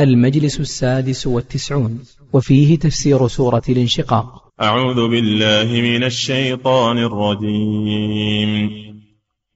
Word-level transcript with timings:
المجلس 0.00 0.60
السادس 0.60 1.26
والتسعون 1.26 2.04
وفيه 2.32 2.78
تفسير 2.78 3.28
سورة 3.28 3.62
الانشقاق. 3.68 4.52
أعوذ 4.62 5.08
بالله 5.08 5.80
من 5.80 6.04
الشيطان 6.04 6.98
الرجيم. 6.98 8.70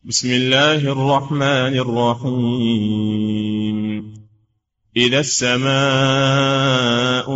بسم 0.05 0.31
الله 0.31 0.93
الرحمن 0.93 1.79
الرحيم. 1.79 3.21
إذا 4.97 5.21
السماء 5.21 5.69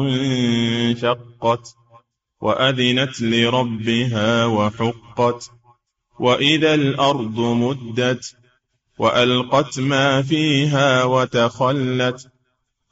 انشقت 0.02 1.74
وأذنت 2.40 3.22
لربها 3.22 4.46
وحقت 4.46 5.50
وإذا 6.20 6.74
الأرض 6.74 7.40
مدت 7.40 8.36
وألقت 8.98 9.80
ما 9.80 10.22
فيها 10.22 11.04
وتخلت 11.04 12.33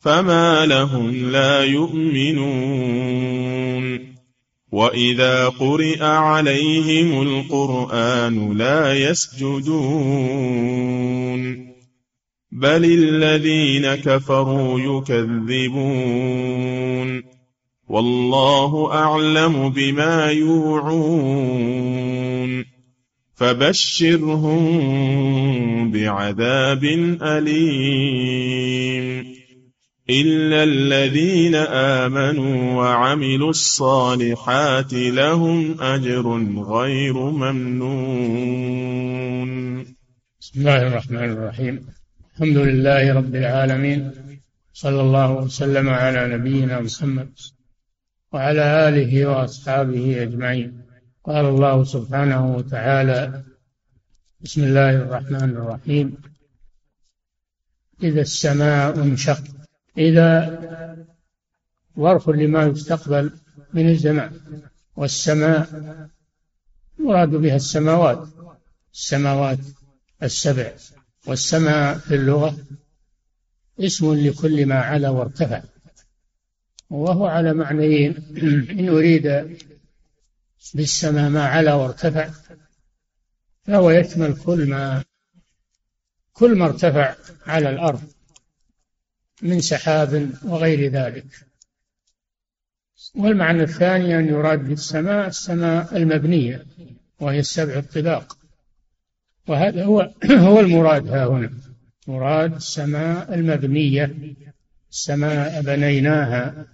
فما 0.00 0.66
لهم 0.66 1.30
لا 1.30 1.64
يؤمنون 1.64 3.30
واذا 4.72 5.48
قرئ 5.48 6.02
عليهم 6.02 7.22
القران 7.22 8.52
لا 8.56 8.94
يسجدون 9.10 10.20
بل 12.52 12.84
الذين 12.84 13.94
كفروا 13.94 14.80
يكذبون 14.80 16.10
والله 17.88 18.92
اعلم 18.92 19.68
بما 19.68 20.30
يوعون 20.30 21.80
فبشرهم 23.34 24.60
بعذاب 25.90 26.84
اليم 27.22 28.50
إلا 30.10 30.62
الذين 30.62 31.54
آمنوا 31.54 32.74
وعملوا 32.74 33.50
الصالحات 33.50 34.92
لهم 34.92 35.80
أجر 35.80 36.26
غير 36.62 37.14
ممنون. 37.14 37.90
بسم 40.40 40.60
الله 40.60 40.86
الرحمن 40.86 41.30
الرحيم. 41.30 41.86
الحمد 42.34 42.56
لله 42.56 43.14
رب 43.14 43.34
العالمين. 43.34 44.10
صلى 44.72 45.00
الله 45.00 45.32
وسلم 45.32 45.88
على 45.88 46.28
نبينا 46.36 46.80
محمد 46.80 47.30
وعلى 48.32 48.88
آله 48.88 49.26
وأصحابه 49.26 50.22
أجمعين. 50.22 50.82
قال 51.24 51.44
الله 51.44 51.84
سبحانه 51.84 52.56
وتعالى 52.56 53.42
بسم 54.40 54.64
الله 54.64 54.90
الرحمن 54.90 55.50
الرحيم. 55.50 56.16
إذا 58.02 58.20
السماء 58.20 59.02
انشقت 59.02 59.59
إذا 59.98 60.60
ظرف 61.98 62.28
لما 62.28 62.64
يستقبل 62.64 63.30
من 63.74 63.88
الزمان 63.88 64.40
والسماء 64.96 65.68
مراد 66.98 67.28
بها 67.28 67.56
السماوات. 67.56 68.28
السماوات 68.94 69.58
السبع. 70.22 70.72
والسماء 71.26 71.98
في 71.98 72.14
اللغة 72.14 72.56
اسم 73.80 74.14
لكل 74.14 74.66
ما 74.66 74.74
علا 74.74 75.08
وارتفع. 75.08 75.62
وهو 76.90 77.26
على 77.26 77.54
معنيين. 77.54 78.14
إن 78.78 78.88
أريد 78.88 79.56
بالسماء 80.74 81.30
ما 81.30 81.44
علا 81.44 81.74
وارتفع 81.74 82.30
فهو 83.62 83.90
يشمل 83.90 84.36
كل 84.36 84.68
ما 84.68 85.04
كل 86.32 86.58
ما 86.58 86.66
ارتفع 86.66 87.14
على 87.46 87.70
الأرض. 87.70 88.02
من 89.42 89.60
سحاب 89.60 90.30
وغير 90.44 90.92
ذلك. 90.92 91.26
والمعنى 93.14 93.62
الثاني 93.62 94.18
أن 94.18 94.28
يراد 94.28 94.68
بالسماء 94.68 95.28
السماء 95.28 95.96
المبنية 95.96 96.66
وهي 97.20 97.38
السبع 97.38 97.78
الطباق. 97.78 98.36
وهذا 99.48 99.84
هو 99.84 100.10
هو 100.46 100.60
المراد 100.60 101.08
ها 101.08 101.26
هنا. 101.26 101.50
مراد 102.06 102.54
السماء 102.54 103.34
المبنية 103.34 104.16
السماء 104.90 105.62
بنيناها 105.62 106.66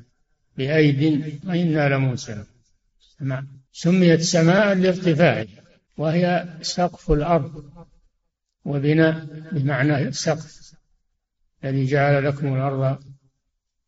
بأيد 0.56 1.40
وإنا 1.46 1.88
لموسعون. 1.88 2.46
سميت 3.72 4.20
سماء 4.20 4.74
لارتفاعها 4.74 5.46
وهي 5.98 6.48
سقف 6.62 7.10
الأرض 7.10 7.64
وبناء 8.64 9.26
بمعنى 9.52 10.12
سقف. 10.12 10.65
الذي 11.64 11.86
جعل 11.86 12.24
لكم 12.24 12.54
الأرض 12.54 12.98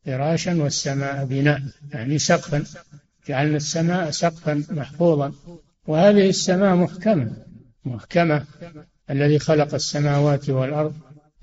فراشا 0.04 0.62
والسماء 0.62 1.24
بناء 1.24 1.62
يعني 1.92 2.18
سقفا. 2.18 2.64
جعلنا 3.28 3.56
السماء 3.56 4.10
سقفا 4.10 4.64
محفوظا. 4.70 5.32
وهذه 5.86 6.28
السماء 6.28 6.76
محكمة. 6.76 7.36
محكمة. 7.84 8.46
الذي 9.10 9.38
خلق 9.38 9.74
السماوات 9.74 10.50
والأرض 10.50 10.94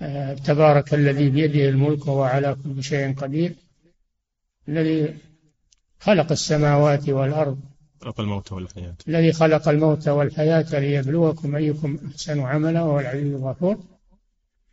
آه، 0.02 0.34
تبارك 0.34 0.94
الذي 0.94 1.30
بيده 1.30 1.69
الملك 1.69 2.08
وهو 2.08 2.24
على 2.24 2.56
كل 2.64 2.84
شيء 2.84 3.14
قدير. 3.14 3.56
الذي 4.69 5.18
خلق 6.00 6.31
السماوات 6.31 7.09
والأرض. 7.09 7.59
خلق 8.02 8.19
الموت 8.19 8.52
والحياة. 8.52 8.96
الذي 9.08 9.31
خلق 9.34 9.69
الموت 9.69 10.08
والحياة 10.08 10.80
ليبلوكم 10.80 11.55
أيكم 11.55 11.99
أحسن 12.11 12.40
عملا 12.40 12.82
وهو 12.82 12.99
العزيز 12.99 13.34
الغفور. 13.34 13.95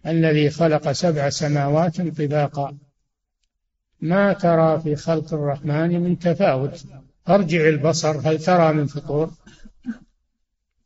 الذي 0.06 0.50
خلق 0.50 0.92
سبع 0.92 1.28
سماوات 1.28 2.00
طباقا. 2.00 2.78
ما 4.00 4.32
ترى 4.32 4.80
في 4.80 4.96
خلق 4.96 5.34
الرحمن 5.34 6.00
من 6.00 6.18
تفاوت؟ 6.18 6.84
أرجع 7.28 7.68
البصر 7.68 8.28
هل 8.28 8.38
ترى 8.38 8.72
من 8.72 8.86
فطور؟ 8.86 9.30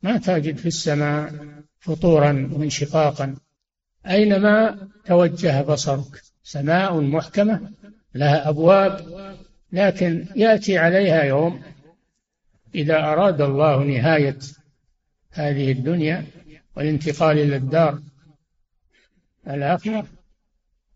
ما 0.03 0.17
تجد 0.17 0.57
في 0.57 0.65
السماء 0.65 1.33
فطورا 1.79 2.49
وانشقاقا 2.53 3.35
أينما 4.07 4.87
توجه 5.05 5.61
بصرك؟ 5.61 6.21
سماء 6.43 6.99
محكمة 6.99 7.71
لها 8.15 8.49
أبواب 8.49 9.05
لكن 9.71 10.25
يأتي 10.35 10.77
عليها 10.77 11.23
يوم 11.23 11.61
إذا 12.75 12.99
أراد 12.99 13.41
الله 13.41 13.83
نهاية 13.83 14.37
هذه 15.31 15.71
الدنيا 15.71 16.25
والانتقال 16.75 17.37
إلى 17.37 17.55
الدار. 17.55 17.99
الآخرة 19.49 20.07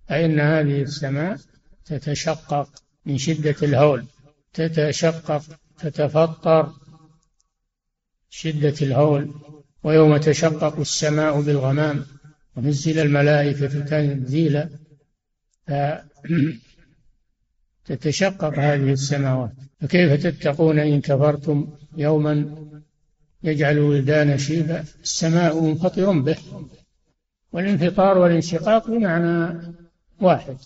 فإن 0.08 0.40
هذه 0.40 0.82
السماء 0.82 1.38
تتشقق 1.86 2.70
من 3.06 3.18
شدة 3.18 3.56
الهول 3.64 4.06
تتشقق 4.54 5.44
تتفطر 5.80 6.74
شدة 8.30 8.76
الهول 8.82 9.34
ويوم 9.84 10.18
تشقق 10.18 10.80
السماء 10.80 11.42
بالغمام 11.42 12.06
ونزل 12.56 13.00
الملائكة 13.00 13.80
تنزيلا 13.86 14.70
تتشقق 17.86 18.60
هذه 18.60 18.92
السماوات. 18.92 19.52
فكيف 19.82 20.28
تتقون 20.28 20.80
إن 20.80 21.02
كفرتم 21.02 21.78
يوما 21.98 22.56
يجعل 23.44 23.78
الولدان 23.78 24.38
شيبا 24.38 24.84
السماء 25.04 25.62
منفطر 25.62 26.20
به. 26.20 26.38
والانفطار 27.52 28.18
والانشقاق 28.18 28.88
بمعنى 28.88 29.62
واحد. 30.22 30.58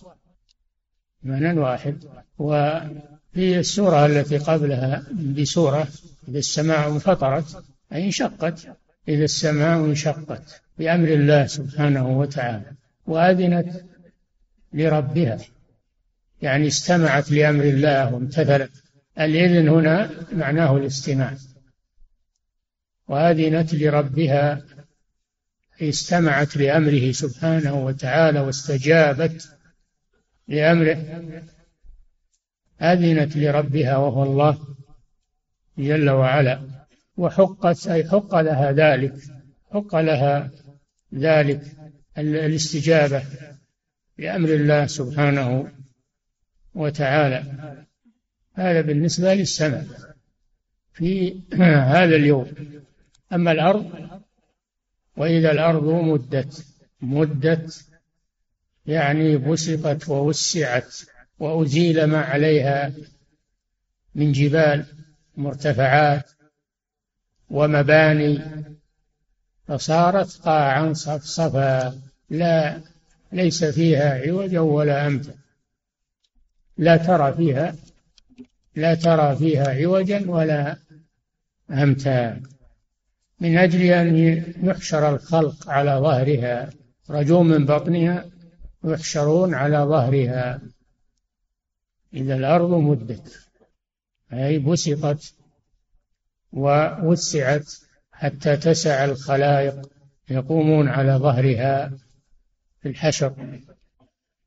معنى 1.23 1.59
واحد. 1.59 2.03
وفي 2.37 3.59
السورة 3.59 4.05
التي 4.05 4.37
قبلها 4.37 5.03
بسورة 5.13 5.87
إذا 6.27 6.39
السماء 6.39 6.91
انفطرت 6.91 7.63
أي 7.93 8.05
انشقت 8.05 8.67
إذا 9.07 9.23
السماء 9.23 9.85
انشقت 9.85 10.61
بأمر 10.77 11.07
الله 11.07 11.45
سبحانه 11.45 12.19
وتعالى 12.19 12.71
وأذنت 13.07 13.85
لربها 14.73 15.39
يعني 16.41 16.67
استمعت 16.67 17.31
لأمر 17.31 17.63
الله 17.63 18.13
وامتثلت. 18.13 18.71
الإذن 19.19 19.69
هنا 19.69 20.09
معناه 20.31 20.77
الاستماع. 20.77 21.33
وأذنت 23.07 23.73
لربها 23.73 24.61
استمعت 25.81 26.57
لأمره 26.57 27.11
سبحانه 27.11 27.85
وتعالى 27.85 28.39
واستجابت 28.39 29.49
لأمره 30.47 31.23
أذنت 32.81 33.37
لربها 33.37 33.97
وهو 33.97 34.23
الله 34.23 34.67
جل 35.77 36.09
وعلا 36.09 36.61
وحقت 37.17 37.87
أي 37.87 38.09
حق 38.09 38.35
لها 38.35 38.71
ذلك 38.71 39.13
حق 39.73 39.95
لها 39.95 40.51
ذلك 41.13 41.61
الاستجابة 42.17 43.23
لأمر 44.17 44.49
الله 44.49 44.85
سبحانه 44.85 45.71
وتعالى. 46.75 47.43
هذا 48.53 48.81
بالنسبة 48.81 49.33
للسماء. 49.33 49.85
في 50.93 51.39
هذا 51.93 52.15
اليوم. 52.15 52.51
أما 53.33 53.51
الأرض 53.51 53.91
وإذا 55.17 55.51
الأرض 55.51 55.83
مدت 55.83 56.65
مدت 57.01 57.85
يعني 58.85 59.37
بسطت 59.37 60.09
ووسعت 60.09 60.95
وأزيل 61.39 62.03
ما 62.03 62.21
عليها 62.21 62.93
من 64.15 64.31
جبال 64.31 64.85
مرتفعات 65.37 66.31
ومباني 67.49 68.41
فصارت 69.67 70.37
قاعا 70.37 70.93
صفصفا 70.93 71.99
لا 72.29 72.81
ليس 73.31 73.63
فيها 73.63 74.27
عوجا 74.27 74.59
ولا 74.59 75.07
أمتا 75.07 75.35
لا 76.77 76.97
ترى 76.97 77.33
فيها 77.33 77.75
لا 78.75 78.95
ترى 78.95 79.35
فيها 79.35 79.67
عوجا 79.69 80.23
ولا 80.27 80.77
أمتا 81.71 82.41
من 83.39 83.57
أجل 83.57 83.81
أن 83.81 84.17
يحشر 84.63 85.15
الخلق 85.15 85.69
على 85.69 85.91
ظهرها 85.91 86.69
رجوا 87.09 87.43
من 87.43 87.65
بطنها 87.65 88.25
يحشرون 88.83 89.53
على 89.53 89.77
ظهرها. 89.77 90.61
إذا 92.13 92.35
الأرض 92.35 92.69
مدت 92.69 93.49
أي 94.33 94.59
بسطت 94.59 95.35
ووسعت 96.51 97.73
حتى 98.11 98.57
تسع 98.57 99.05
الخلائق 99.05 99.89
يقومون 100.29 100.87
على 100.87 101.13
ظهرها 101.13 101.91
في 102.81 102.89
الحشر. 102.89 103.33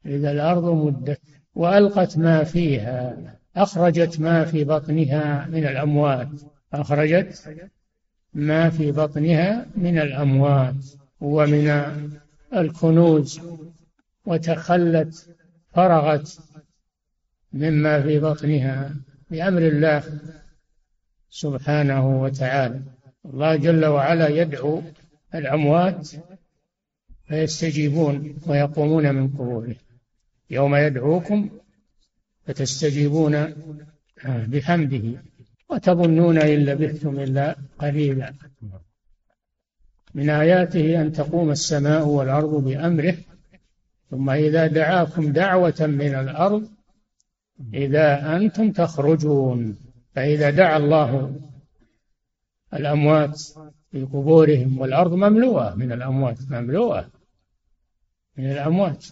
إذا 0.07 0.31
الأرض 0.31 0.65
مدت 0.65 1.21
وألقت 1.55 2.19
ما 2.19 2.45
فيها 2.45 3.17
أخرجت 3.57 4.21
ما 4.21 4.45
في 4.45 4.65
بطنها 4.65 5.47
من 5.47 5.67
الأموات. 5.67 6.29
أخرجت 6.73 7.49
ما 8.39 8.71
في 8.71 8.93
بطنها 8.93 9.67
من 9.77 9.99
الأموات 9.99 10.85
ومن 11.21 11.69
الكنوز 12.57 13.41
وتخلت 14.27 15.37
فرغت 15.75 16.39
مما 17.53 18.03
في 18.03 18.19
بطنها 18.21 18.95
بأمر 19.31 19.63
الله 19.63 20.03
سبحانه 21.31 22.23
وتعالى. 22.23 22.81
الله 23.25 23.57
جل 23.57 23.87
وعلا 23.87 24.29
يدعو 24.29 24.83
الأموات 25.35 26.09
فيستجيبون 27.29 28.37
ويقومون 28.47 29.15
من 29.15 29.29
قبوله. 29.29 29.77
يوم 30.51 30.77
يدعوكم 30.77 31.51
فتستجيبون 32.47 33.55
بحمده. 34.25 35.23
وتظنون 35.69 36.39
إن 36.39 36.59
لبثتم 36.59 37.21
إلا 37.21 37.57
قليلا. 37.79 38.35
من 40.15 40.31
آياته 40.31 41.01
أن 41.01 41.13
تقوم 41.13 41.51
السماء 41.51 42.09
والأرض 42.09 42.65
بأمره 42.65 43.15
ثم 44.11 44.31
إذا 44.31 44.67
دعاكم 44.67 45.33
دعوة 45.33 45.77
من 45.81 46.15
الأرض 46.15 46.69
إذا 47.75 48.37
أنتم 48.37 48.73
تخرجون. 48.73 49.79
فإذا 50.15 50.51
دعا 50.51 50.77
الله 50.77 51.41
الأموات 52.75 53.41
في 53.91 54.05
قبورهم 54.05 54.79
والأرض 54.79 55.13
مملوءة 55.13 55.75
من 55.75 55.93
الأموات 55.93 56.39
مملوءة 56.51 57.11
من 58.37 58.51
الأموات. 58.51 59.07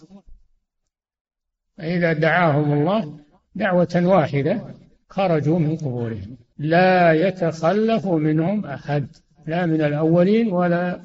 فإذا 1.77 2.13
دعاهم 2.13 2.73
الله 2.73 3.19
دعوة 3.55 4.01
واحدة 4.05 4.61
خرجوا 5.09 5.59
من 5.59 5.77
قبورهم. 5.77 6.37
لا 6.59 7.13
يتخلف 7.13 8.07
منهم 8.07 8.65
أحد 8.65 9.07
لا 9.47 9.65
من 9.65 9.81
الأولين 9.81 10.51
ولا 10.51 11.01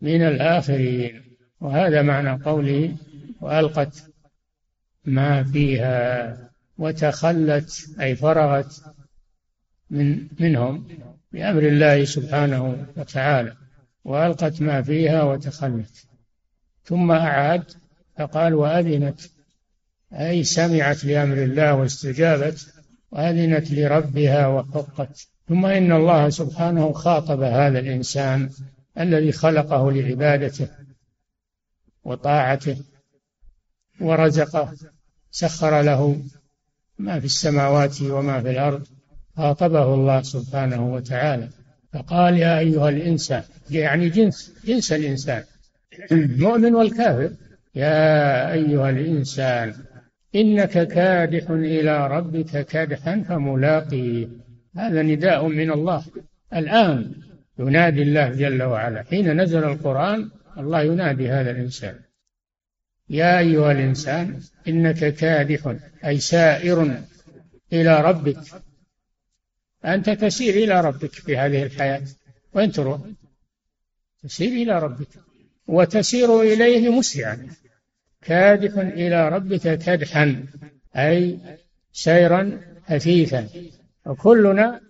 من 0.00 0.22
الآخرين. 0.22 1.22
وهذا 1.60 2.02
معنى 2.02 2.42
قوله 2.42 2.96
وألقت 3.40 4.04
ما 5.04 5.44
فيها 5.44 6.36
وتخلت 6.78 7.86
أي 8.00 8.16
فرغت 8.16 8.84
من 9.90 10.28
منهم 10.40 10.88
بأمر 11.32 11.62
الله 11.62 12.04
سبحانه 12.04 12.86
وتعالى. 12.96 13.56
وألقت 14.04 14.62
ما 14.62 14.82
فيها 14.82 15.22
وتخلت. 15.22 16.06
ثم 16.84 17.10
أعاد 17.10 17.64
فقال 18.18 18.54
وأذنت 18.54 19.20
أي 20.12 20.44
سمعت 20.44 21.04
لأمر 21.04 21.36
الله 21.42 21.74
واستجابت 21.74 22.79
وأذنت 23.12 23.70
لربها 23.70 24.46
وحقت. 24.46 25.28
ثم 25.48 25.66
إن 25.66 25.92
الله 25.92 26.28
سبحانه 26.28 26.92
خاطب 26.92 27.42
هذا 27.42 27.78
الإنسان 27.78 28.50
الذي 28.98 29.32
خلقه 29.32 29.92
لعبادته 29.92 30.68
وطاعته 32.04 32.76
ورزقه 34.00 34.72
سخر 35.30 35.82
له 35.82 36.22
ما 36.98 37.20
في 37.20 37.26
السماوات 37.26 38.02
وما 38.02 38.42
في 38.42 38.50
الأرض 38.50 38.86
خاطبه 39.36 39.94
الله 39.94 40.22
سبحانه 40.22 40.94
وتعالى. 40.94 41.48
فقال 41.92 42.38
يا 42.38 42.58
أيها 42.58 42.88
الإنسان 42.88 43.42
يعني 43.70 44.08
جنس 44.08 44.52
جنس 44.64 44.92
الإنسان 44.92 45.44
المؤمن 46.12 46.74
والكافر. 46.74 47.30
يا 47.74 48.52
أيها 48.52 48.90
الإنسان 48.90 49.74
إنك 50.34 50.88
كادح 50.88 51.50
إلى 51.50 52.06
ربك 52.06 52.66
كدحا 52.66 53.24
فملاقيه 53.28 54.28
هذا 54.76 55.02
نداء 55.02 55.46
من 55.46 55.70
الله. 55.70 56.04
الآن 56.54 57.14
ينادي 57.58 58.02
الله 58.02 58.28
جل 58.28 58.62
وعلا. 58.62 59.02
حين 59.02 59.40
نزل 59.40 59.64
القرآن 59.64 60.30
الله 60.58 60.82
ينادي 60.82 61.28
هذا 61.28 61.50
الإنسان. 61.50 62.00
يا 63.08 63.38
أيها 63.38 63.72
الإنسان 63.72 64.40
إنك 64.68 65.14
كادح 65.14 65.76
أي 66.04 66.18
سائر 66.18 67.02
إلى 67.72 68.00
ربك. 68.00 68.38
أنت 69.84 70.10
تسير 70.10 70.54
إلى 70.54 70.80
ربك 70.80 71.12
في 71.12 71.36
هذه 71.36 71.62
الحياة. 71.62 72.02
وين 72.54 72.72
تروح؟ 72.72 73.00
تسير 74.22 74.62
إلى 74.62 74.78
ربك. 74.78 75.08
وتسير 75.66 76.40
إليه 76.40 76.88
مسرعا. 76.88 77.46
كادح 78.22 78.78
إلى 78.78 79.28
ربك 79.28 79.78
كدحا 79.78 80.44
أي 80.96 81.38
سيرا 81.92 82.60
حثيثا 82.84 83.48
وكلنا 84.06 84.80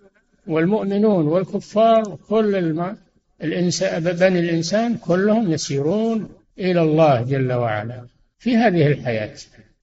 والمؤمنون 0.47 1.27
والكفار 1.27 2.15
كل 2.29 2.55
الم... 2.55 2.97
الإنسان 3.43 4.03
بني 4.03 4.39
الإنسان 4.39 4.97
كلهم 4.97 5.51
يسيرون 5.51 6.29
إلى 6.59 6.81
الله 6.81 7.21
جل 7.21 7.53
وعلا 7.53 8.07
في 8.37 8.57
هذه 8.57 8.87
الحياة. 8.87 9.35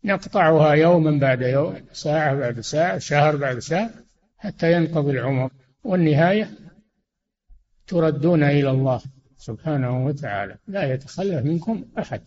نقطعها 0.05 0.73
يوما 0.75 1.19
بعد 1.19 1.43
يوم 1.43 1.75
ساعة 1.93 2.35
بعد 2.35 2.61
ساعة 2.61 2.99
شهر 2.99 3.37
بعد 3.37 3.59
شهر 3.59 3.91
حتى 4.39 4.73
ينقضي 4.73 5.11
العمر. 5.11 5.51
والنهاية 5.85 6.51
تردون 7.87 8.43
إلى 8.43 8.71
الله 8.71 9.01
سبحانه 9.37 10.07
وتعالى. 10.07 10.57
لا 10.69 10.93
يتخلف 10.93 11.45
منكم 11.45 11.85
أحد. 11.99 12.21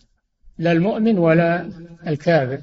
لا 0.62 0.72
المؤمن 0.72 1.18
ولا 1.18 1.70
الكافر 2.06 2.60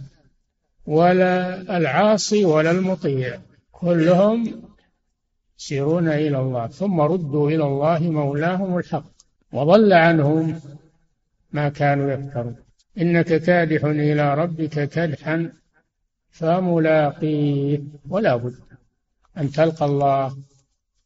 ولا 0.85 1.61
العاصي 1.77 2.45
ولا 2.45 2.71
المطيع 2.71 3.39
كلهم 3.71 4.63
يسيرون 5.59 6.07
إلى 6.07 6.39
الله 6.39 6.67
ثم 6.67 7.01
ردوا 7.01 7.49
إلى 7.49 7.63
الله 7.63 7.99
مولاهم 7.99 8.77
الحق 8.77 9.05
وضل 9.53 9.93
عنهم 9.93 10.59
ما 11.51 11.69
كانوا 11.69 12.11
يفترون. 12.11 12.55
إنك 12.97 13.25
كادح 13.25 13.85
إلى 13.85 14.33
ربك 14.33 14.89
كدحا 14.89 15.51
فملاقيه 16.29 17.81
ولا 18.09 18.35
بد 18.35 18.55
أن 19.37 19.51
تلقى 19.51 19.85
الله 19.85 20.37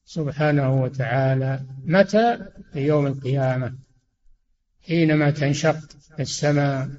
سبحانه 0.05 0.81
وتعالى 0.83 1.59
متى؟ 1.85 2.37
في 2.73 2.79
يوم 2.79 3.07
القيامة 3.07 3.73
حينما 4.87 5.31
تنشق 5.31 5.77
السماء 6.19 6.89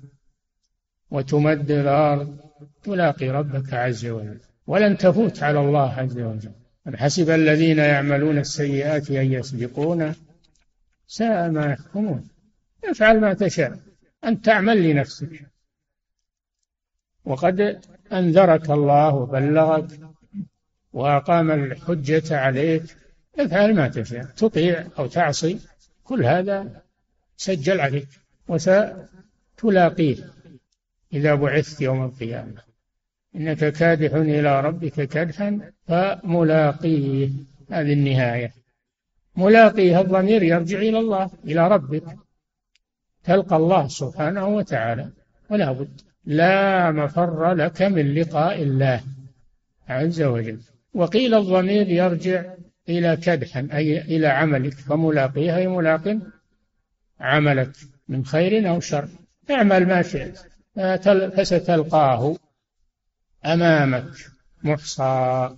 وتمد 1.11 1.71
الأرض 1.71 2.39
تلاقي 2.83 3.31
ربك 3.31 3.75
عز 3.75 4.07
وجل. 4.07 4.41
ولن 4.67 4.99
تفوت 4.99 5.43
على 5.43 5.61
الله 5.61 5.93
عز 5.93 6.19
وجل. 6.19 6.53
أم 6.89 6.97
حسب 6.97 7.31
الذين 7.31 7.79
يعملون 7.79 8.39
السيئات 8.39 9.11
أن 9.11 9.33
يسبقون 9.33 10.15
ساء 11.07 11.51
ما 11.51 11.67
يحكمون. 11.67 12.29
افعل 12.85 13.21
ما 13.21 13.35
تشاء. 13.35 13.79
أن 14.25 14.41
تعمل 14.41 14.91
لنفسك. 14.91 15.51
وقد 17.25 17.81
أنذرك 18.13 18.71
الله 18.71 19.15
وبلغك 19.15 20.01
وأقام 20.93 21.51
الحجة 21.51 22.37
عليك. 22.39 22.85
افعل 23.39 23.75
ما 23.75 23.89
تشاء. 23.89 24.25
تطيع 24.25 24.87
أو 24.99 25.07
تعصي. 25.07 25.59
كل 26.05 26.25
هذا 26.25 26.83
سجل 27.37 27.81
عليك. 27.81 28.09
وستلاقيه 28.49 30.17
إذا 31.13 31.35
بعثت 31.35 31.81
يوم 31.81 32.05
القيامة. 32.05 32.63
إنك 33.37 33.73
كادح 33.73 34.15
إلى 34.15 34.61
ربك 34.61 35.09
كدحا 35.09 35.61
فملاقيه. 35.87 37.31
هذه 37.71 37.93
النهاية. 37.93 38.53
ملاقيه 39.37 40.01
الضمير 40.01 40.43
يرجع 40.43 40.79
إلى 40.79 40.99
الله 40.99 41.31
إلى 41.45 41.69
ربك. 41.69 42.05
تلقى 43.25 43.57
الله 43.57 43.89
سبحانه 43.89 44.49
وتعالى. 44.49 45.11
ولا 45.51 45.73
بد. 45.73 46.01
لا 46.25 46.91
مفر 46.91 47.53
لك 47.53 47.83
من 47.83 48.15
لقاء 48.15 48.63
الله 48.63 49.01
عز 49.89 50.23
وجل. 50.23 50.61
وقيل 50.95 51.35
الضمير 51.35 51.89
يرجع 51.89 52.45
إلى 52.89 53.17
كدحا 53.17 53.69
أي 53.73 54.01
إلى 54.01 54.27
عملك. 54.27 54.73
فملاقيه 54.73 55.57
أي 55.57 55.69
ملاق؟ 55.69 56.19
عملك. 57.21 57.71
من 58.09 58.25
خير 58.25 58.71
أو 58.71 58.81
شر. 58.81 59.09
اعمل 59.51 59.87
ما 59.87 60.03
شئت. 60.03 60.39
فستلقاه 61.37 62.37
أمامك 63.45 64.11
محصى. 64.63 65.57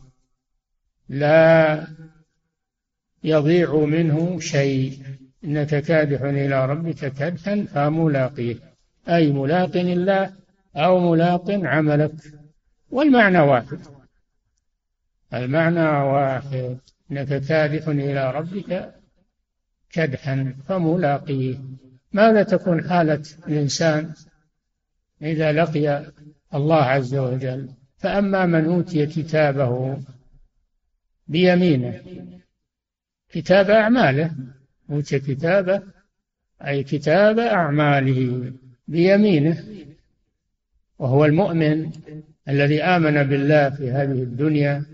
لا 1.09 1.87
يضيع 3.25 3.75
منه 3.75 4.41
شيء. 4.41 5.03
إنك 5.45 5.67
كادح 5.67 6.23
إلى 6.23 6.67
ربك 6.67 7.12
كدحا 7.12 7.67
فملاقيه. 7.75 8.57
أي 9.09 9.33
ملاق 9.33 9.76
الله 9.76 10.33
أو 10.76 11.11
ملاق 11.12 11.50
عملك. 11.50 12.15
والمعنى 12.91 13.38
واحد. 13.38 13.81
المعنى 15.35 15.88
واحد. 15.88 16.79
إنك 17.11 17.29
كادح 17.29 17.88
إلى 17.88 18.31
ربك 18.31 18.95
كدحا 19.91 20.55
فملاقيه. 20.69 21.59
ماذا 22.16 22.42
تكون 22.42 22.88
حالة 22.88 23.23
الإنسان 23.49 24.12
إذا 25.23 25.52
لقي 25.52 26.12
الله 26.54 26.82
عز 26.82 27.14
وجل؟ 27.14 27.68
فأما 27.99 28.46
من 28.46 28.64
أوتي 28.64 29.06
كتابه 29.06 29.99
بيمينه 31.28 32.00
كتاب 33.30 33.70
أعماله 33.70 34.30
أوتي 34.90 35.18
كتابه 35.18 35.82
أي 36.66 36.85
كتاب 36.85 37.38
أعماله 37.38 38.52
بيمينه 38.88 39.64
وهو 40.99 41.25
المؤمن 41.25 41.90
الذي 42.49 42.82
آمن 42.82 43.23
بالله 43.23 43.70
في 43.70 43.90
هذه 43.90 44.23
الدنيا 44.23 44.85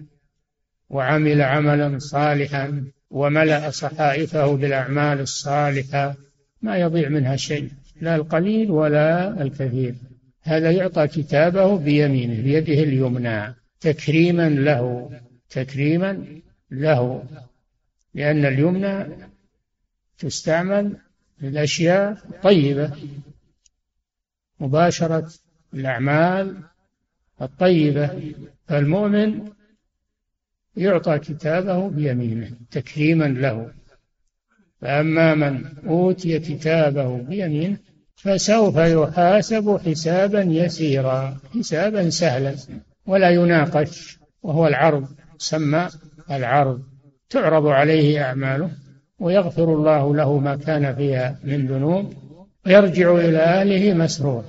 وعمل 0.90 1.42
عملا 1.42 1.98
صالحا 1.98 2.84
وملأ 3.10 3.70
صحائفه 3.70 4.56
بالأعمال 4.56 5.20
الصالحة. 5.20 6.14
ما 6.62 6.76
يضيع 6.76 7.08
منها 7.08 7.36
شيء 7.36 7.70
لا 8.00 8.16
القليل 8.16 8.70
ولا 8.70 9.42
الكثير. 9.42 9.94
هذا 10.42 10.70
يعطى 10.70 11.06
كتابه 11.06 11.76
بيمينه 11.76 12.42
بيده 12.42 12.82
اليمنى 12.82 13.54
تكريما 13.80 14.48
له 14.48 15.10
تكريما 15.50 16.26
له. 16.70 17.24
لأن 18.14 18.44
اليمنى 18.44 19.06
تستعمل 20.18 20.96
للأشياء 21.40 22.18
طيبة 22.42 22.92
مباشرة 24.60 25.30
الأعمال 25.74 26.56
الطيبة. 27.42 28.34
فالمؤمن 28.66 29.50
يعطى 30.76 31.18
كتابه 31.18 31.88
بيمينه 31.88 32.50
تكريما 32.70 33.24
له. 33.24 33.72
فأما 34.82 35.34
من 35.34 35.64
أوتي 35.86 36.38
كتابه 36.38 37.16
بيمينه 37.16 37.76
فسوف 38.16 38.76
يحاسب 38.76 39.80
حسابا 39.86 40.40
يسيرا 40.40 41.38
حسابا 41.54 42.10
سهلا 42.10 42.54
ولا 43.06 43.30
يناقش 43.30 44.18
وهو 44.42 44.66
العرض 44.66 45.08
سمى 45.38 45.88
العرض. 46.30 46.82
تعرض 47.30 47.66
عليه 47.66 48.24
أعماله 48.24 48.70
ويغفر 49.18 49.74
الله 49.74 50.16
له 50.16 50.38
ما 50.38 50.56
كان 50.56 50.94
فيها 50.94 51.38
من 51.44 51.66
ذنوب 51.66 52.14
ويرجع 52.66 53.14
إلى 53.14 53.38
أهله 53.38 53.94
مسرورا. 53.94 54.44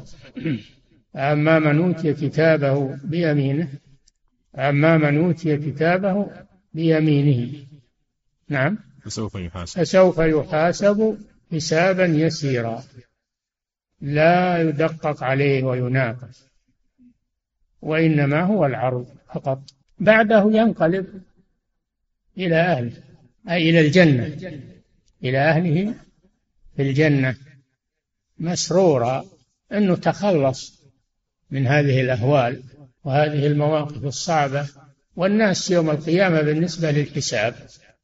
أما 1.15 1.59
من 1.59 1.81
أوتي 1.81 2.13
كتابه 2.13 2.95
بيمينه 3.03 3.67
أما 4.55 4.97
من 4.97 5.25
أوتي 5.25 5.57
كتابه 5.57 6.27
بيمينه. 6.73 7.53
نعم. 8.49 8.77
فسوف 9.03 9.35
يحاسب. 9.35 9.81
فسوف 9.81 10.17
يحاسب 10.17 11.17
حسابا 11.51 12.05
يسيرا. 12.05 12.83
لا 14.01 14.61
يدقق 14.61 15.23
عليه 15.23 15.63
ويناقش. 15.63 16.43
وإنما 17.81 18.41
هو 18.41 18.65
العرض 18.65 19.07
فقط. 19.33 19.61
بعده 19.99 20.51
ينقلب 20.51 21.21
إلى 22.37 22.55
أهله 22.55 23.03
أي 23.49 23.69
إلى 23.69 23.79
الجنة. 23.79 24.25
إلى 25.23 25.37
أهله 25.37 25.93
في 26.75 26.81
الجنة. 26.81 27.35
مسرورا 28.39 29.25
أنه 29.71 29.95
تخلص 29.95 30.83
من 31.51 31.67
هذه 31.67 32.01
الأهوال 32.01 32.63
وهذه 33.03 33.47
المواقف 33.47 34.05
الصعبة 34.05 34.67
والناس 35.15 35.71
يوم 35.71 35.89
القيامة 35.89 36.41
بالنسبة 36.41 36.91
للحساب. 36.91 37.55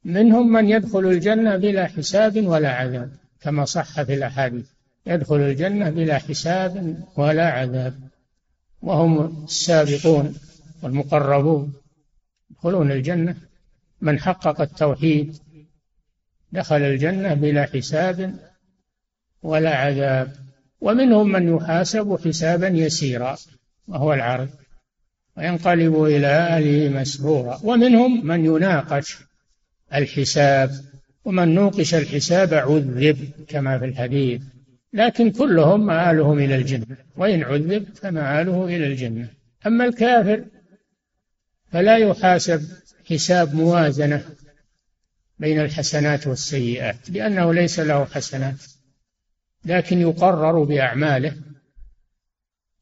منهم 0.04 0.52
من 0.52 0.70
يدخل 0.70 1.00
الجنة 1.00 1.58
بلا 1.58 1.88
حساب 1.88 2.48
ولا 2.48 2.70
عذاب 2.70 3.12
كما 3.42 3.66
صح 3.66 4.02
في 4.02 4.14
الأحاديث. 4.14 4.66
يدخل 5.06 5.36
الجنة 5.36 5.90
بلا 5.90 6.18
حساب 6.18 7.04
ولا 7.18 7.50
عذاب. 7.50 8.00
وهم 8.82 9.44
السابقون 9.44 10.36
والمقربون. 10.84 11.74
يدخلون 12.52 12.92
الجنة. 12.92 13.36
من 14.02 14.20
حقق 14.20 14.62
التوحيد 14.62 15.38
دخل 16.52 16.82
الجنة 16.82 17.34
بلا 17.34 17.64
حساب 17.66 18.36
ولا 19.44 19.76
عذاب. 19.76 20.36
ومنهم 20.82 21.32
من 21.32 21.56
يحاسب 21.56 22.20
حسابا 22.26 22.68
يسيرا 22.68 23.38
وهو 23.88 24.14
العرض. 24.14 24.50
وينقلب 25.38 26.04
إلى 26.04 26.28
أهله 26.28 26.90
مسرورا. 26.90 27.60
ومنهم 27.64 28.26
من 28.28 28.46
يناقش 28.46 29.29
الحساب 29.94 30.72
ومن 31.26 31.56
نوقش 31.56 31.96
الحساب 31.96 32.54
عذب 32.54 33.30
كما 33.48 33.80
في 33.80 33.86
الحديث. 33.86 34.42
لكن 34.94 35.32
كلهم 35.32 35.86
مآلهم 35.86 36.40
إلى 36.40 36.56
الجنة 36.56 36.98
وإن 37.18 37.44
عذب 37.44 37.86
فمآله 37.96 38.66
إلى 38.66 38.88
الجنة. 38.88 39.30
أما 39.68 39.86
الكافر 39.86 40.46
فلا 41.72 41.98
يحاسب 41.98 42.62
حساب 43.10 43.56
موازنة 43.56 44.26
بين 45.40 45.60
الحسنات 45.60 46.28
والسيئات 46.28 47.10
لأنه 47.10 47.54
ليس 47.54 47.80
له 47.80 48.06
حسنات 48.06 48.64
لكن 49.66 50.00
يقرر 50.00 50.64
بأعماله 50.64 51.34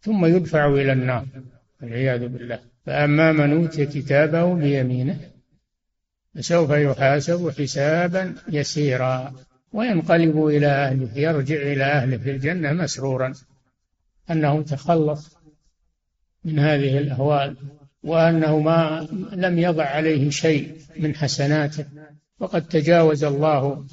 ثم 0.02 0.26
يدفع 0.26 0.68
إلى 0.68 0.92
النار 0.92 1.26
والعياذ 1.82 2.28
بالله. 2.28 2.60
فأما 2.86 3.32
من 3.32 3.54
أوتي 3.54 3.86
كتابه 3.86 4.54
بيمينه 4.54 5.20
فسوف 6.38 6.70
يحاسب 6.70 7.50
حسابا 7.50 8.36
يسيرا. 8.50 9.34
وينقلب 9.74 10.46
إلى 10.46 10.68
أهله 10.68 11.10
يرجع 11.16 11.56
إلى 11.56 11.84
أهله 11.84 12.18
في 12.18 12.32
الجنة 12.32 12.72
مسرورا. 12.72 13.34
أنه 14.32 14.62
تخلص 14.62 15.38
من 16.46 16.60
هذه 16.60 16.98
الأهوال 16.98 17.56
وأنه 18.04 18.60
ما 18.60 19.08
لم 19.32 19.60
يضع 19.60 19.86
عليه 19.86 20.30
شيء 20.30 20.82
من 20.98 21.16
حسناته. 21.16 21.86
وقد 22.40 22.68
تجاوز 22.68 23.24
الله 23.24 23.88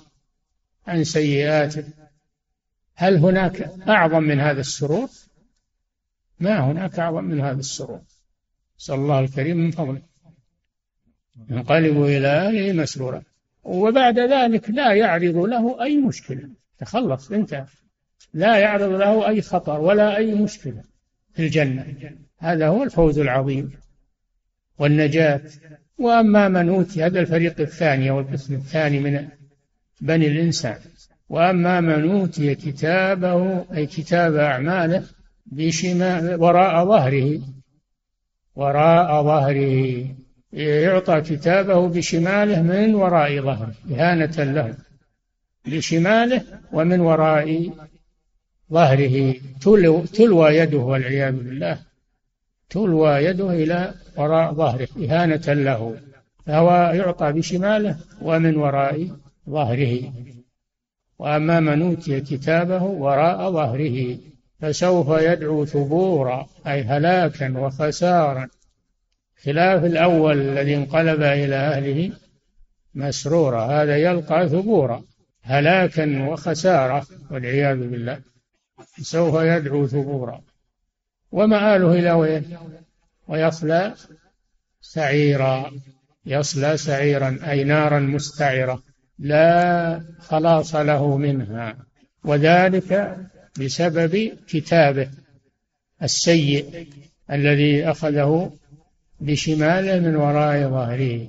عن 0.87 1.05
سيئاته. 1.05 1.85
هل 2.95 3.17
هناك 3.17 3.71
أعظم 3.89 4.23
من 4.23 4.41
هذا 4.41 4.61
السرور؟ 4.61 5.09
ما 6.41 6.61
هناك 6.61 6.99
أعظم 6.99 7.25
من 7.25 7.41
هذا 7.41 7.61
السرور. 7.61 8.01
نسأل 8.81 8.95
الله 8.95 9.21
الكريم 9.21 9.57
من 9.57 9.71
فضله. 9.71 10.14
ينقلب 11.51 12.03
إلى 12.03 12.29
أهله 12.29 12.73
مسرورا. 12.73 13.23
وبعد 13.65 14.19
ذلك 14.19 14.71
لا 14.71 14.93
يعرض 14.93 15.37
له 15.37 15.83
أي 15.83 15.97
مشكلة. 15.97 16.49
تخلص 16.79 17.33
أنت. 17.33 17.65
لا 18.35 18.57
يعرض 18.57 18.91
له 18.91 19.29
أي 19.29 19.43
خطر 19.43 19.81
ولا 19.81 20.17
أي 20.17 20.35
مشكلة 20.35 20.83
في 21.35 21.43
الجنة. 21.43 21.87
هذا 22.39 22.69
هو 22.69 22.83
الفوز 22.83 23.19
العظيم 23.19 23.71
والنجاة. 24.79 25.41
وأما 25.99 26.49
من 26.49 26.69
أوتي 26.69 27.05
هذا 27.05 27.21
الفريق 27.21 27.61
الثاني 27.61 28.11
أو 28.11 28.21
القسم 28.21 28.55
الثاني 28.55 29.01
من 29.01 29.29
بني 30.01 30.27
الإنسان. 30.27 30.79
وأما 31.29 31.81
من 31.81 32.11
أوتي 32.11 32.55
كتابه 32.55 33.67
أي 33.77 33.87
كتاب 33.87 34.35
أعماله 34.35 35.05
بشمال 35.47 36.41
وراء 36.41 36.85
ظهره 36.85 37.41
وراء 38.55 39.23
ظهره. 39.23 40.07
يعطى 40.55 41.21
كتابه 41.21 41.89
بشماله 41.89 42.63
من 42.63 42.95
وراء 42.95 43.41
ظهره 43.41 43.75
إهانة 43.91 44.45
له. 44.45 44.75
بشماله 45.67 46.43
ومن 46.73 47.01
وراء 47.01 47.73
ظهره 48.73 49.35
تلوى 50.13 50.57
يده 50.57 50.79
والعياذ 50.79 51.33
بالله. 51.33 51.79
تلوى 52.71 53.11
يده 53.11 53.51
إلى 53.51 53.95
وراء 54.17 54.55
ظهره 54.55 54.89
إهانة 55.05 55.53
له. 55.53 55.97
فهو 56.47 56.93
يعطى 56.95 57.33
بشماله 57.33 57.97
ومن 58.23 58.57
وراء 58.57 59.09
ظهره. 59.51 60.13
وأما 61.19 61.61
من 61.61 61.83
أوتي 61.83 62.21
كتابه 62.21 62.83
وراء 62.83 63.51
ظهره 63.51 64.19
فسوف 64.61 65.09
يدعو 65.09 65.65
ثبورا 65.65 66.47
أي 66.67 66.83
هلاكا 66.83 67.59
وخسارا. 67.59 68.49
خلاف 69.45 69.85
الأول 69.85 70.41
الذي 70.41 70.77
انقلب 70.77 71.23
إلى 71.23 71.57
أهله 71.57 72.13
مسرورا 72.95 73.65
هذا 73.65 73.97
يلقى 73.97 74.49
ثبورا 74.49 75.05
هلاكا 75.43 76.29
وخسارة 76.29 77.07
والعياذ 77.31 77.77
بالله 77.77 78.21
سوف 79.01 79.35
يدعو 79.43 79.87
ثبورا. 79.87 80.41
ومآله 81.33 81.93
إلى 81.93 82.13
وين؟ 82.13 82.57
ويصلى 83.29 83.95
سعيرا 84.81 85.73
يصلى 86.27 86.77
سعيرا 86.77 87.39
أي 87.51 87.65
نارا 87.65 88.01
مستعرة 88.01 88.83
لا 89.19 90.03
خلاص 90.19 90.75
له 90.75 91.17
منها 91.17 91.77
وذلك 92.25 93.17
بسبب 93.61 94.33
كتابه 94.49 95.09
السيء 96.03 96.89
الذي 97.31 97.91
أخذه 97.91 98.53
بشماله 99.21 100.01
من 100.01 100.17
وراء 100.17 100.69
ظهره. 100.69 101.29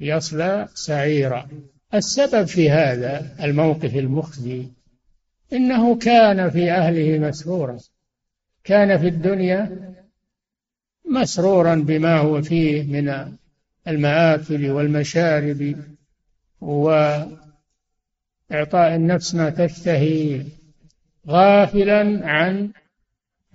يصلى 0.00 0.68
سعيرا. 0.74 1.48
السبب 1.94 2.44
في 2.44 2.70
هذا 2.70 3.36
الموقف 3.42 3.96
المخزي 3.96 4.66
إنه 5.52 5.98
كان 5.98 6.50
في 6.50 6.70
أهله 6.70 7.18
مسرورا. 7.18 7.78
كان 8.64 8.98
في 8.98 9.08
الدنيا 9.08 9.92
مسرورا 11.10 11.74
بما 11.74 12.16
هو 12.16 12.42
فيه 12.42 12.82
من 12.82 13.36
المآكل 13.88 14.70
والمشارب 14.70 15.76
وإعطاء 16.60 17.38
النفس 18.94 19.34
ما 19.34 19.50
تشتهي 19.50 20.42
غافلا 21.28 22.28
عن 22.28 22.70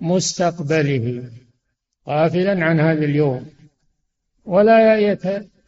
مستقبله. 0.00 1.30
غافلا 2.08 2.64
عن 2.64 2.80
هذا 2.80 3.04
اليوم. 3.04 3.46
ولا 4.44 4.98
يت 4.98 5.22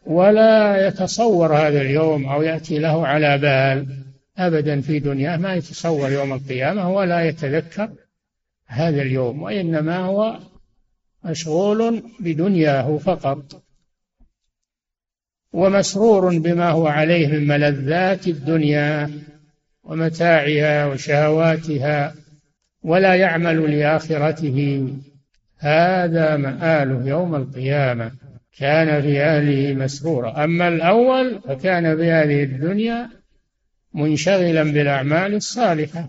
ولا 0.07 0.87
يتصور 0.87 1.57
هذا 1.57 1.81
اليوم 1.81 2.26
أو 2.26 2.42
يأتي 2.42 2.79
له 2.79 3.07
على 3.07 3.38
بال 3.38 3.87
أبدا 4.38 4.81
في 4.81 4.98
دنياه 4.98 5.37
ما 5.37 5.55
يتصور 5.55 6.11
يوم 6.11 6.33
القيامة 6.33 6.90
ولا 6.90 7.24
يتذكر 7.24 7.90
هذا 8.66 9.03
اليوم 9.03 9.42
وإنما 9.42 9.98
هو 9.98 10.38
مشغول 11.24 12.03
بدنياه 12.20 12.98
فقط. 12.98 13.62
ومسرور 15.53 16.38
بما 16.38 16.70
هو 16.70 16.87
عليه 16.87 17.29
من 17.29 17.46
ملذات 17.46 18.29
الدنيا 18.29 19.11
ومتاعها 19.83 20.87
وشهواتها 20.87 22.14
ولا 22.83 23.14
يعمل 23.14 23.79
لآخرته. 23.79 24.88
هذا 25.60 26.36
مآله 26.36 27.08
يوم 27.08 27.34
القيامة. 27.34 28.12
كان 28.58 29.02
في 29.02 29.20
أهله 29.20 29.74
مسرورا. 29.74 30.44
أما 30.44 30.68
الأول 30.68 31.40
فكان 31.48 31.96
في 31.96 32.10
هذه 32.10 32.42
الدنيا 32.42 33.10
منشغلا 33.94 34.62
بالأعمال 34.62 35.34
الصالحة 35.34 36.08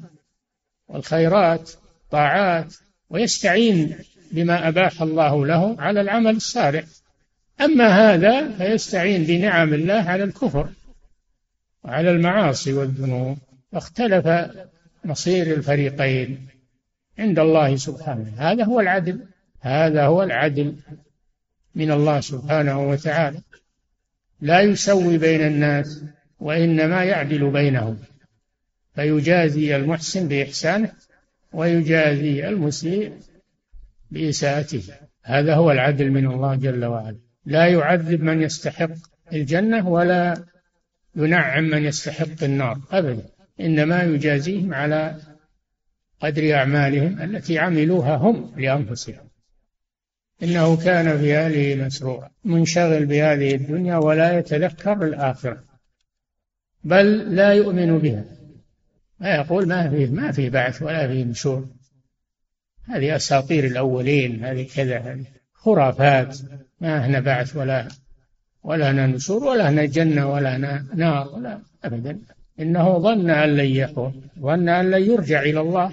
والخيرات 0.88 1.72
طاعات 2.12 2.76
ويستعين 3.10 3.98
بما 4.32 4.68
أباح 4.68 5.02
الله 5.02 5.46
له 5.46 5.82
على 5.82 6.02
العمل 6.02 6.36
الصالح. 6.36 6.84
أما 7.62 7.88
هذا 7.88 8.50
فيستعين 8.50 9.24
بنعم 9.24 9.74
الله 9.74 10.10
على 10.10 10.24
الكفر 10.24 10.70
وعلى 11.84 12.12
المعاصي 12.12 12.74
والذنوب. 12.74 13.38
فاختلف 13.72 14.52
مصير 15.06 15.54
الفريقين 15.54 16.48
عند 17.20 17.40
الله 17.40 17.76
سبحانه. 17.76 18.34
هذا 18.38 18.64
هو 18.64 18.80
العدل. 18.80 19.20
هذا 19.62 20.06
هو 20.06 20.24
العدل 20.24 20.76
من 21.76 21.92
الله 21.92 22.20
سبحانه 22.20 22.90
وتعالى. 22.90 23.42
لا 24.42 24.62
يسوي 24.62 25.18
بين 25.18 25.42
الناس 25.42 26.04
وإنما 26.40 27.04
يعدل 27.04 27.52
بينهم. 27.52 27.98
فيجازي 28.96 29.76
المحسن 29.76 30.28
بإحسانه 30.28 30.92
ويجازي 31.54 32.48
المسيء 32.48 33.14
بإساءته. 34.12 34.84
هذا 35.24 35.56
هو 35.56 35.72
العدل 35.72 36.12
من 36.12 36.26
الله 36.28 36.56
جل 36.56 36.86
وعلا. 36.86 37.18
لا 37.46 37.68
يعذب 37.68 38.22
من 38.22 38.42
يستحق 38.42 38.92
الجنة 39.34 39.88
ولا 39.88 40.46
ينعم 41.16 41.64
من 41.64 41.84
يستحق 41.84 42.44
النار 42.44 42.78
أبدا. 42.92 43.24
إنما 43.60 44.04
يجازيهم 44.04 44.74
على 44.74 45.16
قدر 46.22 46.56
أعمالهم 46.56 47.22
التي 47.22 47.60
عملوها 47.60 48.16
هم 48.16 48.54
لأنفسهم. 48.58 49.31
إنه 50.44 50.78
كان 50.78 51.18
في 51.18 51.38
أهله 51.38 51.86
مسرورا 51.86 52.30
منشغل 52.44 53.06
بهذه 53.06 53.56
الدنيا 53.56 53.98
ولا 53.98 54.38
يتذكر 54.40 55.04
الآخرة 55.04 55.64
بل 56.84 57.36
لا 57.36 57.54
يؤمن 57.54 57.98
بها. 57.98 58.24
يقول 59.22 59.68
ما 59.68 59.90
في 59.90 60.06
ما 60.06 60.32
في 60.32 60.50
بعث 60.50 60.82
ولا 60.82 61.08
في 61.08 61.24
نشور. 61.24 61.68
هذه 62.86 63.16
أساطير 63.16 63.66
الأولين 63.66 64.46
هذه 64.46 64.68
كذا 64.76 65.00
هذه 65.00 65.24
خرافات. 65.54 66.38
ما 66.82 67.06
هنا 67.06 67.20
بعث 67.20 67.56
ولا 67.56 67.88
ولا 68.64 68.92
هنا 68.92 69.08
نشور 69.08 69.44
ولا 69.44 69.70
هنا 69.70 69.86
جنة 69.86 70.32
ولا 70.32 70.56
هنا 70.56 70.86
نار 70.96 71.30
ولا 71.36 71.60
أبدا. 71.84 72.20
إنه 72.60 73.00
ظن 73.00 73.30
أن 73.30 73.50
لن 73.50 73.66
يحور 73.66 74.14
ظن 74.40 74.70
أن 74.70 74.92
لن 74.92 75.12
يرجع 75.12 75.42
إلى 75.42 75.60
الله. 75.60 75.92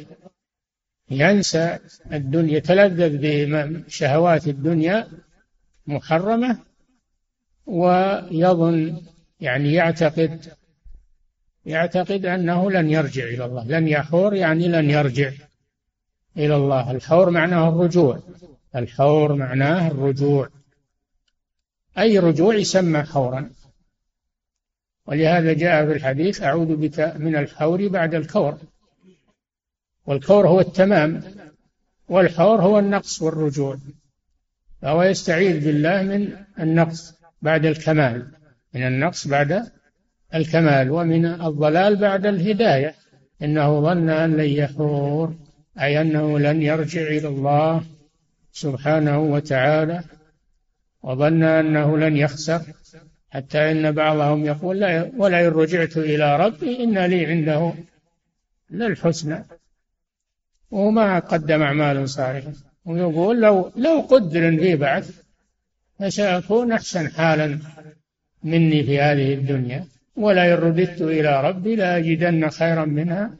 ينسى 1.11 1.79
الدنيا 2.13 2.57
يتلذذ 2.57 3.19
بشهوات 3.21 4.49
الدنيا 4.49 5.09
محرمة 5.87 6.59
ويظن 7.67 9.03
يعني 9.41 9.73
يعتقد 9.73 10.53
يعتقد 11.67 12.27
أنه 12.27 12.71
لن 12.71 12.91
يرجع 12.91 13.25
إلى 13.25 13.45
الله 13.45 13.65
لن 13.65 13.89
يحور 13.89 14.35
يعني 14.35 14.69
لن 14.69 14.91
يرجع 14.91 15.31
إلى 16.37 16.57
الله. 16.57 16.91
الحور 16.91 17.31
معناه 17.31 17.69
الرجوع 17.69 18.21
الحور 18.77 19.35
معناه 19.35 19.89
الرجوع. 19.89 20.49
أي 21.99 22.19
رجوع 22.19 22.55
يسمى 22.55 23.03
حورا. 23.03 23.51
ولهذا 25.07 25.53
جاء 25.53 25.87
في 25.87 25.93
الحديث 25.93 26.43
أعوذ 26.43 26.77
بك 26.77 27.01
من 27.17 27.37
الحور 27.37 27.89
بعد 27.89 28.15
الكور. 28.15 28.59
والكور 30.09 30.49
هو 30.49 30.61
التمام 30.61 31.23
والحور 32.09 32.61
هو 32.63 32.79
النقص 32.79 33.23
والرجوع. 33.23 33.79
فهو 34.83 35.03
يستعيذ 35.03 35.65
بالله 35.65 36.03
من 36.03 36.37
النقص 36.61 37.15
بعد 37.43 37.67
الكمال 37.67 38.27
من 38.75 38.87
النقص 38.87 39.27
بعد 39.27 39.73
الكمال 40.35 40.91
ومن 40.91 41.27
الضلال 41.27 41.97
بعد 41.97 42.27
الهداية. 42.27 42.95
إنه 43.43 43.81
ظن 43.81 44.11
أن 44.11 44.37
لن 44.37 44.51
يحور 44.51 45.35
أي 45.81 46.01
أنه 46.01 46.39
لن 46.39 46.63
يرجع 46.63 47.03
إلى 47.03 47.29
الله 47.29 47.83
سبحانه 48.53 49.21
وتعالى 49.21 50.03
وظن 51.03 51.43
أنه 51.43 51.99
لن 51.99 52.17
يخسر. 52.17 52.63
حتى 53.31 53.71
إن 53.71 53.93
بعضهم 53.93 54.45
يقول 54.45 54.81
لا 54.81 55.11
ولئن 55.17 55.49
رجعت 55.49 55.97
إلى 55.97 56.37
ربي 56.37 56.85
إن 56.85 56.99
لي 56.99 57.27
عنده 57.27 57.75
للحسنى. 58.71 59.45
وما 60.71 61.19
قدم 61.19 61.63
أعمال 61.63 62.09
صالحة 62.09 62.53
ويقول 62.85 63.41
لو 63.41 63.73
لو 63.77 64.01
قدر 64.01 64.57
في 64.57 64.77
بعث 64.77 65.11
فسأكون 65.99 66.73
أحسن 66.73 67.09
حالا 67.09 67.59
مني 68.45 68.85
في 68.85 69.01
هذه 69.01 69.35
الدنيا. 69.35 69.85
ولئن 70.17 70.55
رددت 70.55 71.03
إلى 71.03 71.49
ربي 71.49 71.77
لأجدن 71.77 72.49
خيرا 72.49 72.85
منها 72.85 73.31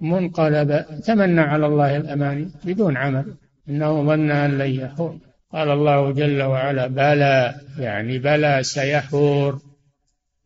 منقلبا. 0.00 0.80
تمنى 0.80 1.40
على 1.40 1.66
الله 1.66 1.96
الأماني 1.96 2.50
بدون 2.64 2.96
عمل. 2.96 3.34
إنه 3.68 4.04
ظن 4.06 4.30
أن 4.30 4.58
لن 4.58 4.70
يحور. 4.70 5.18
قال 5.52 5.70
الله 5.70 6.12
جل 6.12 6.42
وعلا 6.42 6.86
بلى. 6.86 7.54
يعني 7.78 8.18
بلى 8.18 8.62
سيحور. 8.62 9.60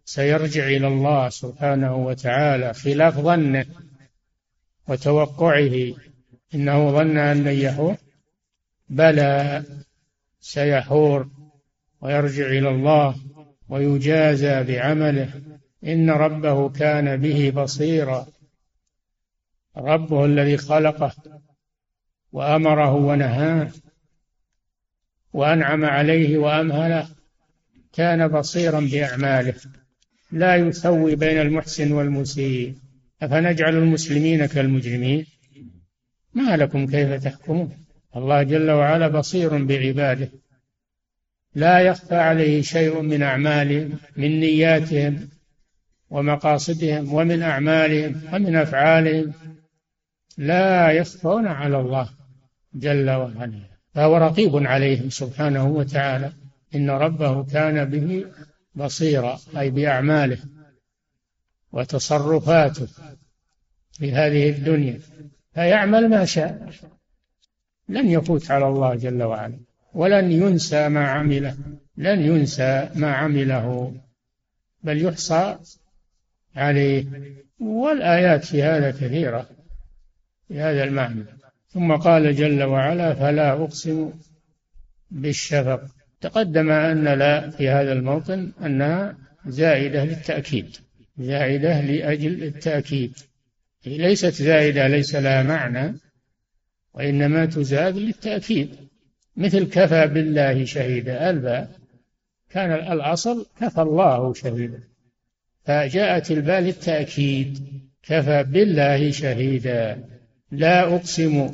سيرجع 0.05 0.66
إلى 0.66 0.88
الله 0.88 1.29
سبحانه 1.29 1.96
وتعالى 1.96 2.74
خلاف 2.74 3.20
ظنه. 3.20 3.64
وتوقعه. 4.90 5.94
إنه 6.55 6.90
ظن 6.90 7.16
أن 7.16 7.46
يحور. 7.46 7.96
بلى 8.88 9.62
سيحور 10.40 11.29
ويرجع 12.00 12.46
إلى 12.46 12.68
الله 12.68 13.14
ويجازى 13.68 14.62
بعمله. 14.62 15.33
إن 15.85 16.11
ربه 16.11 16.68
كان 16.68 17.16
به 17.16 17.50
بصيرا. 17.50 18.26
ربه 19.76 20.24
الذي 20.24 20.57
خلقه 20.57 21.12
وأمره 22.33 22.94
ونهاه 22.94 23.70
وأنعم 25.33 25.85
عليه 25.85 26.38
وأمهله 26.38 27.09
كان 27.92 28.29
بصيرا 28.29 28.81
بأعماله. 28.81 29.55
لا 30.33 30.57
يسوي 30.57 31.16
بين 31.16 31.40
المحسن 31.40 31.92
والمسيء. 31.92 32.89
أفنجعل 33.22 33.76
المسلمين 33.76 34.46
كالمجرمين؟ 34.46 35.26
ما 36.35 36.56
لكم 36.56 36.87
كيف 36.87 37.24
تحكمون؟ 37.24 37.72
الله 38.16 38.42
جل 38.42 38.70
وعلا 38.70 39.09
بصير 39.09 39.64
بعباده. 39.64 40.28
لا 41.54 41.80
يخفى 41.80 42.14
عليه 42.14 42.62
شيء 42.62 43.00
من 43.00 43.22
أعمالهم 43.22 43.98
من 44.16 44.40
نياتهم 44.40 45.28
ومقاصدهم 46.11 47.14
ومن 47.14 47.42
أعمالهم 47.42 48.20
ومن 48.33 48.56
أفعالهم. 48.56 49.33
لا 50.38 50.90
يخفون 50.90 51.46
على 51.46 51.80
الله 51.80 52.09
جل 52.74 53.11
وعلا. 53.11 53.61
فهو 53.94 54.16
رقيب 54.16 54.56
عليهم 54.66 55.11
سبحانه 55.11 55.66
وتعالى. 55.66 56.33
إن 56.74 56.90
ربه 56.90 57.44
كان 57.44 57.85
به 57.85 58.24
بصيرا 58.74 59.38
أي 59.59 59.70
بأعماله. 59.70 60.38
وتصرفاته 61.72 62.88
في 63.92 64.12
هذه 64.12 64.50
الدنيا 64.50 65.00
فيعمل 65.54 66.09
ما 66.09 66.24
شاء. 66.24 66.70
لن 67.88 68.11
يفوت 68.11 68.50
على 68.50 68.68
الله 68.68 68.94
جل 68.94 69.22
وعلا 69.22 69.61
ولن 69.94 70.33
ينسى 70.33 70.88
ما 70.88 71.09
عمله 71.09 71.56
لن 71.96 72.20
ينسى 72.20 72.90
ما 72.94 73.12
عمله 73.12 73.94
بل 74.83 75.04
يحصى 75.04 75.59
عليه. 76.56 77.06
والآيات 77.61 78.44
في 78.44 78.62
هذا 78.62 78.90
كثيرة 78.90 79.46
في 80.48 80.61
هذا 80.61 80.85
المعنى. 80.85 81.24
ثم 81.68 81.96
قال 81.96 82.37
جل 82.37 82.62
وعلا 82.62 83.14
فلا 83.14 83.52
أقسم 83.52 84.12
بالشفق 85.11 85.83
تقدم 86.20 86.70
أن 86.70 87.04
لا 87.04 87.50
في 87.50 87.68
هذا 87.68 87.92
الموطن 87.92 88.52
أنها 88.64 89.16
زائدة 89.46 90.04
للتأكيد. 90.04 90.76
زائدة 91.20 91.80
لأجل 91.80 92.42
التأكيد. 92.44 93.12
ليست 93.87 94.35
زائدة 94.42 94.88
ليس 94.88 95.14
لها 95.14 95.42
معنى 95.42 95.96
وإنما 96.94 97.46
تزاد 97.46 97.96
للتأكيد. 97.96 98.76
مثل 99.37 99.64
كفى 99.70 100.06
بالله 100.06 100.64
شهيدا. 100.64 101.30
الباء 101.30 101.70
كان 102.50 102.72
الأصل 102.92 103.46
كفى 103.61 103.80
الله 103.80 104.35
شهيدا. 104.35 104.80
فجاءت 105.64 106.30
الباء 106.30 106.61
للتأكيد. 106.61 107.59
كفى 108.02 108.42
بالله 108.42 109.11
شهيدا. 109.11 110.04
لا 110.50 110.94
أقسم. 110.94 111.50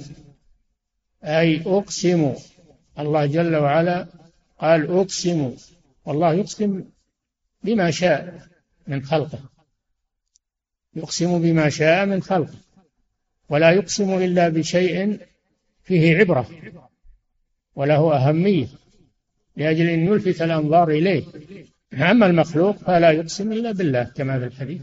أي 1.25 1.63
أقسم. 1.67 2.35
الله 2.99 3.27
جل 3.27 3.57
وعلا 3.57 4.07
قال 4.59 4.91
أقسم. 4.91 5.53
والله 6.05 6.35
يقسم 6.35 6.85
بما 7.65 7.91
شاء 7.91 8.41
من 8.87 9.03
خلقه. 9.03 9.56
يقسم 10.97 11.43
بما 11.43 11.69
شاء 11.69 12.07
من 12.07 12.23
خلقه 12.23 12.55
ولا 13.49 13.71
يقسم 13.71 14.15
إلا 14.15 14.49
بشيء 14.49 15.19
فيه 15.83 16.17
عبرة 16.17 16.51
وله 17.75 18.17
أهمية 18.17 18.67
لأجل 19.57 19.89
أن 19.89 20.07
يلفت 20.07 20.43
الأنظار 20.43 20.91
إليه. 20.91 21.25
أما 21.95 22.27
المخلوق 22.27 22.77
فلا 22.77 23.11
يقسم 23.11 23.53
إلا 23.53 23.73
بالله 23.73 24.05
كما 24.05 24.39
في 24.39 24.45
الحديث. 24.45 24.83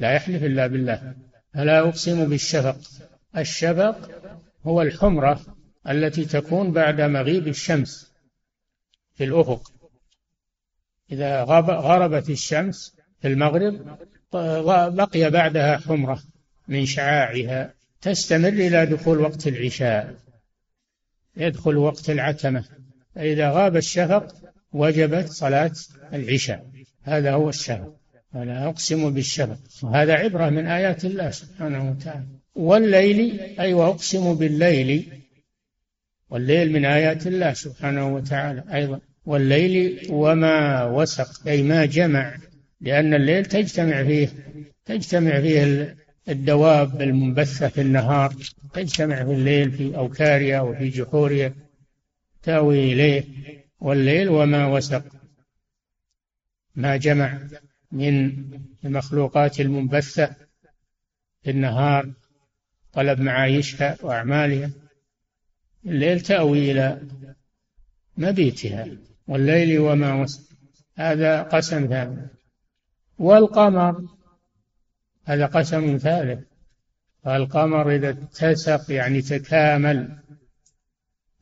لا 0.00 0.12
يحلف 0.12 0.44
إلا 0.44 0.66
بالله. 0.66 1.14
فلا 1.54 1.80
أقسم 1.80 2.28
بالشفق. 2.28 2.78
الشفق 3.36 4.10
هو 4.64 4.82
الحمرة 4.82 5.40
التي 5.88 6.24
تكون 6.24 6.72
بعد 6.72 7.00
مغيب 7.00 7.48
الشمس 7.48 8.12
في 9.14 9.24
الأفق. 9.24 9.72
إذا 11.12 11.42
غربت 11.42 12.30
الشمس 12.30 12.96
في 13.20 13.28
المغرب 13.28 13.98
بقي 14.32 15.30
بعدها 15.30 15.78
حمرة 15.78 16.22
من 16.68 16.86
شعاعها 16.86 17.74
تستمر 18.00 18.48
إلى 18.48 18.86
دخول 18.86 19.18
وقت 19.18 19.46
العشاء. 19.46 20.14
يدخل 21.36 21.76
وقت 21.76 22.10
العتمة. 22.10 22.64
فإذا 23.14 23.50
غاب 23.50 23.76
الشفق 23.76 24.34
وجبت 24.72 25.28
صلاة 25.28 25.72
العشاء. 26.12 26.66
هذا 27.02 27.32
هو 27.32 27.48
الشفق. 27.48 27.94
أنا 28.34 28.68
أقسم 28.68 29.10
بالشفق. 29.14 29.58
وهذا 29.82 30.14
عبرة 30.14 30.48
من 30.48 30.66
آيات 30.66 31.04
الله 31.04 31.30
سبحانه 31.30 31.90
وتعالى. 31.90 32.26
والليل 32.54 33.40
أي 33.40 33.60
أيوة 33.60 33.88
وأقسم 33.88 34.34
بالليل 34.34 35.22
والليل 36.30 36.72
من 36.72 36.84
آيات 36.84 37.26
الله 37.26 37.52
سبحانه 37.52 38.14
وتعالى 38.14 38.64
أيضا. 38.74 39.00
والليل 39.26 40.06
وما 40.10 40.84
وسق 40.84 41.48
أي 41.48 41.62
ما 41.62 41.84
جمع 41.84 42.36
لأن 42.80 43.14
الليل 43.14 43.46
تجتمع 43.46 44.04
فيه 44.04 44.28
تجتمع 44.84 45.40
فيه 45.40 45.96
الدواب 46.28 47.02
المنبثة 47.02 47.68
في 47.68 47.80
النهار 47.80 48.34
تجتمع 48.74 49.24
في 49.24 49.32
الليل 49.32 49.72
في 49.72 49.96
أوكارها 49.96 50.60
وفي 50.60 50.88
جحورها 50.88 51.52
تأوي 52.42 52.92
إليه 52.92 53.24
والليل 53.80 54.28
وما 54.28 54.66
وسق. 54.66 55.04
ما 56.74 56.96
جمع 56.96 57.38
من 57.92 58.44
المخلوقات 58.84 59.60
المنبثة 59.60 60.36
في 61.42 61.50
النهار 61.50 62.12
طلب 62.92 63.20
معايشها 63.20 63.96
وأعمالها 64.02 64.70
الليل 65.86 66.20
تأوي 66.20 66.70
إلى 66.72 67.02
مبيتها 68.16 68.86
والليل 69.26 69.78
وما 69.78 70.22
وسق. 70.22 70.40
هذا 70.96 71.42
قسم 71.42 71.86
ثاني. 71.86 72.39
والقمر 73.20 74.04
هذا 75.24 75.46
قسم 75.46 75.96
ثالث. 75.96 76.38
القمر 77.26 77.94
إذا 77.94 78.10
اتسق 78.10 78.92
يعني 78.92 79.22
تكامل 79.22 80.18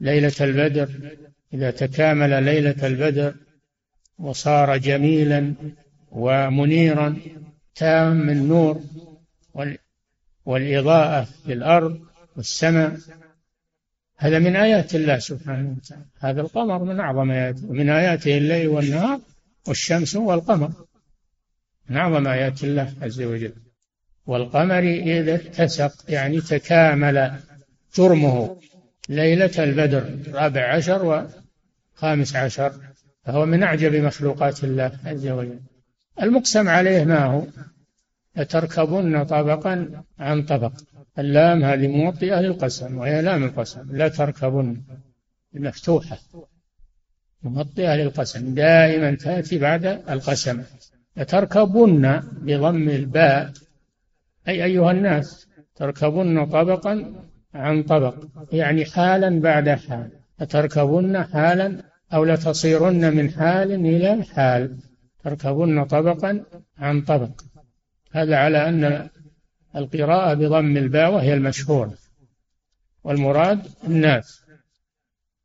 ليلة 0.01 0.33
البدر 0.41 0.89
إذا 1.55 1.71
تكامل 1.71 2.43
ليلة 2.45 2.87
البدر 2.87 3.35
وصار 4.19 4.77
جميلا 4.77 5.55
ومنيرا 6.11 7.17
تام 7.75 8.31
النور 8.31 8.81
والإضاءة 10.47 11.29
للأرض 11.47 12.01
والسماء. 12.37 12.99
هذا 14.17 14.39
من 14.39 14.57
آيات 14.57 14.95
الله 14.95 15.19
سبحانه 15.19 15.77
وتعالى. 15.77 16.05
هذا 16.21 16.41
القمر 16.41 16.85
من 16.85 17.01
أعظم 17.01 17.31
آياته. 17.31 17.67
ومن 17.71 17.91
آياته 17.91 18.39
الليل 18.39 18.69
والنهار 18.69 19.21
والشمس 19.69 20.17
والقمر. 20.17 20.73
من 21.89 21.97
أعظم 21.97 22.27
آيات 22.27 22.65
الله 22.65 22.93
عز 23.03 23.23
وجل. 23.23 23.53
والقمر 24.27 24.79
إذا 24.79 25.35
اتسق 25.35 25.93
يعني 26.09 26.41
تكامل 26.41 27.33
جرمه. 27.97 28.57
ليلة 29.09 29.65
البدر 29.65 30.19
رابع 30.33 30.75
عشر 30.75 31.29
وخامس 31.97 32.37
عشر 32.37 32.73
فهو 33.25 33.47
من 33.47 33.63
أعجب 33.63 33.95
مخلوقات 33.95 34.65
الله 34.65 34.93
عز 35.05 35.27
وجل. 35.27 35.61
المقسم 36.23 36.69
عليه 36.69 37.05
ما 37.05 37.25
هو؟ 37.25 37.47
لتركبن 38.37 39.25
طبقا 39.25 40.03
عن 40.19 40.43
طبق. 40.43 40.73
اللام 41.19 41.65
هذه 41.65 41.89
موطئة 41.89 42.41
للقسم 42.41 42.99
وهي 42.99 43.23
لام 43.23 43.45
القسم. 43.45 43.97
لا 43.97 44.09
تركبن 44.09 44.83
المفتوحة 45.55 46.19
موطئة 47.43 47.95
للقسم. 47.97 48.55
دائما 48.55 49.15
تأتي 49.15 49.59
بعد 49.59 49.87
القسم. 49.87 50.63
لتركبن 51.19 52.21
بضم 52.43 52.89
الباء. 52.89 53.53
أي 54.49 54.65
أيها 54.65 54.91
الناس 54.91 55.49
تركبن 55.77 56.47
طبقا 56.47 57.15
عن 57.55 57.83
طبق 57.83 58.15
يعني 58.53 58.85
حالا 58.85 59.41
بعد 59.41 59.69
حال. 59.69 60.11
لتركبن 60.41 61.25
حالا 61.25 61.83
أو 62.13 62.25
لتصيرن 62.25 63.17
من 63.17 63.31
حال 63.31 63.73
إلى 63.73 64.25
حال. 64.25 64.77
تركبن 65.25 65.85
طبقا 65.85 66.45
عن 66.79 67.01
طبق. 67.03 67.41
هذا 68.13 68.37
على 68.37 68.69
أن 68.69 69.09
القراءة 69.77 70.35
بضم 70.35 70.77
الباء 70.77 71.13
وهي 71.13 71.35
المشهورة. 71.35 71.95
والمراد 73.05 73.67
الناس. 73.85 74.43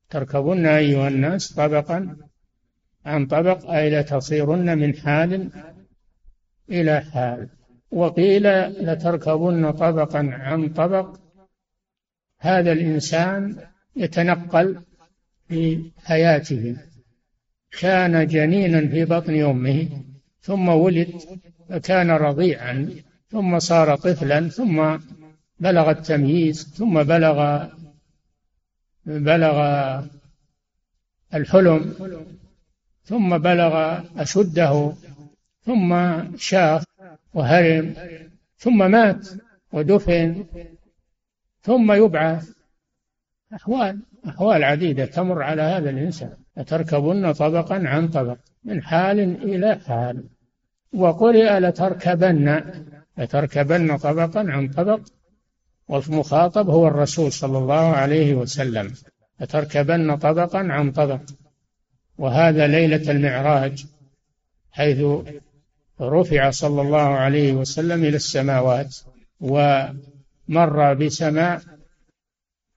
تركبن 0.10 0.66
أيها 0.66 1.08
الناس 1.08 1.54
طبقا 1.54 2.16
عن 3.06 3.26
طبق 3.26 3.72
أي 3.72 3.90
لتصيرن 3.90 4.78
من 4.78 4.96
حال 4.96 5.50
إلى 6.70 7.02
حال. 7.02 7.50
وقيل 7.92 8.48
لتركبن 8.70 9.72
طبقا 9.72 10.30
عن 10.32 10.70
طبق 10.70 11.20
هذا 12.40 12.72
الإنسان 12.72 13.56
يتنقل 13.96 14.82
في 15.48 15.92
حياته. 15.98 16.76
كان 17.80 18.28
جنينا 18.28 18.88
في 18.88 19.06
بطن 19.06 19.44
أمه 19.44 19.88
ثم 20.42 20.70
ولد 20.70 21.22
فكان 21.70 22.12
رضيعا 22.12 22.90
ثم 23.30 23.60
صار 23.60 23.96
طفلا 23.96 24.50
ثم 24.50 24.98
بلغ 25.60 25.90
التمييز 25.90 26.74
ثم 26.78 27.04
بلغ 27.04 27.68
بلغ 29.06 29.58
الحلم. 31.34 31.94
ثم 33.04 33.38
بلغ 33.38 34.00
أشده 34.18 34.94
ثم 35.66 35.96
شاخ 36.38 36.84
وهرم 37.34 37.94
ثم 38.58 38.92
مات 38.92 39.28
ودفن 39.74 40.46
ثم 41.62 41.92
يبعث. 41.92 42.50
أحوال 43.54 44.00
أحوال 44.28 44.64
عديدة 44.64 45.06
تمر 45.06 45.42
على 45.44 45.62
هذا 45.62 45.90
الإنسان. 45.90 46.34
لتركبن 46.58 47.32
طبقا 47.34 47.82
عن 47.86 48.08
طبق 48.08 48.38
من 48.64 48.84
حال 48.84 49.20
إلى 49.20 49.80
حال. 49.88 50.24
وقرئ 50.94 51.60
لتركبن 51.60 52.64
لتركبن 53.18 53.98
طبقا 53.98 54.40
عن 54.40 54.68
طبق. 54.70 55.00
والمخاطب 55.88 56.70
هو 56.70 56.88
الرسول 56.88 57.32
صلى 57.32 57.58
الله 57.58 57.96
عليه 57.96 58.36
وسلم. 58.36 58.94
لتركبن 59.40 60.16
طبقا 60.16 60.60
عن 60.60 60.92
طبق. 60.92 61.22
وهذا 62.18 62.68
ليلة 62.68 63.12
المعراج 63.12 63.86
حيث 64.72 65.06
رفع 66.02 66.50
صلى 66.50 66.82
الله 66.82 67.08
عليه 67.08 67.54
وسلم 67.54 68.04
إلى 68.06 68.16
السماوات 68.16 68.96
ومر 69.40 70.94
بسماء 70.94 71.62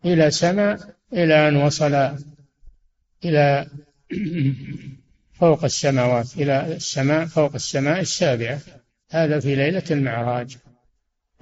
إلى 0.04 0.30
سماء 0.30 0.78
إلى 1.12 1.48
أن 1.48 1.56
وصل 1.56 2.16
إلى 3.24 3.66
فوق 5.40 5.64
السماوات 5.64 6.36
إلى 6.36 6.76
السماء 6.76 7.26
فوق 7.26 7.54
السماء 7.54 8.00
السابعة. 8.00 8.58
هذا 9.10 9.40
في 9.40 9.54
ليلة 9.54 9.82
المعراج. 9.90 10.56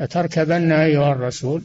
لتركبن 0.01 0.73
أيها 0.73 1.13
الرسول 1.13 1.63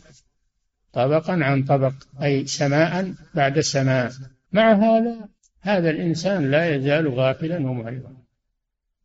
طبقا 0.93 1.33
عن 1.33 1.63
طبق 1.63 1.93
أي 2.21 2.47
سماء 2.47 3.13
بعد 3.33 3.59
سماء. 3.59 4.11
مع 4.51 4.73
هذا 4.73 5.15
هذا 5.61 5.89
الإنسان 5.89 6.51
لا 6.51 6.75
يزال 6.75 7.07
غافلا 7.07 7.57
ومعرضا 7.57 8.13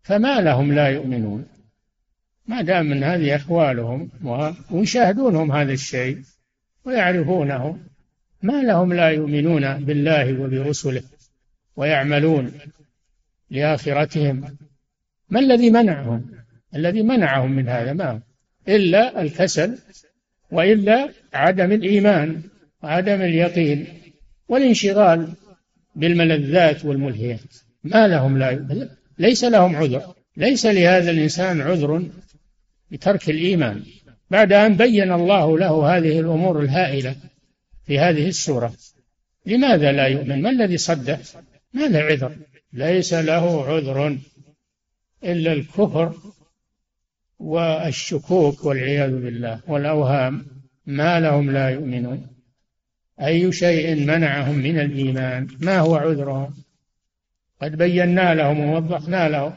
فما 0.03 0.41
لهم 0.41 0.73
لا 0.73 0.89
يؤمنون؟ 0.89 1.47
ما 2.47 2.63
دام 2.63 2.87
من 2.87 3.05
هذه 3.05 3.37
أحوالهم 3.37 4.11
ويشاهدونهم 4.71 5.53
هذا 5.53 5.73
الشيء 5.73 6.19
ويعرفونه 6.85 7.79
ما 8.43 8.63
لهم 8.63 8.93
لا 8.93 9.09
يؤمنون 9.09 9.85
بالله 9.85 10.41
وبرسله 10.41 11.03
ويعملون 11.77 12.53
لآخرتهم؟ 13.51 14.57
ما 15.29 15.41
الذي 15.41 15.71
منعهم؟ 15.71 16.31
الذي 16.75 17.03
منعهم 17.03 17.51
من 17.51 17.69
هذا 17.69 17.93
ما 17.93 18.21
إلا 18.69 19.23
الكسل 19.23 19.79
وإلا 20.51 21.09
عدم 21.35 21.73
الإيمان 21.73 22.43
وعدم 22.83 23.23
اليقين 23.23 23.87
والانشغال 24.49 25.33
بالملذات 25.97 26.85
والملهيات. 26.85 27.55
ما 27.85 28.09
لهم 28.09 28.39
لا 28.39 28.89
ليس 29.19 29.45
لهم 29.45 29.77
عذر. 29.77 30.15
ليس 30.37 30.67
لهذا 30.67 31.11
الإنسان 31.11 31.61
عذر 31.61 32.03
بترك 32.91 33.31
الإيمان. 33.31 33.83
بعد 34.31 34.53
أن 34.53 34.77
بين 34.77 35.13
الله 35.13 35.59
له 35.59 35.97
هذه 35.97 36.21
الأمور 36.21 36.61
الهائلة 36.61 37.17
في 37.87 37.99
هذه 37.99 38.29
السورة. 38.29 38.73
لماذا 39.47 39.93
لا 39.93 40.07
يؤمن؟ 40.07 40.43
ما 40.43 40.51
الذي 40.51 40.77
صده؟ 40.77 41.19
ما 41.73 41.87
له 41.87 41.99
عذر؟ 41.99 42.37
ليس 42.73 43.15
له 43.15 43.67
عذر 43.67 44.19
إلا 45.25 45.53
الكفر 45.53 46.15
والشكوك 47.39 48.65
والعياذ 48.65 49.11
بالله 49.11 49.61
والأوهام. 49.67 50.47
ما 50.87 51.21
لهم 51.21 51.51
لا 51.51 51.69
يؤمنون. 51.69 52.34
أي 53.21 53.53
شيء 53.53 53.95
منعهم 53.95 54.55
من 54.55 54.79
الإيمان؟ 54.81 55.49
ما 55.61 55.79
هو 55.79 55.97
عذرهم؟ 55.97 56.55
قد 57.63 57.77
بينا 57.77 58.35
لهم 58.35 58.61
ووضحنا 58.61 59.29
لهم. 59.29 59.53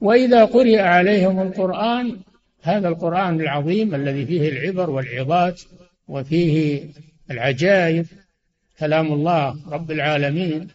وإذا 0.00 0.44
قرئ 0.44 0.80
عليهم 0.80 1.40
القرآن 1.40 2.20
هذا 2.62 2.88
القرآن 2.88 3.40
العظيم 3.40 3.94
الذي 3.94 4.26
فيه 4.26 4.48
العبر 4.48 4.90
والعظات 4.90 5.62
وفيه 6.08 6.84
العجائب 7.30 8.06
كلام 8.78 9.12
الله 9.12 9.56
رب 9.70 9.90
العالمين 9.90 10.68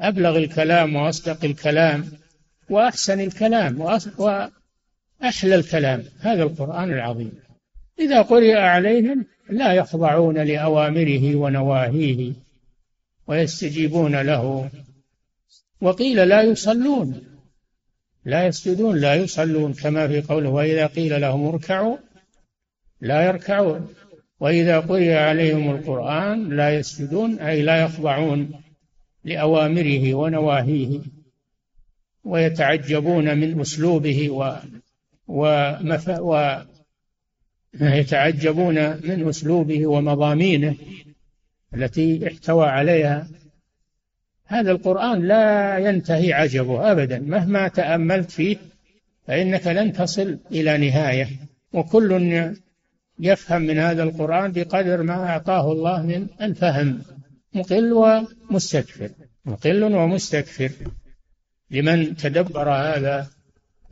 أبلغ 0.00 0.36
الكلام 0.36 0.96
وأصدق 0.96 1.44
الكلام 1.44 2.04
وأحسن 2.70 3.20
الكلام 3.20 3.80
وأحلى 3.80 5.54
الكلام. 5.54 6.04
هذا 6.20 6.42
القرآن 6.42 6.92
العظيم. 6.92 7.32
إذا 7.98 8.22
قرئ 8.22 8.54
عليهم 8.54 9.26
لا 9.50 9.72
يخضعون 9.72 10.38
لأوامره 10.38 11.36
ونواهيه 11.36 12.32
ويستجيبون 13.26 14.20
له. 14.20 14.70
وقيل 15.80 16.28
لا 16.28 16.42
يصلون. 16.42 17.22
لا 18.24 18.46
يسجدون 18.46 18.96
لا 18.96 19.14
يصلون 19.14 19.72
كما 19.72 20.08
في 20.08 20.20
قوله 20.20 20.50
وإذا 20.50 20.86
قيل 20.86 21.20
لهم 21.20 21.46
اركعوا 21.46 21.96
لا 23.00 23.26
يركعون. 23.26 23.88
وإذا 24.40 24.80
قرئ 24.80 25.12
عليهم 25.12 25.70
القرآن 25.70 26.48
لا 26.56 26.74
يسجدون 26.74 27.38
أي 27.38 27.62
لا 27.62 27.82
يخضعون 27.82 28.50
لأوامره 29.24 30.14
ونواهيه. 30.14 31.00
ويتعجبون 32.24 33.38
من 33.38 33.60
أسلوبه 33.60 34.30
و. 34.30 34.54
يتعجبون 37.74 38.74
من 38.90 39.28
أسلوبه 39.28 39.86
ومضامينه 39.86 40.74
التي 41.74 42.28
احتوى 42.28 42.66
عليها. 42.66 43.28
هذا 44.46 44.70
القرآن 44.70 45.22
لا 45.22 45.78
ينتهي 45.78 46.32
عجبه 46.32 46.92
أبدا. 46.92 47.18
مهما 47.18 47.68
تأملت 47.68 48.30
فيه 48.30 48.56
فإنك 49.26 49.66
لن 49.66 49.92
تصل 49.92 50.38
إلى 50.52 50.78
نهاية. 50.78 51.28
وكل 51.72 52.54
يفهم 53.18 53.62
من 53.62 53.78
هذا 53.78 54.02
القرآن 54.02 54.52
بقدر 54.52 55.02
ما 55.02 55.14
أعطاه 55.14 55.72
الله 55.72 56.02
من 56.02 56.26
الفهم. 56.42 57.02
مقل 57.54 57.92
ومستكثر 57.92 59.10
مقل 59.44 59.84
ومستكثر 59.84 60.70
لمن 61.70 62.16
تدبر 62.16 62.70
هذا 62.70 63.26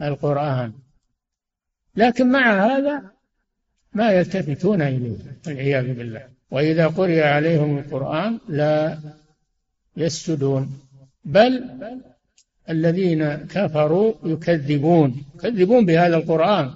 القرآن. 0.03 0.73
لكن 1.97 2.33
مع 2.33 2.67
هذا 2.67 3.18
ما 3.99 4.13
يلتفتون 4.13 4.83
إليه 4.83 5.17
والعياذ 5.47 5.95
بالله. 5.95 6.23
وإذا 6.51 6.87
قرئ 6.87 7.23
عليهم 7.23 7.79
القرآن 7.79 8.39
لا 8.49 8.99
يسجدون 9.97 10.81
بل 11.25 11.65
الذين 12.71 13.35
كفروا 13.35 14.15
يكذبون 14.25 15.25
يكذبون 15.35 15.87
بهذا 15.87 16.17
القرآن. 16.17 16.71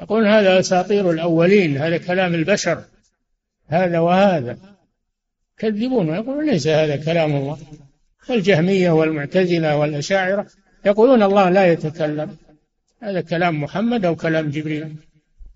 يقول 0.00 0.26
هذا 0.26 0.60
أساطير 0.60 1.10
الأولين 1.10 1.76
هذا 1.76 1.96
كلام 1.96 2.34
البشر 2.34 2.84
هذا 3.68 3.98
وهذا. 3.98 4.58
يكذبون 5.58 6.10
ويقولون 6.10 6.50
ليس 6.50 6.66
هذا 6.66 6.96
كلام 6.96 7.36
الله. 7.36 7.58
والجهمية 8.30 8.90
والمعتزلة 8.90 9.76
والأشاعرة 9.76 10.46
يقولون 10.86 11.22
الله 11.22 11.50
لا 11.50 11.72
يتكلم. 11.72 12.36
هذا 13.02 13.20
كلام 13.20 13.62
محمد 13.62 14.04
أو 14.04 14.16
كلام 14.16 14.50
جبريل. 14.50 14.96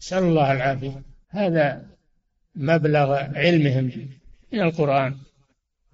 نسأل 0.05 0.23
الله 0.23 0.53
العافية. 0.53 1.03
هذا 1.31 1.83
مبلغ 2.57 3.12
علمهم 3.14 3.90
من 4.53 4.61
القرآن. 4.61 5.14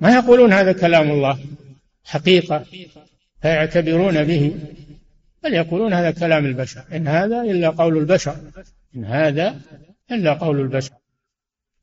ما 0.01 0.15
يقولون 0.15 0.53
هذا 0.53 0.73
كلام 0.73 1.11
الله؟ 1.11 1.39
حقيقة. 2.05 2.65
فيعتبرون 3.43 4.25
به. 4.25 4.55
بل 5.45 5.55
يقولون 5.55 5.93
هذا 5.93 6.11
كلام 6.11 6.47
البشر. 6.47 6.85
إن 6.93 7.09
هذا 7.09 7.43
إلا 7.43 7.71
قول 7.71 7.99
البشر. 7.99 8.37
إن 8.97 9.05
هذا 9.05 9.61
إلا 10.13 10.33
قول 10.33 10.61
البشر. 10.61 10.93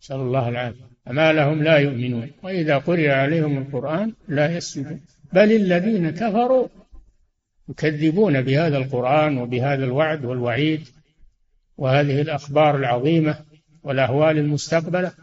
نسأل 0.01 0.15
الله 0.15 0.49
العافية. 0.49 0.87
فما 1.05 1.33
لهم 1.33 1.63
لا 1.63 1.77
يؤمنون. 1.77 2.31
وإذا 2.43 2.77
قرئ 2.77 3.09
عليهم 3.09 3.57
القرآن 3.57 4.13
لا 4.27 4.57
يسجدون. 4.57 5.01
بل 5.33 5.51
الذين 5.51 6.09
كفروا 6.09 6.67
يكذبون 7.69 8.41
بهذا 8.41 8.77
القرآن 8.77 9.37
وبهذا 9.37 9.85
الوعد 9.85 10.25
والوعيد. 10.25 10.87
وهذه 11.77 12.21
الأخبار 12.21 12.75
العظيمة 12.75 13.39
والأهوال 13.83 14.37
المستقبلة 14.37 15.13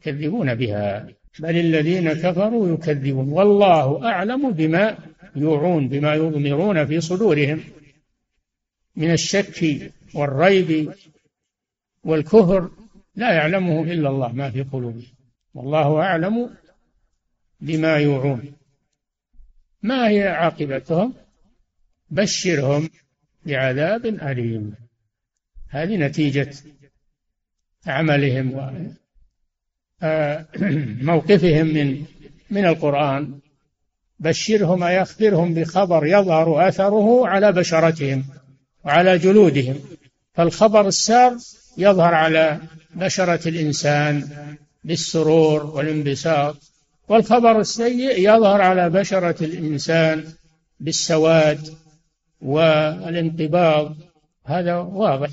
يكذبون 0.00 0.54
بها. 0.54 1.08
بل 1.38 1.56
الذين 1.56 2.12
كفروا 2.12 2.74
يكذبون. 2.74 3.28
والله 3.28 4.08
أعلم 4.08 4.50
بما 4.50 4.98
يوعون 5.36 5.88
بما 5.88 6.14
يضمرون 6.14 6.86
في 6.86 7.00
صدورهم 7.00 7.60
من 8.96 9.12
الشك 9.12 9.92
والريب 10.14 10.92
والكفر. 12.04 12.70
لا 13.16 13.32
يعلمه 13.32 13.82
إلا 13.82 14.08
الله 14.08 14.32
ما 14.32 14.50
في 14.50 14.62
قلوبهم. 14.62 15.06
والله 15.54 16.00
أعلم 16.02 16.50
بما 17.60 17.96
يوعون. 17.96 18.52
ما 19.82 20.08
هي 20.08 20.28
عاقبتهم؟ 20.28 21.14
بشرهم 22.10 22.88
بعذاب 23.46 24.06
أليم. 24.06 24.74
هذه 25.72 25.96
نتيجة 25.96 26.50
عملهم 27.86 28.76
وموقفهم 30.02 31.66
من 31.76 32.04
من 32.50 32.64
القرآن. 32.66 33.38
بشرهم 34.20 34.82
أي 34.82 35.02
أخبرهم 35.02 35.54
بخبر 35.54 36.06
يظهر 36.06 36.68
أثره 36.68 37.28
على 37.28 37.52
بشرتهم 37.52 38.24
وعلى 38.84 39.18
جلودهم. 39.18 39.80
فالخبر 40.34 40.86
السار 40.88 41.36
يظهر 41.78 42.14
على 42.14 42.60
بشرة 42.94 43.48
الإنسان 43.48 44.28
بالسرور 44.84 45.66
والانبساط 45.66 46.56
والخبر 47.08 47.60
السيء 47.60 48.18
يظهر 48.18 48.60
على 48.60 48.90
بشرة 48.90 49.44
الإنسان 49.44 50.24
بالسواد 50.80 51.74
والانقباض. 52.40 53.96
هذا 54.44 54.76
واضح. 54.76 55.30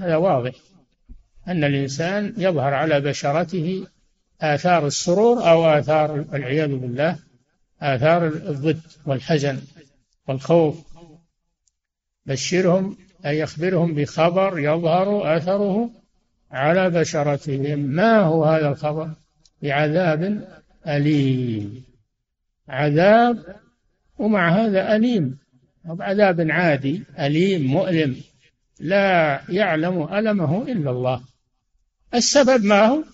هذا 0.00 0.16
واضح. 0.16 0.52
أن 1.48 1.64
الإنسان 1.64 2.34
يظهر 2.36 2.74
على 2.74 3.00
بشرته 3.00 3.86
آثار 4.40 4.86
السرور 4.86 5.50
أو 5.50 5.64
آثار 5.64 6.24
العياذ 6.34 6.76
بالله 6.76 7.18
آثار 7.82 8.26
الضد 8.26 8.80
والحزن 9.06 9.58
والخوف. 10.28 10.84
بشرهم 12.26 12.96
أي 13.26 13.38
يخبرهم 13.38 13.94
بخبر 13.94 14.58
يظهر 14.58 15.36
أثره 15.36 15.90
على 16.50 16.90
بشرتهم. 16.90 17.78
ما 17.78 18.18
هو 18.18 18.44
هذا 18.44 18.68
الخبر؟ 18.68 19.10
بعذاب 19.62 20.48
أليم. 20.88 21.84
عذاب 22.68 23.56
ومع 24.18 24.64
هذا 24.64 24.96
أليم. 24.96 25.38
عذاب 26.00 26.50
عادي 26.50 27.02
أليم 27.18 27.66
مؤلم. 27.66 28.16
لا 28.80 29.40
يعلم 29.48 30.02
ألمه 30.02 30.62
إلا 30.62 30.90
الله. 30.90 31.20
السبب 32.14 32.64
ما 32.64 32.86
هو؟ 32.86 33.04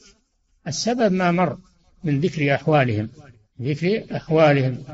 السبب 0.66 1.12
ما 1.12 1.30
مر 1.30 1.58
من 2.04 2.20
ذكر 2.20 2.54
أحوالهم 2.54 3.08
ذكر 3.62 4.16
أحوالهم 4.16 4.84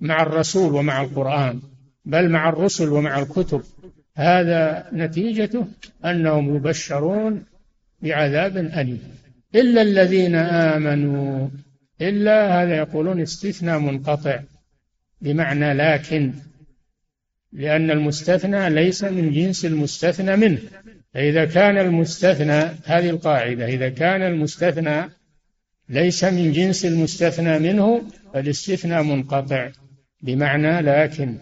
مع 0.00 0.22
الرسول 0.22 0.74
ومع 0.74 1.02
القرآن 1.02 1.60
بل 2.04 2.30
مع 2.30 2.48
الرسل 2.48 2.88
ومع 2.88 3.18
الكتب. 3.18 3.62
هذا 4.16 4.88
نتيجته 4.92 5.66
أنهم 6.04 6.56
يبشرون 6.56 7.44
بعذاب 8.02 8.56
أليم. 8.56 9.02
إلا 9.54 9.82
الذين 9.82 10.34
آمنوا 10.34 11.48
إلا 12.00 12.62
هذا 12.62 12.76
يقولون 12.76 13.20
استثناء 13.20 13.78
منقطع 13.78 14.40
بمعنى 15.20 15.74
لكن 15.74 16.32
لأن 17.56 17.90
المستثنى 17.90 18.70
ليس 18.70 19.04
من 19.04 19.32
جنس 19.32 19.64
المستثنى 19.64 20.36
منه. 20.36 20.58
فإذا 21.14 21.44
كان 21.44 21.78
المستثنى 21.78 22.60
هذه 22.84 23.10
القاعدة 23.10 23.66
إذا 23.66 23.88
كان 23.88 24.22
المستثنى 24.22 25.10
ليس 25.88 26.24
من 26.24 26.52
جنس 26.52 26.86
المستثنى 26.86 27.58
منه 27.58 28.02
فالاستثناء 28.34 29.02
منقطع. 29.02 29.70
بمعنى 30.22 30.80
لكن 30.80 31.38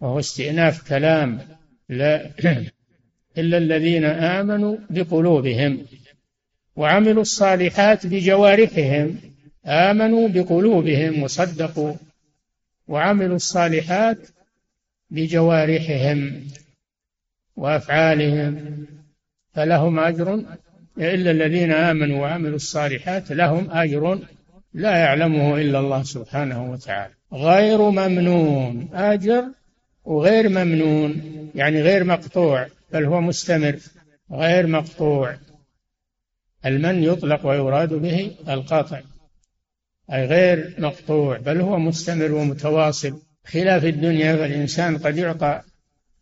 وهو 0.00 0.18
استئناف 0.18 0.88
كلام 0.88 1.40
لا 1.88 2.30
إلا 3.38 3.58
الذين 3.58 4.04
آمنوا 4.04 4.76
بقلوبهم 4.90 5.86
وعملوا 6.76 7.22
الصالحات 7.22 8.06
بجوارحهم. 8.06 9.18
آمنوا 9.66 10.28
بقلوبهم 10.28 11.22
وصدقوا 11.22 11.94
وعملوا 12.86 13.36
الصالحات 13.36 14.18
بجوارحهم 15.10 16.46
وأفعالهم 17.56 18.86
فلهم 19.54 19.98
أجر 19.98 20.34
إلا 20.98 21.30
الذين 21.30 21.72
آمنوا 21.72 22.20
وعملوا 22.20 22.56
الصالحات 22.56 23.32
لهم 23.32 23.70
أجر 23.70 24.18
لا 24.74 24.96
يعلمه 24.96 25.56
إلا 25.60 25.80
الله 25.80 26.02
سبحانه 26.02 26.70
وتعالى. 26.70 27.14
غير 27.32 27.90
ممنون 27.90 28.88
أجر 28.94 29.44
وغير 30.04 30.48
ممنون 30.48 31.22
يعني 31.54 31.82
غير 31.82 32.04
مقطوع 32.04 32.66
بل 32.92 33.04
هو 33.04 33.20
مستمر 33.20 33.78
غير 34.32 34.66
مقطوع. 34.66 35.36
المن 36.66 37.02
يطلق 37.02 37.46
ويراد 37.46 37.94
به 37.94 38.36
القطع 38.48 39.00
أي 40.12 40.26
غير 40.26 40.74
مقطوع 40.78 41.38
بل 41.38 41.60
هو 41.60 41.78
مستمر 41.78 42.32
ومتواصل. 42.32 43.27
خلاف 43.48 43.84
الدنيا 43.84 44.36
فالإنسان 44.36 44.98
قد 44.98 45.16
يعطى 45.16 45.60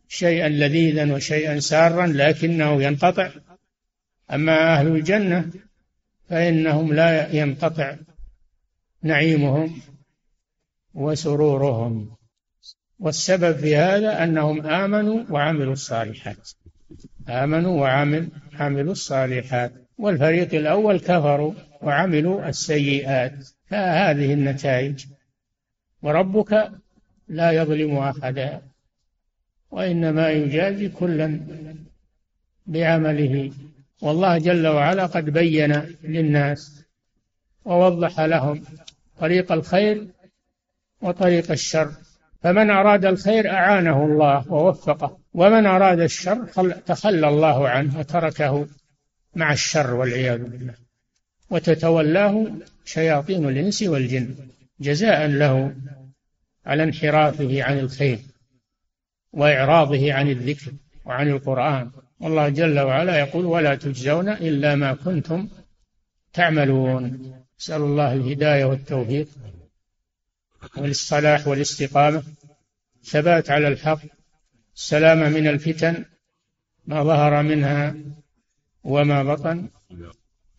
شيئا 0.09 0.49
لذيذا 0.49 1.15
وشيئا 1.15 1.61
سارا 1.61 2.07
لكنه 2.07 2.83
ينقطع. 2.83 3.31
أما 4.33 4.75
أهل 4.75 4.87
الجنة 4.87 5.51
فإنهم 6.29 6.93
لا 6.93 7.35
ينقطع 7.35 7.97
نعيمهم 9.03 9.81
وسرورهم. 10.95 12.17
والسبب 12.99 13.57
في 13.57 13.77
هذا 13.77 14.25
أنهم 14.25 14.67
آمنوا 14.67 15.25
وعملوا 15.31 15.73
الصالحات. 15.73 16.51
آمنوا 17.29 17.81
وعمل 17.81 18.29
عملوا 18.55 18.93
الصالحات. 18.93 19.73
والفريق 19.99 20.55
الأول 20.55 21.01
كفروا 21.01 21.53
وعملوا 21.83 22.49
السيئات. 22.49 23.49
فهذه 23.67 24.33
النتائج. 24.33 25.07
وربك 26.03 26.71
لا 27.29 27.53
يظلم 27.53 27.97
أحدا 27.97 28.63
وإنما 29.71 30.31
يجازي 30.31 30.89
كلا 30.89 31.41
بعمله. 32.67 33.53
والله 34.03 34.39
جل 34.39 34.67
وعلا 34.67 35.07
قد 35.07 35.31
بين 35.31 35.73
للناس 36.03 36.85
ووضح 37.65 38.21
لهم 38.21 38.63
طريق 39.21 39.53
الخير 39.53 40.07
وطريق 41.03 41.51
الشر. 41.51 41.91
فمن 42.43 42.71
أراد 42.71 43.05
الخير 43.05 43.51
أعانه 43.51 44.05
الله 44.05 44.53
ووفقه 44.53 45.19
ومن 45.35 45.67
أراد 45.67 46.01
الشر 46.01 46.45
تخلى 46.87 47.29
الله 47.29 47.69
عنه 47.69 47.99
وتركه 47.99 48.67
مع 49.35 49.53
الشر 49.53 49.95
والعياذ 49.95 50.39
بالله. 50.39 50.75
وتتولاه 51.51 52.47
شياطين 52.85 53.49
الإنس 53.49 53.83
والجن 53.83 54.35
جزاء 54.81 55.27
له 55.27 55.75
على 56.67 56.83
انحرافه 56.83 57.63
عن 57.63 57.79
الخير 57.79 58.19
وإعراضه 59.33 60.13
عن 60.13 60.31
الذكر 60.31 60.73
وعن 61.05 61.29
القرآن. 61.29 61.91
والله 62.21 62.49
جل 62.49 62.81
وعلا 62.81 63.19
يقول 63.19 63.45
ولا 63.45 63.75
تجزون 63.75 64.29
إلا 64.29 64.75
ما 64.75 64.95
كنتم 64.95 65.49
تعملون. 66.33 67.33
نسأل 67.61 67.83
الله 67.83 68.13
الهداية 68.13 68.65
والتوفيق 68.65 69.29
والصلاح 70.77 71.49
والاستقامة. 71.49 72.23
ثبات 73.05 73.51
على 73.51 73.69
الحق 73.69 74.01
السلامة 74.77 75.29
من 75.29 75.47
الفتن 75.49 76.05
ما 76.87 77.05
ظهر 77.05 77.43
منها 77.43 77.95
وما 78.85 79.23
بطن. 79.23 79.69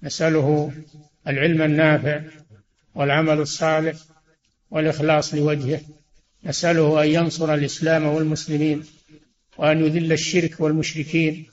نسأله 0.04 0.72
العلم 1.28 1.62
النافع 1.62 2.22
والعمل 2.96 3.40
الصالح 3.40 3.98
والإخلاص 4.72 5.34
لوجهه. 5.36 5.82
نسأله 6.46 7.04
أن 7.04 7.08
ينصر 7.08 7.54
الإسلام 7.54 8.06
والمسلمين 8.06 8.84
وأن 9.58 9.86
يذل 9.86 10.12
الشرك 10.12 10.60
والمشركين 10.60 11.46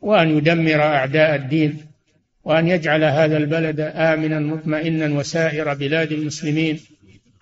وأن 0.00 0.36
يدمر 0.36 0.82
أعداء 0.82 1.34
الدين 1.34 1.86
وأن 2.44 2.68
يجعل 2.68 3.04
هذا 3.04 3.36
البلد 3.36 3.80
آمنا 3.80 4.40
مطمئنا 4.40 5.18
وسائر 5.18 5.74
بلاد 5.74 6.12
المسلمين 6.12 6.80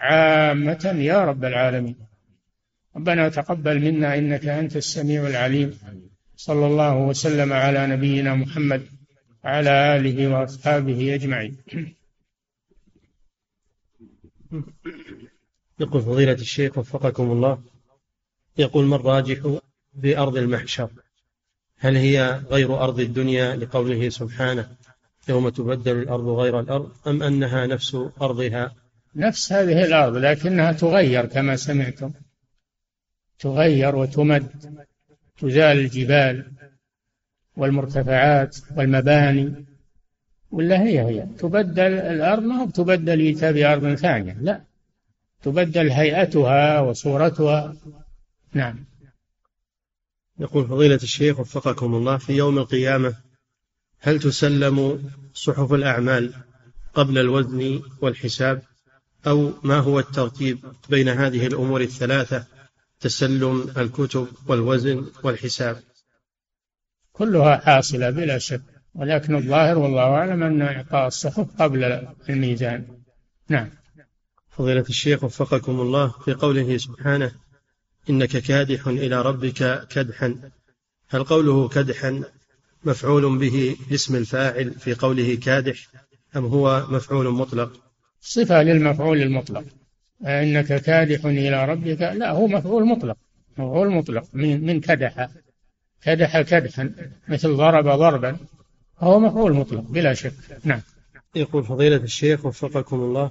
عامة 0.01 0.95
يا 0.99 1.25
رب 1.25 1.45
العالمين. 1.45 1.97
ربنا 2.97 3.29
تقبل 3.29 3.81
منا 3.81 4.19
إنك 4.19 4.47
أنت 4.47 4.77
السميع 4.77 5.27
العليم. 5.27 5.79
صلى 6.37 6.67
الله 6.67 6.97
وسلم 6.97 7.53
على 7.53 7.87
نبينا 7.87 8.35
محمد 8.35 8.83
وعلى 9.45 9.97
آله 9.97 10.29
وأصحابه 10.29 11.15
أجمعين. 11.15 11.57
يقول 15.81 16.03
فضيلة 16.03 16.33
الشيخ 16.33 16.79
وفقكم 16.79 17.33
الله. 17.33 17.63
يقول 18.59 18.85
ما 18.85 18.97
الراجح 18.97 19.59
في 20.01 20.19
أرض 20.19 20.37
المحشر؟ 20.37 20.91
هل 21.79 21.97
هي 21.97 22.43
غير 22.51 22.83
أرض 22.85 23.01
الدنيا 23.01 23.57
لقوله 23.57 24.09
سبحانه 24.09 24.77
يوم 25.29 25.49
تبدل 25.49 25.97
الأرض 25.97 26.29
غير 26.29 26.61
الأرض 26.61 26.93
أم 27.07 27.23
أنها 27.23 27.67
نفس 27.67 27.97
أرضها؟ 28.23 28.75
نفس 29.17 29.53
هذه 29.53 29.85
الأرض 29.85 30.17
لكنها 30.17 30.73
تغير 30.73 31.27
كما 31.27 31.57
سمعتم. 31.57 32.13
تغير 33.39 33.97
وتمد 33.97 34.49
تزال 35.39 35.79
الجبال 35.79 36.53
والمرتفعات 37.57 38.57
والمباني. 38.77 39.70
ولا 40.51 40.83
هي 40.83 41.01
هي؟ 41.01 41.27
تبدل 41.39 41.93
الأرض 41.93 42.43
ما 42.43 42.67
تبدل 42.67 43.53
بأرض 43.53 43.95
ثانية 43.95 44.37
لا. 44.41 44.65
تبدل 45.43 45.91
هيئتها 45.91 46.81
وصورتها. 46.81 47.77
نعم. 48.53 48.85
يقول 50.39 50.67
فضيلة 50.69 50.95
الشيخ 51.03 51.41
وفقكم 51.41 51.95
الله 51.95 52.17
في 52.17 52.33
يوم 52.33 52.59
القيامة 52.59 53.15
هل 54.01 54.21
تسلم 54.21 55.11
صحف 55.35 55.73
الأعمال 55.73 56.35
قبل 56.95 57.19
الوزن 57.19 57.83
والحساب؟ 58.01 58.63
أو 59.27 59.53
ما 59.63 59.79
هو 59.79 59.99
الترتيب 59.99 60.59
بين 60.89 61.09
هذه 61.09 61.47
الأمور 61.47 61.81
الثلاثة 61.81 62.47
تسلم 63.01 63.73
الكتب 63.77 64.29
والوزن 64.47 65.07
والحساب؟ 65.23 65.83
كلها 67.13 67.57
حاصلة 67.57 68.11
بلا 68.11 68.39
شك. 68.39 68.70
ولكن 68.95 69.35
الظاهر 69.35 69.79
والله 69.79 70.03
أعلم 70.03 70.43
أن 70.43 70.63
إعطاء 70.63 71.07
الصحف 71.07 71.63
قبل 71.63 72.09
الميزان. 72.29 72.87
نعم. 73.49 73.71
فضيلة 74.51 74.85
الشيخ 74.89 75.25
وفقكم 75.25 75.81
الله 75.81 76.15
في 76.25 76.35
قوله 76.35 76.77
سبحانه 76.77 77.33
إنك 78.11 78.37
كادح 78.37 78.87
إلى 78.87 79.23
ربك 79.23 79.89
كدحا. 79.89 80.51
هل 81.09 81.25
قوله 81.25 81.69
كدحا 81.69 82.23
مفعول 82.85 83.39
به 83.39 83.77
اسم 83.93 84.17
الفاعل 84.17 84.71
في 84.71 84.95
قوله 84.95 85.35
كادح 85.35 85.87
أم 86.37 86.45
هو 86.45 86.87
مفعول 86.89 87.29
مطلق؟ 87.29 87.73
صفة 88.21 88.63
للمفعول 88.63 89.23
المطلق. 89.23 89.65
إنك 90.27 90.83
كادح 90.83 91.25
إلى 91.25 91.65
ربك 91.65 92.01
لا 92.01 92.31
هو 92.31 92.47
مفعول 92.47 92.87
مطلق. 92.87 93.17
مفعول 93.53 93.91
مطلق. 93.91 94.25
من 94.33 94.67
من 94.67 94.81
كدح. 94.81 95.29
كدح 96.03 96.41
كدحا 96.41 96.95
مثل 97.29 97.57
ضرب 97.57 97.85
ضربا. 97.85 98.37
هو 99.01 99.21
مفعول 99.21 99.53
مطلق 99.53 99.81
بلا 99.81 100.15
شك. 100.15 100.35
نعم. 100.65 100.83
يقول 101.35 101.65
فضيلة 101.65 101.97
الشيخ 101.97 102.47
وفقكم 102.47 102.97
الله. 102.97 103.31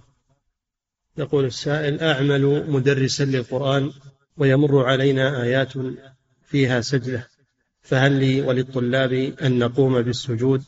يقول 1.17 1.45
السائل 1.45 1.99
أعمل 1.99 2.71
مدرسا 2.71 3.23
للقرآن 3.23 3.91
ويمر 4.37 4.85
علينا 4.85 5.43
آيات 5.43 5.73
فيها 6.45 6.81
سجدة 6.81 7.27
فهل 7.81 8.11
لي 8.11 8.41
وللطلاب 8.41 9.13
أن 9.13 9.59
نقوم 9.59 10.01
بالسجود 10.01 10.63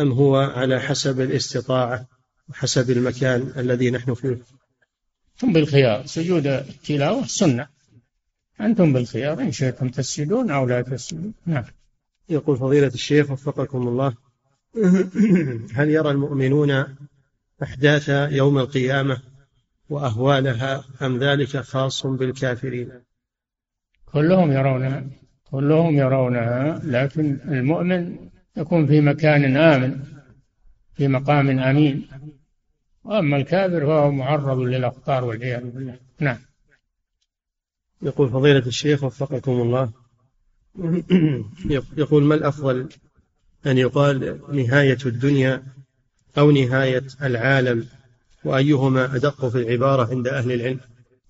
أم 0.00 0.12
هو 0.12 0.36
على 0.36 0.80
حسب 0.80 1.20
الاستطاعة 1.20 2.06
وحسب 2.48 2.90
المكان 2.90 3.52
الذي 3.56 3.90
نحن 3.90 4.14
فيه؟ 4.14 4.38
أنتم 5.34 5.52
بالخيار 5.52 6.06
سجود 6.06 6.46
التلاوة 6.46 7.26
سنة. 7.26 7.66
أنتم 8.60 8.92
بالخيار 8.92 9.40
إن 9.40 9.52
شئتم 9.52 9.88
تسجدون 9.88 10.50
أو 10.50 10.66
لا 10.66 10.82
تسجدون. 10.82 11.34
نعم. 11.46 11.64
يقول 12.28 12.56
فضيلة 12.56 12.86
الشيخ 12.86 13.30
وفقكم 13.30 13.88
الله. 13.88 14.25
هل 15.74 15.90
يرى 15.90 16.10
المؤمنون 16.10 16.96
أحداث 17.62 18.08
يوم 18.08 18.58
القيامة 18.58 19.22
وأهوالها 19.88 20.84
أم 21.02 21.18
ذلك 21.18 21.56
خاص 21.56 22.06
بالكافرين؟ 22.06 22.92
كلهم 24.12 24.52
يرونها 24.52 25.06
كلهم 25.50 25.98
يرونها 25.98 26.80
لكن 26.84 27.38
المؤمن 27.48 28.16
يكون 28.56 28.86
في 28.86 29.00
مكان 29.00 29.56
آمن 29.56 30.00
في 30.94 31.08
مقام 31.08 31.58
أمين. 31.58 32.08
وأما 33.04 33.36
الكافر 33.36 33.86
فهو 33.86 34.10
معرض 34.10 34.58
للأخطار 34.58 35.24
والعياذ 35.24 35.70
بالله. 35.70 35.98
نعم. 36.20 36.38
يقول 38.02 38.30
فضيلة 38.30 38.66
الشيخ 38.66 39.04
وفقكم 39.04 39.52
الله. 39.52 39.92
يقول 41.96 42.22
ما 42.22 42.34
الأفضل؟ 42.34 42.88
أن 43.66 43.78
يقال 43.78 44.40
نهاية 44.52 44.98
الدنيا 45.06 45.62
أو 46.38 46.50
نهاية 46.50 47.04
العالم 47.22 47.86
وأيهما 48.44 49.16
أدق 49.16 49.48
في 49.48 49.58
العبارة 49.58 50.10
عند 50.10 50.28
أهل 50.28 50.52
العلم؟ 50.52 50.80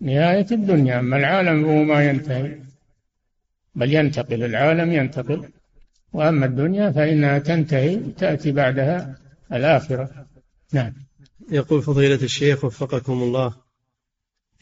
نهاية 0.00 0.46
الدنيا. 0.52 0.98
أما 0.98 1.16
العالم 1.16 1.64
هو 1.64 1.82
ما 1.82 2.08
ينتهي 2.08 2.58
بل 3.74 3.94
ينتقل. 3.94 4.42
العالم 4.42 4.92
ينتقل. 4.92 5.48
وأما 6.12 6.46
الدنيا 6.46 6.90
فإنها 6.90 7.38
تنتهي 7.38 7.96
تأتي 7.96 8.52
بعدها 8.52 9.18
الآخرة. 9.52 10.26
نعم. 10.72 10.92
يقول 11.50 11.82
فضيلة 11.82 12.22
الشيخ 12.22 12.64
وفقكم 12.64 13.22
الله 13.22 13.54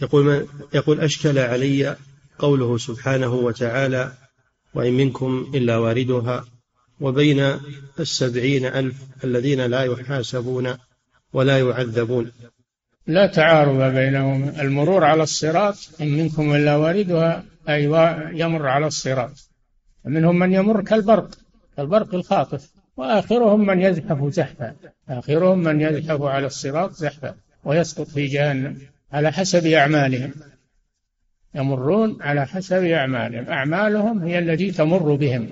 يقول 0.02 0.24
من 0.24 0.46
يقول 0.74 1.00
أشكل 1.00 1.38
علي 1.38 1.96
قوله 2.38 2.78
سبحانه 2.78 3.34
وتعالى 3.34 4.12
وإن 4.74 4.92
منكم 4.92 5.52
إلا 5.54 5.76
واردها 5.76 6.44
وبين 7.00 7.58
السبعين 8.00 8.66
ألف 8.66 8.96
الذين 9.24 9.60
لا 9.60 9.84
يحاسبون 9.84 10.74
ولا 11.32 11.58
يعذبون. 11.58 12.32
لا 13.06 13.26
تعارض 13.26 13.94
بينهم. 13.94 14.48
المرور 14.60 15.04
على 15.04 15.22
الصراط 15.22 15.76
إن 16.00 16.08
منكم 16.08 16.54
إلا 16.54 16.76
واردها 16.76 17.44
أي 17.68 17.84
يمر 18.32 18.66
على 18.66 18.86
الصراط. 18.86 19.50
منهم 20.04 20.38
من 20.38 20.52
يمر 20.52 20.82
كالبرق 20.82 21.30
كالبرق 21.76 22.14
الخاطف 22.14 22.70
وآخرهم 22.96 23.66
من 23.66 23.80
يزحف 23.82 24.32
زحفا. 24.32 24.74
آخرهم 25.08 25.58
من 25.58 25.80
يزحف 25.80 26.22
على 26.22 26.46
الصراط 26.46 26.92
زحفا 26.92 27.34
ويسقط 27.64 28.08
في 28.08 28.26
جهنم 28.26 28.78
على 29.12 29.32
حسب 29.32 29.66
أعمالهم. 29.66 30.32
يمرون 31.54 32.22
على 32.22 32.46
حسب 32.46 32.84
أعمالهم. 32.84 33.48
أعمالهم 33.48 34.22
هي 34.22 34.38
التي 34.38 34.70
تمر 34.70 35.14
بهم. 35.14 35.48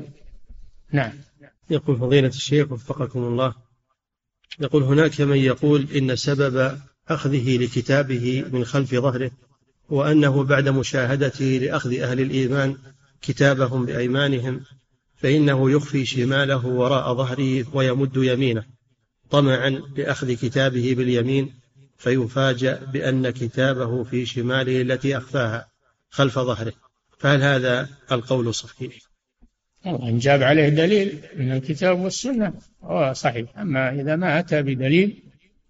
نعم. 0.92 1.12
يقول 1.70 1.96
فضيلة 1.96 2.28
الشيخ 2.28 2.72
وفقكم 2.72 3.24
الله 3.24 3.54
يقول 4.60 4.82
هناك 4.82 5.20
من 5.20 5.36
يقول 5.36 5.86
إن 5.96 6.16
سبب 6.16 6.78
أخذه 7.08 7.56
لكتابه 7.58 8.44
من 8.52 8.64
خلف 8.64 8.94
ظهره 8.94 9.30
وأنه 9.88 10.42
بعد 10.44 10.68
مشاهدته 10.68 11.44
لأخذ 11.44 11.98
أهل 11.98 12.20
الإيمان 12.20 12.76
كتابهم 13.22 13.86
بأيمانهم 13.86 14.60
فإنه 15.16 15.70
يخفي 15.70 16.04
شماله 16.06 16.66
وراء 16.66 17.14
ظهره 17.14 17.64
ويمد 17.76 18.16
يمينه 18.16 18.64
طمعا 19.30 19.70
لأخذ 19.96 20.32
كتابه 20.32 20.94
باليمين 20.94 21.54
فيفاجأ 21.98 22.84
بأن 22.84 23.30
كتابه 23.30 24.04
في 24.04 24.26
شماله 24.26 24.82
التي 24.82 25.16
أخفاها 25.16 25.68
خلف 26.10 26.38
ظهره 26.38 26.72
فهل 27.18 27.42
هذا 27.42 27.88
القول 28.12 28.54
صحيح؟ 28.54 29.11
إن 29.86 30.18
جاب 30.18 30.42
عليه 30.42 30.68
دليل 30.68 31.18
من 31.36 31.52
الكتاب 31.52 32.00
والسنة 32.00 32.52
هو 32.82 33.12
صحيح. 33.12 33.58
أما 33.58 34.00
إذا 34.00 34.16
ما 34.16 34.38
أتى 34.38 34.62
بدليل 34.62 35.22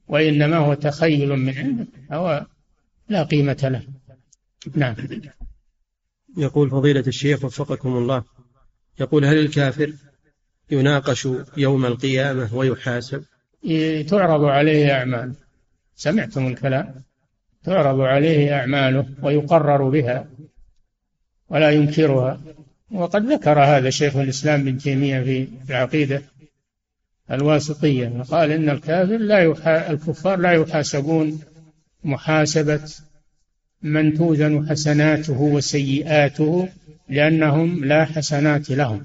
وإنما 0.08 0.56
هو 0.56 0.74
تخيل 0.74 1.28
من 1.28 1.58
عنده 1.58 1.86
هو 2.12 2.46
لا 3.08 3.22
قيمة 3.22 3.58
له. 3.62 3.82
نعم. 4.74 4.94
يقول 6.36 6.70
فضيلة 6.70 7.04
الشيخ 7.06 7.44
وفقكم 7.44 7.96
الله 7.96 8.24
يقول 9.00 9.24
هل 9.24 9.38
الكافر 9.38 9.92
يناقش 10.70 11.28
يوم 11.56 11.86
القيامة 11.86 12.54
ويحاسب؟ 12.54 13.24
تعرض 14.08 14.44
عليه 14.44 14.92
أعمال. 14.92 15.34
سمعتم 15.94 16.46
الكلام. 16.46 16.94
تعرض 17.64 18.00
عليه 18.00 18.58
أعماله 18.58 19.06
ويقرر 19.22 19.88
بها 19.88 20.28
ولا 21.48 21.70
ينكرها. 21.70 22.40
وقد 22.92 23.26
ذكر 23.26 23.58
هذا 23.58 23.90
شيخ 23.90 24.16
الإسلام 24.16 24.64
بن 24.64 24.78
تيمية 24.78 25.22
في 25.22 25.48
العقيدة 25.70 26.22
الواسطية 27.30 28.22
قال 28.30 28.50
إن 28.50 28.70
الكافر 28.70 29.16
لا 29.16 29.38
يحا... 29.38 29.90
الكفار 29.90 30.38
لا 30.38 30.52
يحاسبون 30.52 31.40
محاسبة 32.04 32.90
من 33.82 34.14
توزن 34.14 34.68
حسناته 34.70 35.40
وسيئاته 35.40 36.68
لأنهم 37.08 37.84
لا 37.84 38.04
حسنات 38.04 38.70
لهم 38.70 39.04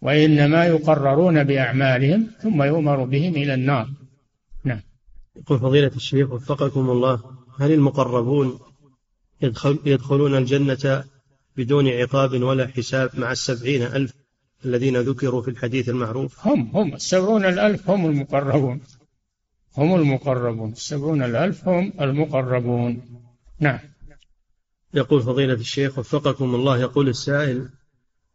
وإنما 0.00 0.64
يقررون 0.64 1.44
بأعمالهم 1.44 2.26
ثم 2.42 2.62
يؤمر 2.62 3.04
بهم 3.04 3.34
إلى 3.34 3.54
النار. 3.54 3.88
نعم. 4.64 4.80
يقول 5.36 5.58
فضيلة 5.58 5.90
الشيخ 5.96 6.32
وفقكم 6.32 6.90
الله 6.90 7.20
هل 7.60 7.72
المقربون 7.72 8.58
يدخل 9.42 9.78
يدخلون 9.84 10.34
الجنة 10.34 11.04
بدون 11.56 11.88
عقاب 11.88 12.42
ولا 12.42 12.66
حساب 12.66 13.10
مع 13.14 13.32
السبعين 13.32 13.82
ألف 13.82 14.12
الذين 14.64 14.96
ذكروا 14.96 15.42
في 15.42 15.50
الحديث 15.50 15.88
المعروف. 15.88 16.46
هم 16.46 16.70
هم 16.74 16.94
السبعون 16.94 17.44
الألف 17.44 17.90
هم 17.90 18.06
المقربون. 18.06 18.80
هم 19.76 19.94
المقربون. 19.94 20.72
السبعون 20.72 21.22
الألف 21.22 21.68
هم 21.68 21.92
المقربون. 22.00 23.02
نعم. 23.60 23.78
يقول 24.94 25.22
فضيلة 25.22 25.54
الشيخ 25.54 25.98
وفقكم 25.98 26.54
الله 26.54 26.78
يقول 26.78 27.08
السائل 27.08 27.68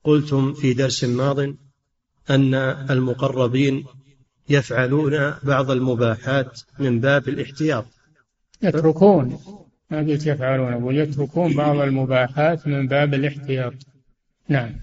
قلتم 0.04 0.54
في 0.54 0.74
درس 0.74 1.04
ماض 1.04 1.40
أن 2.30 2.54
المقربين 2.90 3.86
يفعلون 4.50 5.34
بعض 5.44 5.72
المباحات 5.72 6.62
من 6.80 7.00
باب 7.00 7.30
الاحتياط. 7.30 7.86
يتركون. 8.62 9.40
ما 9.92 9.98
قلت 9.98 10.28
يفعلون 10.28 10.74
أقول 10.74 10.98
يتركون 10.98 11.54
بعض 11.54 11.78
المباحات 11.78 12.68
من 12.68 12.88
باب 12.88 13.14
الاحتياط. 13.14 13.74
نعم. 14.50 14.76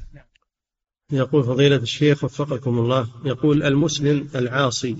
يقول 1.12 1.44
فضيلة 1.44 1.76
الشيخ 1.76 2.24
وفقكم 2.24 2.78
الله 2.78 3.08
يقول 3.24 3.62
المسلم 3.62 4.28
العاصي 4.34 4.96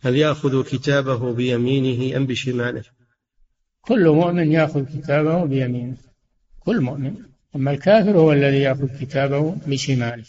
هل 0.00 0.16
يأخذ 0.16 0.64
كتابه 0.64 1.32
بيمينه 1.32 2.16
أم 2.16 2.26
بشماله؟ 2.26 2.84
كل 3.80 4.08
مؤمن 4.08 4.52
يأخذ 4.52 4.84
كتابه 4.84 5.44
بيمينه. 5.44 5.96
كل 6.60 6.80
مؤمن. 6.80 7.14
أما 7.56 7.70
الكافر 7.70 8.18
هو 8.18 8.32
الذي 8.32 8.58
يأخذ 8.58 9.00
كتابه 9.00 9.56
بشماله. 9.66 10.24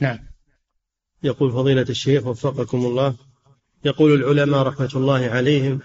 نعم. 0.00 0.18
يقول 1.22 1.52
فضيلة 1.52 1.82
الشيخ 1.82 2.26
وفقكم 2.26 2.78
الله 2.78 3.14
يقول 3.84 4.12
العلماء 4.12 4.62
رحمة 4.62 4.90
الله 4.94 5.26
عليهم 5.26 5.80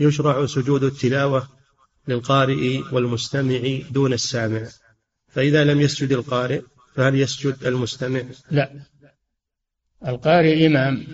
يشرع 0.00 0.46
سجود 0.46 0.84
التلاوة 0.84 1.48
للقارئ 2.08 2.82
والمستمع 2.92 3.78
دون 3.90 4.12
السامع. 4.12 4.68
فإذا 5.28 5.64
لم 5.64 5.80
يسجد 5.80 6.12
القارئ 6.12 6.62
فهل 6.94 7.14
يسجد 7.14 7.64
المستمع؟ 7.64 8.22
لا. 8.50 8.72
القارئ 10.06 10.66
إمام. 10.66 11.06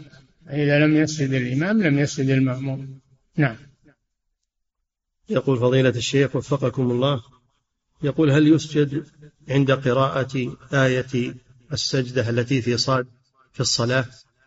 إذا 0.51 0.79
لم 0.79 0.97
يسجد 0.97 1.33
الإمام 1.33 1.83
لم 1.83 1.99
يسجد 1.99 2.31
المأموم. 2.31 3.01
نعم. 3.37 3.57
يقول 5.29 5.59
فضيلة 5.59 5.91
الشيخ 5.91 6.37
وفقكم 6.37 6.91
الله 6.91 7.23
يقول 8.03 8.31
هل 8.31 8.49
يسجد 8.49 9.07
عند 9.49 9.71
قراءة 9.71 10.57
آية 10.73 11.35
السجدة 11.73 12.31
التي 12.31 12.63
في 12.63 12.77
صاد 12.77 13.07
في 13.53 13.61
الصلاة؟ 13.61 14.07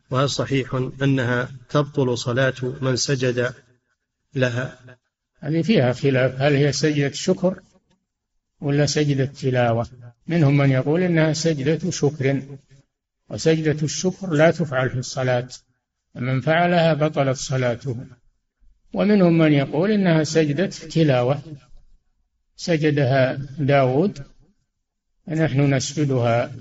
وهل 0.10 0.30
صحيح 0.30 0.76
أنها 1.02 1.52
تبطل 1.70 2.18
صلاة 2.18 2.54
من 2.82 2.96
سجد 2.96 3.54
لها؟ 4.36 4.98
هذه 5.44 5.62
فيها 5.62 5.94
خلاف. 5.94 6.42
هل 6.42 6.56
هي 6.56 6.72
سجدة 6.72 7.12
شكر 7.12 7.60
ولا 8.62 8.86
سجدة 8.86 9.26
تلاوة؟ 9.26 9.88
منهم 10.28 10.58
من 10.58 10.72
يقول 10.72 11.04
إنها 11.04 11.34
سجدة 11.34 11.92
شكر. 11.92 12.42
وسجدة 13.30 13.84
الشكر 13.84 14.34
لا 14.34 14.52
تفعل 14.52 14.90
في 14.90 14.98
الصلاة. 14.98 15.48
من 16.16 16.42
فعلها 16.42 16.94
بطلت 16.94 17.38
صلاته. 17.38 18.06
ومنهم 18.94 19.38
من 19.38 19.54
يقول 19.54 19.92
إنها 19.92 20.24
سجدة 20.24 20.68
تلاوة. 20.68 21.42
سجدها 22.56 23.34
داود 23.60 24.20
نحن 25.28 25.74
نسجدها. 25.74 26.52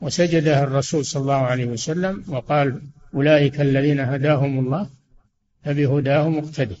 وسجدها 0.00 0.64
الرسول 0.64 1.04
صلى 1.04 1.22
الله 1.22 1.34
عليه 1.34 1.66
وسلم 1.66 2.24
وقال 2.28 2.82
أولئك 3.14 3.60
الذين 3.60 4.00
هداهم 4.00 4.58
الله 4.58 4.90
فبهداه 5.64 6.28
مقتدي 6.28 6.76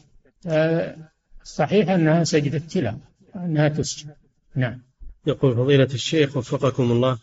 صحيح 1.44 1.90
أنها 1.90 2.24
سجدة 2.24 2.58
تلاوة 2.58 3.00
أنها 3.36 3.68
تسجد. 3.68 4.14
نعم. 4.54 4.82
يقول 5.26 5.56
فضيلة 5.56 5.88
الشيخ 5.94 6.36
وفقكم 6.36 6.92
الله 6.92 7.18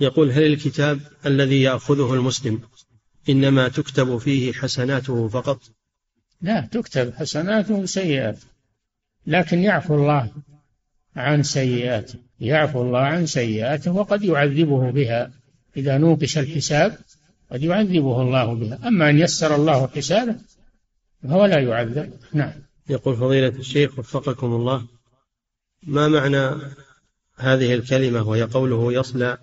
يقول 0.00 0.30
هل 0.30 0.42
الكتاب 0.42 1.00
الذي 1.26 1.62
يأخذه 1.62 2.14
المسلم 2.14 2.60
إنما 3.28 3.68
تكتب 3.68 4.18
فيه 4.18 4.52
حسناته 4.52 5.28
فقط؟ 5.28 5.60
لا 6.42 6.60
تكتب 6.60 7.14
حسناته 7.14 7.74
وسيئاته 7.74 8.46
لكن 9.26 9.58
يعفو 9.58 9.94
الله 9.94 10.30
عن 11.16 11.42
سيئاته. 11.42 12.18
يعفو 12.40 12.82
الله 12.82 12.98
عن 12.98 13.26
سيئاته 13.26 13.92
وقد 13.92 14.24
يعذبه 14.24 14.90
بها. 14.90 15.30
إذا 15.76 15.98
نوقش 15.98 16.38
الحساب 16.38 16.98
قد 17.50 17.62
يعذبه 17.62 18.22
الله 18.22 18.54
بها. 18.54 18.88
أما 18.88 19.10
أن 19.10 19.18
يسر 19.18 19.54
الله 19.54 19.86
حسابه 19.86 20.36
فهو 21.22 21.46
لا 21.46 21.58
يعذب. 21.58 22.12
نعم. 22.32 22.52
يقول 22.88 23.16
فضيلة 23.16 23.48
الشيخ 23.48 23.98
وفقكم 23.98 24.46
الله 24.46 24.86
ما 25.82 26.08
معنى 26.08 26.62
هذه 27.36 27.74
الكلمة 27.74 28.28
وهي 28.28 28.42
قوله 28.42 28.92
يصلى 28.92 29.38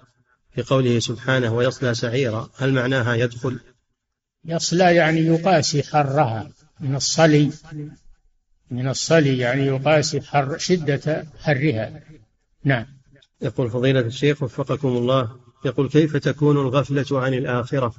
في 0.52 0.62
قوله 0.62 1.00
سبحانه 1.00 1.54
ويصلى 1.54 1.94
سعيرا؟ 1.94 2.50
هل 2.58 2.74
معناها 2.74 3.16
يدخل؟ 3.16 3.60
يصلى 4.46 4.96
يعني 4.96 5.20
يقاسي 5.20 5.84
حرها 5.84 6.52
من 6.80 6.96
الصلي 6.96 7.52
من 8.72 8.88
الصلي 8.88 9.38
يعني 9.38 9.66
يقاسي 9.66 10.22
حر 10.22 10.58
شدة 10.58 11.28
حرها. 11.40 12.02
نعم. 12.64 12.86
يقول 13.42 13.70
فضيلة 13.70 14.00
الشيخ 14.00 14.44
وفقكم 14.44 14.88
الله 14.88 15.40
يقول 15.66 15.90
كيف 15.90 16.18
تكون 16.18 16.58
الغفلة 16.58 17.20
عن 17.20 17.34
الآخرة؟ 17.34 17.94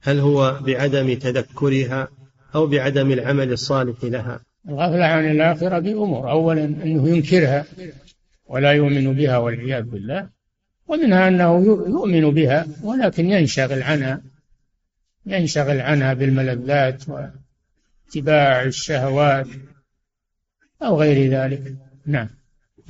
هل 0.00 0.18
هو 0.18 0.60
بعدم 0.60 1.14
تذكرها 1.14 2.08
أو 2.54 2.66
بعدم 2.66 3.12
العمل 3.12 3.52
الصالح 3.52 4.04
لها. 4.04 4.40
الغفلة 4.68 5.04
عن 5.04 5.30
الآخرة 5.30 5.78
بأمور. 5.78 6.30
أولا 6.30 6.64
أنه 6.64 7.08
ينكرها 7.08 7.64
ولا 8.46 8.72
يؤمن 8.72 9.12
بها 9.12 9.38
والعياذ 9.38 9.82
بالله 9.82 10.28
ومنها 10.86 11.28
أنه 11.28 11.64
يؤمن 11.66 12.30
بها 12.30 12.66
ولكن 12.82 13.30
ينشغل 13.30 13.82
عنها 13.82 14.22
ينشغل 15.26 15.80
عنها 15.80 16.14
بالملذات 16.14 17.04
واتباع 17.08 18.62
الشهوات 18.62 19.46
أو 20.82 21.00
غير 21.00 21.30
ذلك. 21.30 21.74
نعم. 22.06 22.28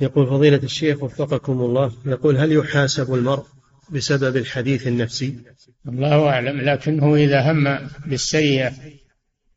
يقول 0.01 0.27
فضيلة 0.27 0.57
الشيخ 0.63 1.03
وفقكم 1.03 1.61
الله 1.61 1.91
يقول 2.05 2.37
هل 2.37 2.51
يحاسب 2.51 3.13
المرء 3.13 3.43
بسبب 3.91 4.37
الحديث 4.37 4.87
النفسي؟ 4.87 5.39
الله 5.87 6.29
أعلم 6.29 6.61
لكنه 6.61 7.15
إذا 7.15 7.51
هم 7.51 7.77
بالسيئة 8.05 8.71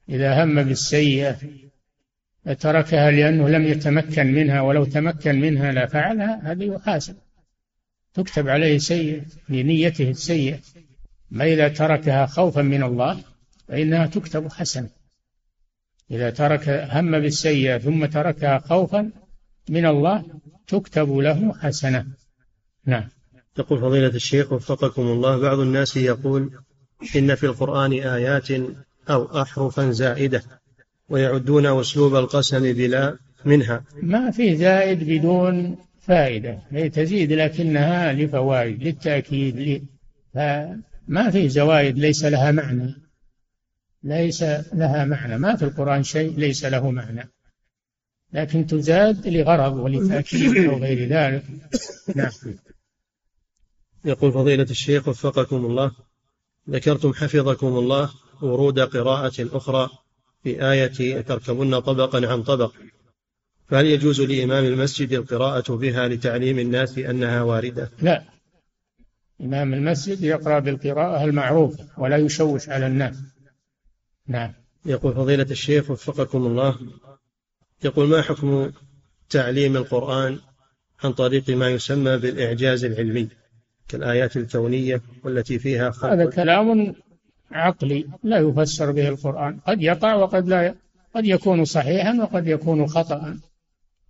إذا 0.09 0.45
هم 0.45 0.63
بالسيئة 0.63 1.37
تركها 2.61 3.11
لأنه 3.11 3.49
لم 3.49 3.67
يتمكن 3.67 4.27
منها 4.27 4.61
ولو 4.61 4.85
تمكن 4.85 5.41
منها 5.41 5.73
لفعلها 5.73 6.53
هذا 6.53 6.65
يحاسب. 6.65 7.17
تكتب 8.15 8.49
عليه 8.49 8.79
سيئة 8.79 9.23
لنيته 9.49 10.11
السيئة. 10.11 10.59
ما 11.31 11.45
إذا 11.45 11.69
تركها 11.69 12.27
خوفا 12.27 12.63
من 12.63 12.83
الله 12.83 13.25
فإنها 13.69 14.07
تكتب 14.07 14.53
حسنة 14.53 14.89
إذا 16.11 16.31
ترك 16.31 16.69
هم 16.69 17.21
بالسيئة 17.21 17.79
ثم 17.79 18.07
تركها 18.07 18.59
خوفا 18.59 19.11
من 19.71 19.87
الله 19.87 20.25
تكتب 20.67 21.17
له 21.17 21.55
حسنة 21.55 22.07
نعم. 22.85 23.09
يقول 23.59 23.81
فضيلة 23.81 24.09
الشيخ 24.09 24.53
وفقكم 24.53 25.03
الله 25.03 25.39
بعض 25.39 25.59
الناس 25.59 25.97
يقول 25.97 26.51
إن 27.17 27.35
في 27.35 27.47
القرآن 27.47 27.93
آيات 27.93 28.51
أو 29.11 29.43
أحرفا 29.43 29.91
زائدة 29.91 30.43
ويعدون 31.09 31.67
أسلوب 31.67 32.17
القسم 32.17 32.73
بلا 32.73 33.17
منها. 33.45 33.85
ما 34.03 34.31
في 34.31 34.57
زائد 34.57 35.05
بدون 35.05 35.77
فائدة 36.01 36.59
هي 36.71 36.89
تزيد 36.89 37.33
لكنها 37.33 38.13
لفوائد 38.13 38.83
للتأكيد 38.83 39.87
فما 40.35 41.31
في 41.31 41.49
زوائد 41.49 41.99
ليس 41.99 42.25
لها 42.25 42.53
معنى. 42.53 42.95
ليس 44.03 44.43
لها 44.73 45.05
معنى. 45.05 45.39
ما 45.39 45.57
في 45.57 45.65
القرآن 45.65 46.03
شيء 46.03 46.39
ليس 46.39 46.65
له 46.65 46.91
معنى. 46.91 47.29
لكن 48.33 48.67
تزاد 48.67 49.29
لغرض 49.29 49.77
ولتأكيد 49.77 50.57
أو 50.57 50.79
غير 50.79 51.09
ذلك. 51.09 51.43
نعم. 52.15 52.31
يقول 54.05 54.33
فضيلة 54.33 54.67
الشيخ 54.71 55.09
وفقكم 55.09 55.57
الله 55.57 55.93
ذكرتم 56.71 57.13
حفظكم 57.13 57.67
الله 57.67 58.11
ورود 58.43 58.81
قراءة 58.81 59.57
أخرى 59.57 59.91
في 60.43 60.71
آية 60.71 61.21
تركبن 61.21 61.81
طبقا 61.81 62.27
عن 62.27 62.43
طبق. 62.43 62.73
فهل 63.69 63.87
يجوز 63.87 64.21
لإمام 64.21 64.65
المسجد 64.65 65.13
القراءة 65.13 65.73
بها 65.73 66.09
لتعليم 66.09 66.59
الناس 66.59 66.99
أنها 66.99 67.43
واردة؟ 67.43 67.91
لا. 68.03 68.25
إمام 69.41 69.75
المسجد 69.75 70.23
يقرأ 70.23 70.59
بالقراءة 70.59 71.25
المعروفة 71.25 71.89
ولا 71.99 72.17
يشوش 72.17 72.69
على 72.69 72.87
الناس. 72.87 73.17
نعم. 74.29 74.53
يقول 74.87 75.15
فضيلة 75.15 75.47
الشيخ 75.51 75.91
وفقكم 75.91 76.47
الله 76.47 76.79
يقول 77.85 78.09
ما 78.09 78.23
حكم 78.23 78.73
تعليم 79.31 79.77
القرآن 79.77 80.39
عن 81.05 81.13
طريق 81.13 81.51
ما 81.51 81.69
يسمى 81.69 82.17
بالإعجاز 82.17 82.85
العلمي 82.85 83.29
كالآيات 83.89 84.37
الكونية 84.37 85.03
والتي 85.25 85.59
فيها 85.59 85.91
خلق؟ 85.91 86.13
هذا 86.13 86.31
كلام 86.31 86.95
عقلي 87.53 88.07
لا 88.23 88.39
يفسر 88.39 88.93
به 88.93 89.09
القرآن. 89.09 89.59
قد 89.67 89.83
يقع 89.83 90.15
وقد 90.15 90.49
لا 90.49 90.75
قد 91.15 91.25
يكون 91.25 91.65
صحيحا 91.65 92.15
وقد 92.15 92.47
يكون 92.47 92.87
خطأ 92.87 93.39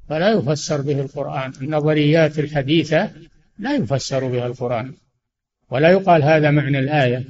فلا 0.08 0.32
يفسر 0.32 0.80
به 0.80 1.00
القرآن. 1.00 1.52
النظريات 1.62 2.38
الحديثة 2.38 3.10
لا 3.58 3.74
يفسر 3.74 4.28
بها 4.28 4.46
القرآن. 4.46 4.94
ولا 5.70 5.90
يقال 5.90 6.22
هذا 6.22 6.50
معنى 6.50 6.78
الآية. 6.78 7.24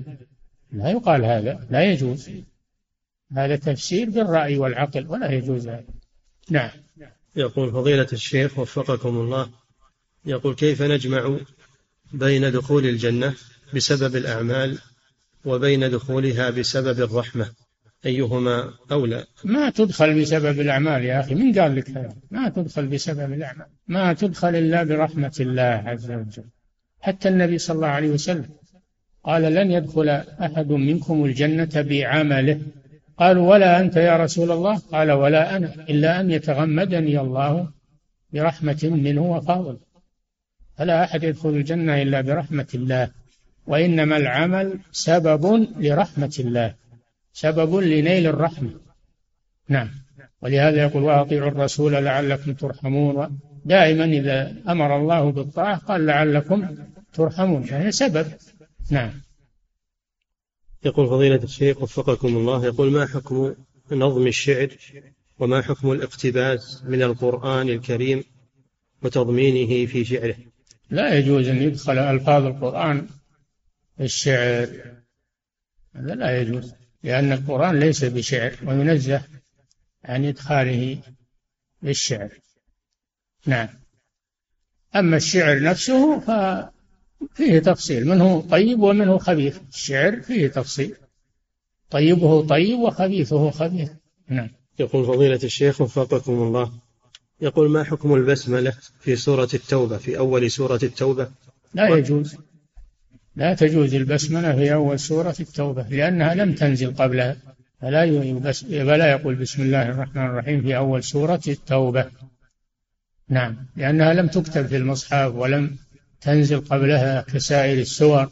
لا 0.73 0.91
يقال 0.91 1.25
هذا. 1.25 1.67
لا 1.71 1.83
يجوز. 1.83 2.31
هذا 3.37 3.57
تفسير 3.57 4.11
بالرأي 4.11 4.59
والعقل 4.59 5.07
ولا 5.07 5.33
يجوز 5.33 5.69
هذا. 5.69 5.85
نعم. 6.51 6.71
يقول 7.37 7.73
فضيلة 7.73 8.07
الشيخ 8.13 8.59
وفقكم 8.59 9.09
الله 9.09 9.51
يقول 10.27 10.55
كيف 10.55 10.83
نجمع 10.83 11.39
بين 12.13 12.53
دخول 12.53 12.87
الجنة 12.87 13.35
بسبب 13.75 14.17
الأعمال 14.17 14.79
وبين 15.47 15.91
دخولها 15.91 16.51
بسبب 16.51 17.01
الرحمة 17.01 17.47
أيهما 18.07 18.71
أولى؟ 18.93 19.25
ما 19.45 19.71
تدخل 19.71 20.21
بسبب 20.21 20.61
الأعمال 20.61 21.05
يا 21.05 21.21
أخي 21.21 21.35
من 21.35 21.59
قال 21.59 21.77
لك 21.77 21.91
هذا؟ 21.91 22.17
ما 22.31 22.49
تدخل 22.49 22.87
بسبب 22.87 23.33
الأعمال 23.33 23.67
ما 23.89 24.13
تدخل 24.13 24.57
إلا 24.57 24.83
برحمة 24.83 25.37
الله 25.41 25.63
عز 25.63 26.11
وجل. 26.11 26.45
حتى 27.01 27.29
النبي 27.29 27.59
صلى 27.59 27.75
الله 27.75 27.89
عليه 27.89 28.09
وسلم 28.09 28.49
قال 29.25 29.43
لن 29.43 29.71
يدخل 29.71 30.09
أحد 30.47 30.69
منكم 30.69 31.25
الجنة 31.25 31.71
بعمله. 31.75 32.61
قالوا 33.19 33.51
ولا 33.51 33.81
أنت 33.81 33.97
يا 33.97 34.17
رسول 34.17 34.51
الله؟ 34.51 34.79
قال 34.79 35.13
ولا 35.13 35.57
أنا 35.57 35.75
إلا 35.75 36.21
أن 36.21 36.31
يتغمدني 36.31 37.21
الله 37.21 37.71
برحمة 38.33 38.79
منه 38.83 39.23
وفضل. 39.23 39.79
فلا 40.79 41.05
أحد 41.05 41.23
يدخل 41.23 41.49
الجنة 41.49 42.03
إلا 42.03 42.21
برحمة 42.21 42.67
الله. 42.75 43.11
وإنما 43.67 44.17
العمل 44.17 44.79
سبب 44.93 45.69
لرحمة 45.79 46.37
الله 46.39 46.75
سبب 47.33 47.75
لنيل 47.75 48.27
الرحمة. 48.27 48.71
نعم. 49.69 49.91
ولهذا 50.43 50.83
يقول 50.83 51.03
وأطيعوا 51.03 51.49
الرسول 51.49 51.93
لعلكم 51.93 52.53
ترحمون. 52.53 53.39
دائما 53.65 54.05
إذا 54.05 54.55
أمر 54.69 54.97
الله 54.97 55.33
بالطاعة 55.33 55.79
قال 55.79 56.07
لعلكم 56.07 56.77
ترحمون. 57.13 57.63
فهي 57.63 57.93
سبب. 57.93 58.27
نعم. 58.91 59.13
يقول 60.85 61.07
فضيلة 61.07 61.43
الشيخ 61.43 61.83
وفقكم 61.83 62.29
الله. 62.29 62.65
يقول 62.65 62.91
ما 62.91 63.07
حكم 63.07 63.55
نظم 63.93 64.27
الشعر 64.27 64.69
وما 65.39 65.63
حكم 65.63 65.93
الاقتباس 65.93 66.83
من 66.85 67.03
القرآن 67.03 67.69
الكريم 67.69 68.25
وتضمينه 69.03 69.87
في 69.87 70.05
شعره؟ 70.05 70.37
لا 70.91 71.19
يجوز 71.19 71.49
أن 71.49 71.63
يدخل 71.63 71.99
ألفاظ 71.99 72.45
القرآن 72.47 73.07
الشعر. 74.01 74.69
هذا 75.95 76.15
لا 76.15 76.41
يجوز 76.41 76.75
لأن 77.03 77.33
القرآن 77.33 77.81
ليس 77.81 78.05
بشعر 78.05 78.53
وينزه 78.67 79.23
عن 80.05 80.25
إدخاله 80.25 80.99
بالشعر. 81.83 82.29
نعم. 83.47 83.69
أما 84.97 85.17
الشعر 85.17 85.63
نفسه 85.63 86.21
ففيه 86.21 87.59
تفصيل 87.59 88.09
منه 88.09 88.41
طيب 88.41 88.81
ومنه 88.81 89.19
خبيث. 89.19 89.59
الشعر 89.69 90.21
فيه 90.21 90.49
تفصيل 90.49 90.95
طيبه 91.91 92.47
طيب 92.47 92.79
وخبيثه 92.79 93.51
خبيث. 93.51 93.91
نعم. 94.29 94.51
يقول 94.79 95.07
فضيلة 95.07 95.41
الشيخ 95.45 95.81
وفقكم 95.81 96.33
الله 96.33 96.73
يقول 97.41 97.71
ما 97.71 97.85
حكم 97.85 98.15
البسملة 98.15 98.75
في 99.01 99.17
سورة 99.17 99.49
التوبة 99.55 99.97
في 99.97 100.19
أول 100.19 100.51
سورة 100.51 100.81
التوبة؟ 100.83 101.31
لا 101.75 101.89
يجوز. 101.89 102.37
لا 103.37 103.55
تجوز 103.55 103.95
البسملة 103.95 104.57
في 104.57 104.75
أول 104.75 104.99
سورة 104.99 105.35
التوبة 105.41 105.83
لأنها 105.83 106.35
لم 106.35 106.55
تنزل 106.55 106.95
قبلها 106.95 107.37
فلا 107.81 108.31
فلا 108.63 109.11
يقول 109.11 109.35
بسم 109.35 109.63
الله 109.63 109.83
الرحمن 109.83 110.27
الرحيم 110.27 110.63
في 110.63 110.77
أول 110.77 111.05
سورة 111.05 111.41
التوبة. 111.49 112.11
نعم 113.29 113.57
لأنها 113.77 114.15
لم 114.15 114.29
تكتب 114.29 114.67
في 114.67 114.77
المصحف 114.77 115.35
ولم 115.35 115.77
تنزل 116.21 116.61
قبلها 116.61 117.21
كسائر 117.21 117.79
السور. 117.79 118.31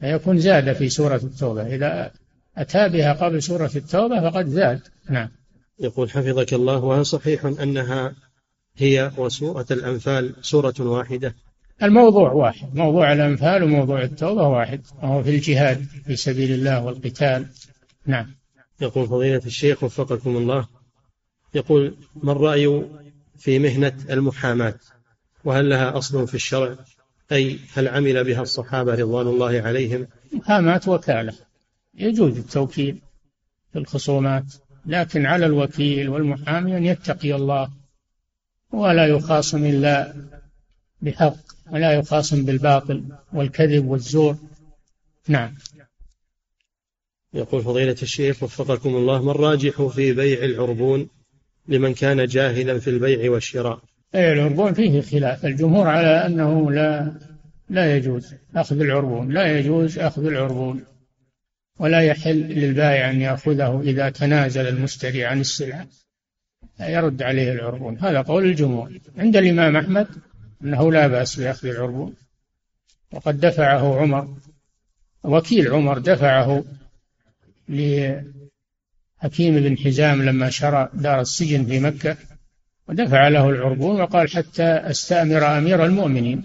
فيكون 0.00 0.38
زاد 0.38 0.72
في 0.72 0.88
سورة 0.88 1.20
التوبة. 1.24 1.74
إذا 1.74 2.12
أتى 2.56 2.88
بها 2.88 3.12
قبل 3.12 3.42
سورة 3.42 3.70
التوبة 3.76 4.30
فقد 4.30 4.48
زاد. 4.48 4.80
نعم. 5.10 5.28
يقول 5.80 6.10
حفظك 6.10 6.54
الله 6.54 6.84
وهل 6.84 7.06
صحيح 7.06 7.44
أنها 7.44 8.14
هي 8.76 9.10
وسورة 9.16 9.66
الأنفال 9.70 10.34
سورة 10.42 10.74
واحدة 10.80 11.34
الموضوع 11.82 12.32
واحد 12.32 12.76
موضوع 12.76 13.12
الأنفال 13.12 13.62
وموضوع 13.62 14.02
التوبة 14.02 14.48
واحد 14.48 14.80
وهو 15.02 15.22
في 15.22 15.30
الجهاد 15.30 15.84
في 16.06 16.16
سبيل 16.16 16.52
الله 16.52 16.84
والقتال. 16.84 17.46
نعم. 18.06 18.26
يقول 18.80 19.06
فضيلة 19.06 19.42
الشيخ 19.46 19.82
وفقكم 19.82 20.36
الله 20.36 20.66
يقول 21.54 21.96
ما 22.22 22.32
الرأي 22.32 22.84
في 23.38 23.58
مهنة 23.58 23.96
المحاماة؟ 24.10 24.74
وهل 25.44 25.68
لها 25.68 25.98
أصل 25.98 26.28
في 26.28 26.34
الشرع؟ 26.34 26.76
أي 27.32 27.58
هل 27.74 27.88
عمل 27.88 28.24
بها 28.24 28.42
الصحابة 28.42 28.94
رضوان 28.94 29.26
الله 29.26 29.62
عليهم؟ 29.62 30.06
محاماة 30.32 30.80
وكالة. 30.86 31.32
يجوز 31.94 32.38
التوكيل 32.38 32.98
في 33.72 33.78
الخصومات 33.78 34.44
لكن 34.86 35.26
على 35.26 35.46
الوكيل 35.46 36.08
والمحامي 36.08 36.76
أن 36.76 36.84
يتقي 36.84 37.34
الله 37.34 37.70
ولا 38.72 39.06
يخاصم 39.06 39.64
إلا 39.64 40.14
بحق. 41.02 41.36
ولا 41.72 41.92
يخاصم 41.92 42.44
بالباطل 42.44 43.04
والكذب 43.32 43.86
والزور. 43.86 44.36
نعم. 45.28 45.54
يقول 47.34 47.62
فضيلة 47.62 47.96
الشيخ 48.02 48.42
وفقكم 48.42 48.96
الله 48.96 49.22
ما 49.22 49.30
الراجح 49.30 49.82
في 49.82 50.12
بيع 50.12 50.44
العربون 50.44 51.08
لمن 51.68 51.94
كان 51.94 52.26
جاهلا 52.26 52.78
في 52.78 52.90
البيع 52.90 53.30
والشراء؟ 53.30 53.80
بيع 54.12 54.32
العربون 54.32 54.74
فيه 54.74 55.00
خلاف. 55.00 55.46
الجمهور 55.46 55.86
على 55.86 56.26
أنه 56.26 56.72
لا 56.72 57.12
لا 57.70 57.96
يجوز 57.96 58.34
أخذ 58.56 58.80
العربون 58.80 59.32
لا 59.32 59.58
يجوز 59.58 59.98
أخذ 59.98 60.26
العربون. 60.26 60.84
ولا 61.78 62.00
يحل 62.00 62.38
للبائع 62.38 63.10
أن 63.10 63.20
يأخذه 63.20 63.80
إذا 63.80 64.10
تنازل 64.10 64.68
المشتري 64.68 65.24
عن 65.24 65.40
السلعة 65.40 65.86
يرد 66.80 67.22
عليه 67.22 67.52
العربون. 67.52 67.98
هذا 67.98 68.20
قول 68.20 68.44
الجمهور. 68.44 68.98
عند 69.18 69.36
الإمام 69.36 69.76
أحمد 69.76 70.08
أنه 70.64 70.92
لا 70.92 71.06
بأس 71.06 71.40
بأخذ 71.40 71.68
العربون 71.68 72.14
وقد 73.12 73.40
دفعه 73.40 74.00
عمر 74.00 74.36
وكيل 75.24 75.72
عمر 75.72 75.98
دفعه 75.98 76.64
لحكيم 77.68 78.24
بن 79.60 79.78
حزام 79.78 80.22
لما 80.22 80.50
شرى 80.50 80.88
دار 80.94 81.20
السجن 81.20 81.64
في 81.64 81.80
مكة 81.80 82.16
ودفع 82.88 83.28
له 83.28 83.50
العربون 83.50 84.00
وقال 84.00 84.30
حتى 84.30 84.62
أستأمر 84.62 85.58
أمير 85.58 85.84
المؤمنين 85.84 86.42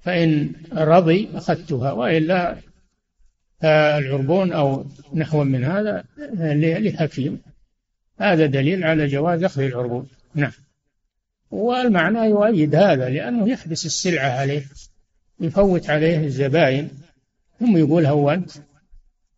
فإن 0.00 0.52
رضي 0.72 1.28
أخذتها 1.34 1.92
وإلا 1.92 2.56
العربون 3.64 4.52
أو 4.52 4.86
نحو 5.14 5.44
من 5.44 5.64
هذا 5.64 6.04
لحكيم. 6.78 7.42
هذا 8.20 8.46
دليل 8.46 8.84
على 8.84 9.06
جواز 9.06 9.44
أخذ 9.44 9.62
العربون 9.62 10.08
نعم. 10.34 10.52
والمعنى 11.50 12.18
يؤيد 12.18 12.74
هذا 12.74 13.08
لأنه 13.08 13.48
يحبس 13.48 13.86
السلعة 13.86 14.30
عليه 14.30 14.66
يفوت 15.40 15.90
عليه 15.90 16.24
الزبائن 16.24 16.90
ثم 17.60 17.76
يقول 17.76 18.06
هو 18.06 18.30
أنت. 18.30 18.50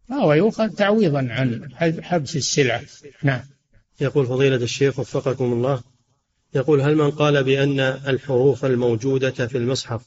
فهو 0.08 0.32
يؤخذ 0.32 0.68
تعويضا 0.68 1.26
عن 1.30 1.68
حبس 2.02 2.36
السلعة. 2.36 2.82
نعم. 3.22 3.40
يقول 4.00 4.26
فضيلة 4.26 4.56
الشيخ 4.56 4.98
وفقكم 4.98 5.52
الله 5.52 5.82
يقول 6.54 6.80
هل 6.80 6.96
من 6.96 7.10
قال 7.10 7.44
بأن 7.44 7.80
الحروف 7.80 8.64
الموجودة 8.64 9.46
في 9.46 9.58
المصحف 9.58 10.06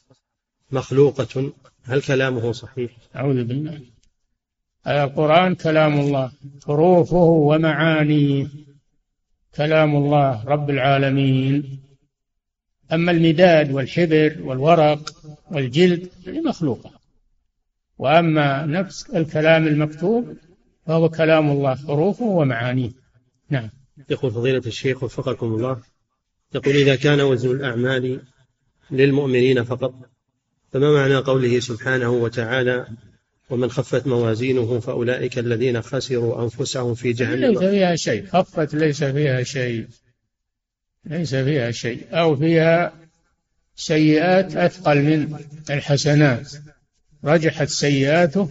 مخلوقة؟ 0.72 1.53
هل 1.84 2.01
كلامه 2.01 2.51
صحيح؟ 2.51 2.91
أعوذ 3.16 3.43
بالله. 3.43 3.82
القرآن 4.88 5.56
كلام 5.56 5.99
الله 5.99 6.32
حروفه 6.66 7.18
ومعانيه. 7.24 8.47
كلام 9.56 9.95
الله 9.95 10.45
رب 10.45 10.70
العالمين. 10.70 11.85
أما 12.94 13.12
المداد 13.12 13.72
والحبر 13.72 14.36
والورق 14.42 15.14
والجلد 15.52 16.10
مخلوقة. 16.28 16.92
وأما 17.98 18.66
نفس 18.66 19.10
الكلام 19.10 19.68
المكتوب 19.68 20.38
فهو 20.88 21.10
كلام 21.10 21.52
الله 21.52 21.76
حروفه 21.76 22.26
ومعانيه. 22.26 22.92
نعم. 23.50 23.70
يقول 24.10 24.32
فضيلة 24.32 24.62
الشيخ 24.66 25.04
وفقكم 25.04 25.48
الله 25.48 25.82
يقول 26.56 26.76
إذا 26.76 26.96
كان 26.96 27.22
وزن 27.22 27.52
الأعمال 27.52 28.22
للمؤمنين 28.92 29.64
فقط 29.64 29.94
فما 30.74 30.94
معنى 30.94 31.16
قوله 31.16 31.60
سبحانه 31.60 32.10
وتعالى 32.10 32.88
ومن 33.50 33.70
خفت 33.70 34.08
موازينه 34.08 34.80
فأولئك 34.80 35.40
الذين 35.40 35.82
خسروا 35.82 36.44
أنفسهم 36.44 36.96
في 36.96 37.14
جهنم؟ 37.14 37.46
ليس 37.46 37.60
فيها 37.60 37.96
شيء. 37.96 38.26
خفت 38.26 38.76
ليس 38.76 39.04
فيها 39.04 39.44
شيء. 39.44 39.88
ليس 41.06 41.36
فيها 41.36 41.72
شيء 41.72 42.08
أو 42.12 42.36
فيها 42.36 42.93
سيئات 43.76 44.56
أثقل 44.56 45.01
من 45.01 45.39
الحسنات. 45.70 46.51
رجحت 47.24 47.68
سيئاته 47.68 48.49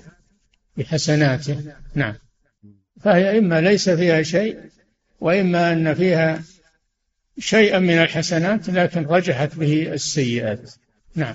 بحسناته. 0.76 1.74
نعم. 1.94 2.14
فهي 3.00 3.38
إما 3.38 3.60
ليس 3.60 3.90
فيها 3.90 4.22
شيء 4.22 4.58
وإما 5.20 5.72
أن 5.72 5.94
فيها 5.94 6.42
شيئا 7.38 7.78
من 7.78 7.98
الحسنات 7.98 8.68
لكن 8.68 9.04
رجحت 9.04 9.56
به 9.56 9.92
السيئات. 9.92 10.72
نعم. 11.14 11.34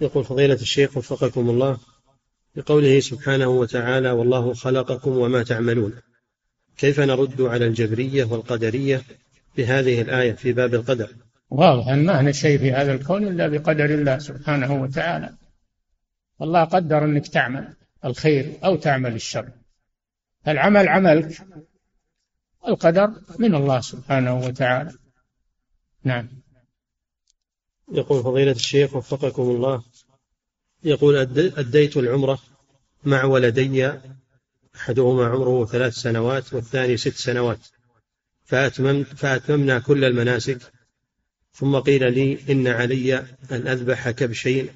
يقول 0.00 0.24
فضيلة 0.24 0.54
الشيخ 0.54 0.96
وفقكم 0.96 1.50
الله 1.50 1.78
بقوله 2.56 3.00
سبحانه 3.00 3.48
وتعالى 3.48 4.10
والله 4.10 4.54
خلقكم 4.54 5.18
وما 5.18 5.42
تعملون 5.42 5.92
كيف 6.76 7.00
نرد 7.00 7.40
على 7.40 7.66
الجبرية 7.66 8.24
والقدرية 8.24 9.02
بهذه 9.56 10.02
الآية 10.02 10.32
في 10.32 10.52
باب 10.52 10.74
القدر. 10.74 11.14
واضح 11.50 11.88
أن 11.88 12.04
ما 12.04 12.20
هنا 12.20 12.32
شيء 12.32 12.58
في 12.58 12.72
هذا 12.72 12.92
الكون 12.92 13.28
إلا 13.28 13.48
بقدر 13.48 13.84
الله 13.84 14.18
سبحانه 14.18 14.82
وتعالى. 14.82 15.34
الله 16.42 16.64
قدر 16.64 17.04
أنك 17.04 17.28
تعمل 17.28 17.74
الخير 18.04 18.52
أو 18.64 18.76
تعمل 18.76 19.14
الشر. 19.14 19.48
العمل 20.48 20.88
عملك 20.88 21.46
القدر 22.68 23.12
من 23.38 23.54
الله 23.54 23.80
سبحانه 23.80 24.38
وتعالى. 24.38 24.92
نعم. 26.04 26.28
يقول 27.92 28.22
فضيلة 28.22 28.52
الشيخ 28.52 28.96
وفقكم 28.96 29.42
الله 29.42 29.82
يقول 30.84 31.16
أديت 31.56 31.96
العمرة 31.96 32.38
مع 33.04 33.24
ولدي 33.24 33.92
أحدهما 34.76 35.26
عمره 35.26 35.66
ثلاث 35.66 35.94
سنوات 35.94 36.54
والثاني 36.54 36.96
ست 36.96 37.16
سنوات. 37.16 37.58
فأتممت 38.52 39.06
فأتممنا 39.06 39.78
كل 39.78 40.04
المناسك. 40.04 40.58
ثم 41.54 41.76
قيل 41.76 42.12
لي 42.12 42.38
إن 42.50 42.68
علي 42.68 43.18
أن 43.50 43.68
أذبح 43.68 44.10
كبشين 44.10 44.68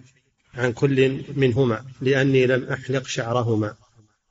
عن 0.54 0.72
كل 0.72 1.24
منهما 1.36 1.84
لأني 2.00 2.46
لم 2.46 2.64
أحلق 2.68 3.06
شعرهما 3.06 3.74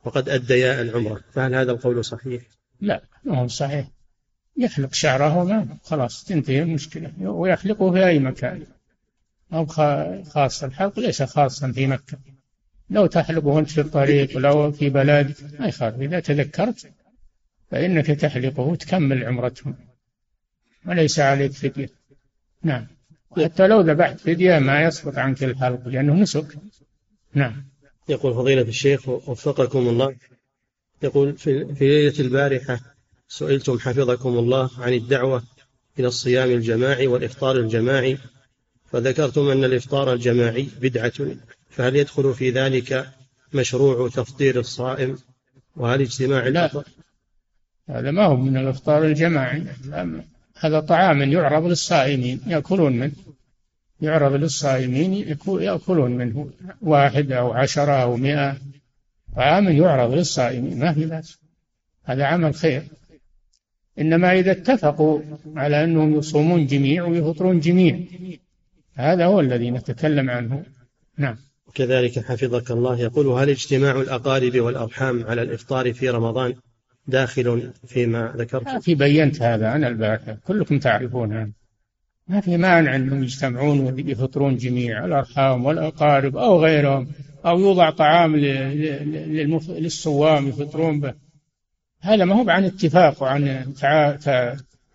وقد 0.03 0.29
أديا 0.29 0.81
العمرة. 0.81 1.21
فهل 1.33 1.55
هذا 1.55 1.71
القول 1.71 2.05
صحيح؟ 2.05 2.41
لا 2.81 3.03
ما 3.23 3.39
هو 3.39 3.47
صحيح. 3.47 3.87
يحلق 4.57 4.93
شعرهما 4.93 5.67
خلاص 5.83 6.23
تنتهي 6.23 6.61
المشكلة 6.61 7.11
ويحلقه 7.21 7.91
في 7.91 8.07
أي 8.07 8.19
مكان. 8.19 8.63
أو 9.53 9.65
خاص 10.23 10.63
الحلق 10.63 10.99
ليس 10.99 11.23
خاصا 11.23 11.71
في 11.71 11.87
مكة. 11.87 12.17
لو 12.89 13.05
تحلقه 13.05 13.59
أنت 13.59 13.69
في 13.69 13.81
الطريق 13.81 14.37
لو 14.37 14.71
في 14.71 14.89
بلدك 14.89 15.35
ما 15.59 15.67
يخالف. 15.67 16.01
إذا 16.01 16.19
تذكرت 16.19 16.91
فإنك 17.71 18.05
تحلقه 18.05 18.59
وتكمل 18.59 19.25
عمرتهم 19.25 19.75
وليس 20.85 21.19
عليك 21.19 21.51
فدية. 21.51 21.89
نعم. 22.63 22.87
حتى 23.43 23.67
لو 23.67 23.81
ذبحت 23.81 24.19
فدية 24.19 24.59
ما 24.59 24.83
يسقط 24.83 25.17
عنك 25.17 25.43
الحلق 25.43 25.87
لأنه 25.87 26.13
نسك. 26.13 26.57
نعم. 27.33 27.65
يقول 28.09 28.33
فضيلة 28.33 28.61
الشيخ 28.61 29.09
وفقكم 29.09 29.87
الله. 29.87 30.15
يقول 31.03 31.37
في, 31.37 31.75
في 31.75 31.87
ليلة 31.87 32.19
البارحة 32.19 32.79
سئلتم 33.27 33.79
حفظكم 33.79 34.29
الله 34.29 34.69
عن 34.77 34.93
الدعوة 34.93 35.43
إلى 35.99 36.07
الصيام 36.07 36.49
الجماعي 36.49 37.07
والإفطار 37.07 37.55
الجماعي 37.55 38.17
فذكرتم 38.91 39.49
أن 39.49 39.63
الإفطار 39.63 40.13
الجماعي 40.13 40.67
بدعة. 40.81 41.35
فهل 41.69 41.95
يدخل 41.95 42.33
في 42.33 42.49
ذلك 42.49 43.09
مشروع 43.53 44.09
تفطير 44.09 44.59
الصائم؟ 44.59 45.17
وهل 45.75 46.01
اجتماع 46.01 46.47
لا. 46.47 46.83
هذا 47.89 48.11
ما 48.11 48.25
هو 48.25 48.35
من 48.35 48.57
الإفطار 48.57 49.05
الجماعي. 49.05 49.63
هذا 50.59 50.79
طعام 50.79 51.21
يعرض 51.21 51.65
للصائمين 51.65 52.41
يأكلون 52.47 52.93
منه. 52.93 53.11
يعرض 54.01 54.33
للصائمين 54.33 55.37
يأكلون 55.47 56.11
منه. 56.11 56.49
واحد 56.81 57.31
أو 57.31 57.53
عشرة 57.53 57.91
أو 57.91 58.17
مئة. 58.17 58.57
طعام 59.35 59.69
يعرض 59.69 60.13
للصائمين 60.13 60.79
ما 60.79 60.93
في 60.93 61.05
بأس. 61.05 61.39
هذا 62.03 62.25
عمل 62.25 62.55
خير. 62.55 62.83
إنما 63.99 64.39
إذا 64.39 64.51
اتفقوا 64.51 65.21
على 65.55 65.83
أنهم 65.83 66.15
يصومون 66.15 66.65
جميع 66.65 67.05
ويفطرون 67.05 67.59
جميع. 67.59 67.99
هذا 68.95 69.25
هو 69.25 69.39
الذي 69.39 69.71
نتكلم 69.71 70.29
عنه. 70.29 70.63
نعم. 71.17 71.37
كذلك 71.73 72.19
حفظك 72.19 72.71
الله 72.71 72.99
يقول 72.99 73.27
هل 73.27 73.49
اجتماع 73.49 74.01
الأقارب 74.01 74.59
والأرحام 74.59 75.23
على 75.23 75.41
الإفطار 75.41 75.93
في 75.93 76.09
رمضان 76.09 76.53
داخل 77.07 77.71
فيما 77.87 78.33
ذكرت. 78.37 78.83
في 78.83 78.95
بينت 78.95 79.41
هذا 79.41 79.75
أنا 79.75 79.87
البارحة 79.87 80.37
كلكم 80.47 80.79
تعرفون 80.79 81.33
هذا. 81.33 81.51
ما 82.27 82.41
في 82.41 82.57
مانع 82.57 82.95
أنهم 82.95 83.23
يجتمعون 83.23 83.79
ويفطرون 83.79 84.57
جميع 84.57 85.05
الأرحام 85.05 85.65
والأقارب 85.65 86.37
أو 86.37 86.63
غيرهم 86.63 87.07
أو 87.45 87.59
يوضع 87.59 87.89
طعام 87.89 88.35
للصوام 88.35 90.47
يفطرون 90.47 90.99
به. 90.99 91.13
هذا 92.01 92.25
ما 92.25 92.35
هو 92.35 92.49
عن 92.49 92.63
اتفاق 92.63 93.23
وعن 93.23 93.73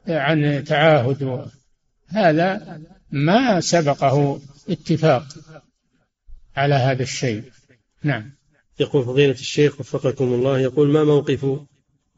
عن 0.08 0.64
تعاهد. 0.64 1.50
هذا 2.08 2.80
ما 3.10 3.60
سبقه 3.60 4.40
اتفاق 4.70 5.24
على 6.56 6.74
هذا 6.74 7.02
الشيء. 7.02 7.42
نعم. 8.02 8.30
يقول 8.80 9.04
فضيلة 9.04 9.32
الشيخ 9.32 9.80
وفقكم 9.80 10.24
الله 10.24 10.58
يقول 10.58 10.88
ما 10.88 11.04
موقف 11.04 11.46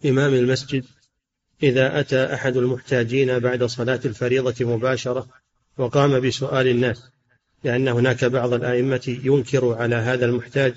إمام 0.07 0.35
المسجد 0.35 0.85
إذا 1.63 2.01
أتى 2.01 2.35
أحد 2.35 2.57
المحتاجين 2.57 3.39
بعد 3.39 3.65
صلاة 3.65 4.01
الفريضة 4.05 4.65
مباشرة 4.65 5.27
وقام 5.79 6.21
بسؤال 6.21 6.69
الناس 6.69 7.03
لأن 7.65 7.89
هناك 7.89 8.25
بعض 8.25 8.53
الأئمة 8.53 9.19
ينكر 9.25 9.75
على 9.75 9.97
هذا 9.97 10.25
المحتاج 10.25 10.75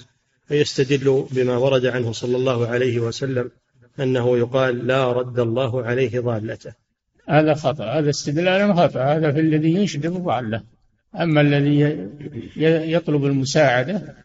فيستدل 0.48 1.26
بما 1.32 1.58
ورد 1.58 1.86
عنه 1.86 2.12
صلى 2.12 2.38
الله 2.38 2.68
عليه 2.68 3.00
وسلم 3.00 3.52
أنه 4.00 4.38
يقال 4.38 4.88
لا 4.88 5.12
رد 5.12 5.40
الله 5.40 5.84
عليه 5.84 6.20
ضالته. 6.20 6.74
هذا 7.30 7.54
خطأ 7.54 7.86
هذا 7.86 8.10
استدلال 8.10 8.76
خطأ 8.78 9.04
هذا 9.04 9.32
في 9.32 9.40
الذي 9.40 9.76
يشدد 9.76 10.12
ضالة 10.12 10.64
أما 11.20 11.42
الذي 11.42 12.08
يطلب 12.92 13.26
المساعدة 13.26 14.25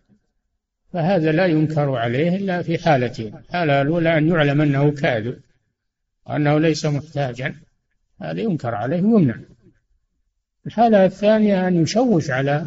فهذا 0.93 1.33
لا 1.33 1.47
ينكر 1.47 1.97
عليه 1.97 2.37
إلا 2.37 2.63
في 2.63 2.79
حالتين. 2.79 3.37
الحالة 3.37 3.83
الأولى 3.83 4.19
أن 4.19 4.29
يعلم 4.29 4.61
أنه 4.61 4.91
كاذب 4.91 5.41
وأنه 6.27 6.59
ليس 6.59 6.87
محتاجا. 6.87 7.55
هذا 8.23 8.41
ينكر 8.41 8.75
عليه 8.75 9.03
ويمنع. 9.03 9.35
الحالة 10.67 11.05
الثانية 11.05 11.69
أن 11.69 11.83
يشوش 11.83 12.31
على 12.31 12.67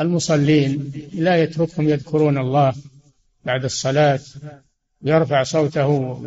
المصلين. 0.00 0.92
لا 1.14 1.36
يتركهم 1.36 1.88
يذكرون 1.88 2.38
الله 2.38 2.74
بعد 3.44 3.64
الصلاة 3.64 4.20
يرفع 5.02 5.42
صوته 5.42 6.22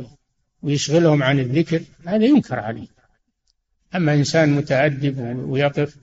ويشغلهم 0.61 1.23
عن 1.23 1.39
الذكر. 1.39 1.81
هذا 2.05 2.25
ينكر 2.25 2.59
عليه. 2.59 2.87
أما 3.95 4.13
إنسان 4.13 4.49
متأدب 4.49 5.19
ويقف 5.49 5.97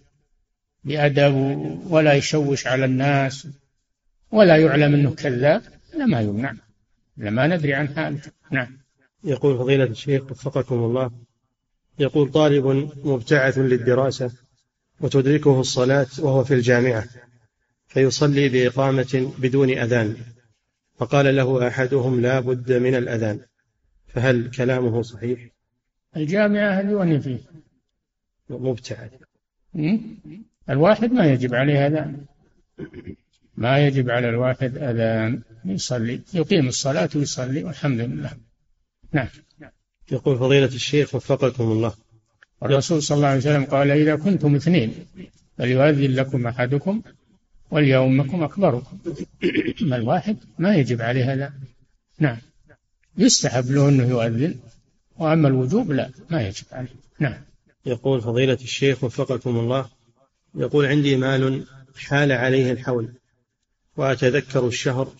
بأدب 0.85 1.35
ولا 1.91 2.15
يشوش 2.15 2.67
على 2.67 2.85
الناس 2.85 3.47
ولا 4.31 4.57
يعلم 4.57 4.95
أنه 4.95 5.15
كذاب 5.15 5.63
لا 5.95 6.07
ما 6.07 6.21
يمنع. 6.21 6.55
لما 7.17 7.47
ندري 7.47 7.75
عن 7.75 7.89
حالته 7.89 8.31
نعم. 8.51 8.79
يقول 9.25 9.59
فضيلة 9.59 9.85
الشيخ 9.85 10.31
وفقكم 10.31 10.75
الله 10.75 11.11
يقول 11.99 12.31
طالب 12.31 12.67
مبتعث 13.05 13.59
للدراسة 13.59 14.33
وتدركه 15.01 15.61
الصلاة 15.61 16.07
وهو 16.19 16.45
في 16.45 16.55
الجامعة 16.55 17.05
فيصلي 17.87 18.49
بإقامة 18.49 19.33
بدون 19.39 19.71
أذان 19.71 20.17
فقال 20.97 21.37
له 21.37 21.69
أحدهم 21.69 22.21
لا 22.21 22.41
بد 22.41 22.73
من 22.73 22.95
الأذان 22.95 23.41
فهل 24.07 24.51
كلامه 24.51 25.03
صحيح؟ 25.03 25.41
الجامعة 26.17 26.71
هذه 26.71 26.95
وين 26.95 27.21
فيه. 27.21 27.39
مبتعث. 28.51 29.11
الواحد 30.71 31.13
ما 31.13 31.33
يجب 31.33 31.55
عليه 31.55 31.87
أذان. 31.87 32.25
ما 33.57 33.87
يجب 33.87 34.11
على 34.11 34.29
الواحد 34.29 34.79
أذان 34.79 35.43
يصلي 35.65 36.21
يقيم 36.35 36.69
الصلاة 36.69 37.09
ويصلي 37.15 37.65
والحمد 37.65 38.01
لله. 38.01 38.31
نعم. 39.13 39.29
يقول 40.13 40.39
فضيلة 40.39 40.67
الشيخ 40.67 41.15
وفقكم 41.15 41.65
الله. 41.65 41.95
الرسول 42.63 43.03
صلى 43.03 43.17
الله 43.17 43.29
عليه 43.29 43.39
وسلم 43.39 43.65
قال 43.65 43.91
إذا 43.91 44.17
كنتم 44.17 44.55
اثنين 44.55 44.95
فليؤذن 45.59 46.11
لكم 46.11 46.47
أحدكم 46.47 47.03
وليؤمكم 47.71 48.43
أكبركم. 48.43 48.99
أما 49.83 49.97
الواحد 49.97 50.37
ما 50.59 50.75
يجب 50.75 51.03
عليه 51.03 51.33
هذا. 51.33 51.53
نعم. 52.19 52.39
يستحب 53.19 53.71
له 53.71 53.89
أنه 53.89 54.09
يؤذن 54.09 54.55
وأما 55.17 55.49
الوجوب 55.49 55.93
لا 55.93 56.11
ما 56.31 56.49
يجب 56.49 56.65
عليه. 56.73 56.95
نعم. 57.21 57.41
يقول 57.87 58.21
فضيلة 58.21 58.59
الشيخ 58.63 59.05
وفقكم 59.05 59.59
الله 59.59 59.89
يقول 60.55 60.87
عندي 60.87 61.17
مال 61.17 61.67
حال 61.97 62.33
عليه 62.33 62.73
الحول. 62.73 63.15
وأتذكر 63.97 64.67
الشهر 64.67 65.13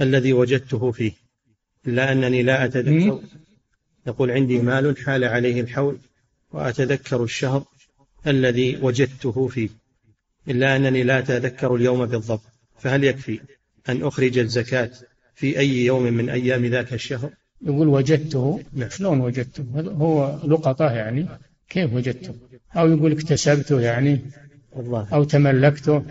الذي 0.00 0.32
وجدته 0.32 0.92
فيه. 0.92 1.12
إلا 1.86 2.12
أنني 2.12 2.42
لا 2.42 2.64
أتذكر. 2.64 3.20
يقول 4.06 4.30
عندي 4.30 4.58
مال 4.58 4.98
حال 4.98 5.24
عليه 5.24 5.60
الحول 5.60 5.98
وأتذكر 6.52 7.24
الشهر 7.24 7.64
الذي 8.26 8.76
وجدته 8.82 9.48
فيه. 9.48 9.68
إلا 10.48 10.76
أنني 10.76 11.02
لا 11.02 11.18
أتذكر 11.18 11.74
اليوم 11.74 12.06
بالضبط. 12.06 12.42
فهل 12.78 13.04
يكفي 13.04 13.40
أن 13.88 14.02
أخرج 14.02 14.38
الزكاة 14.38 14.90
في 15.34 15.58
أي 15.58 15.84
يوم 15.84 16.02
من 16.02 16.30
أيام 16.30 16.66
ذاك 16.66 16.92
الشهر؟ 16.92 17.30
يقول 17.62 17.88
وجدته. 17.88 18.62
نعم. 18.72 18.88
شلون 18.88 19.20
وجدته؟ 19.20 19.64
هو 19.76 20.40
لقطة 20.44 20.90
يعني. 20.92 21.26
كيف 21.68 21.92
وجدته؟ 21.92 22.34
أو 22.76 22.88
يقول 22.88 23.12
اكتسبته 23.12 23.80
يعني. 23.80 24.20
والله. 24.72 25.08
أو 25.12 25.24
تملكته. 25.24 26.04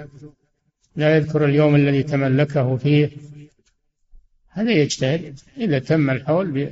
لا 0.96 1.18
يذكر 1.18 1.46
اليوم 1.46 1.76
الذي 1.76 2.04
تملكه 2.04 2.78
فيه. 2.78 3.10
هذا 4.50 4.72
يجتهد 4.72 5.40
إذا 5.58 5.80
تم 5.80 6.10
الحول 6.10 6.70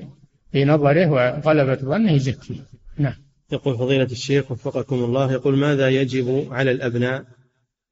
بنظره 0.53 1.11
وغلبة 1.11 1.75
ظنه 1.75 2.11
يزكيه. 2.11 2.55
نعم. 2.97 3.15
يقول 3.51 3.77
فضيلة 3.77 4.03
الشيخ 4.03 4.51
وفقكم 4.51 4.95
الله 4.95 5.31
يقول 5.31 5.57
ماذا 5.57 5.89
يجب 5.89 6.47
على 6.51 6.71
الأبناء 6.71 7.25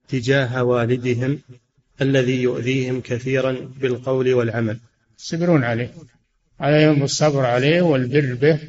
تجاه 0.08 0.64
والدهم 0.64 1.40
الذي 2.02 2.42
يؤذيهم 2.42 3.02
كثيرا 3.02 3.72
بالقول 3.82 4.34
والعمل؟ 4.34 4.80
يصبرون 5.20 5.64
عليه. 5.64 5.94
عليهم 6.60 7.04
الصبر 7.04 7.46
عليه 7.46 7.82
والبر 7.82 8.34
به 8.34 8.60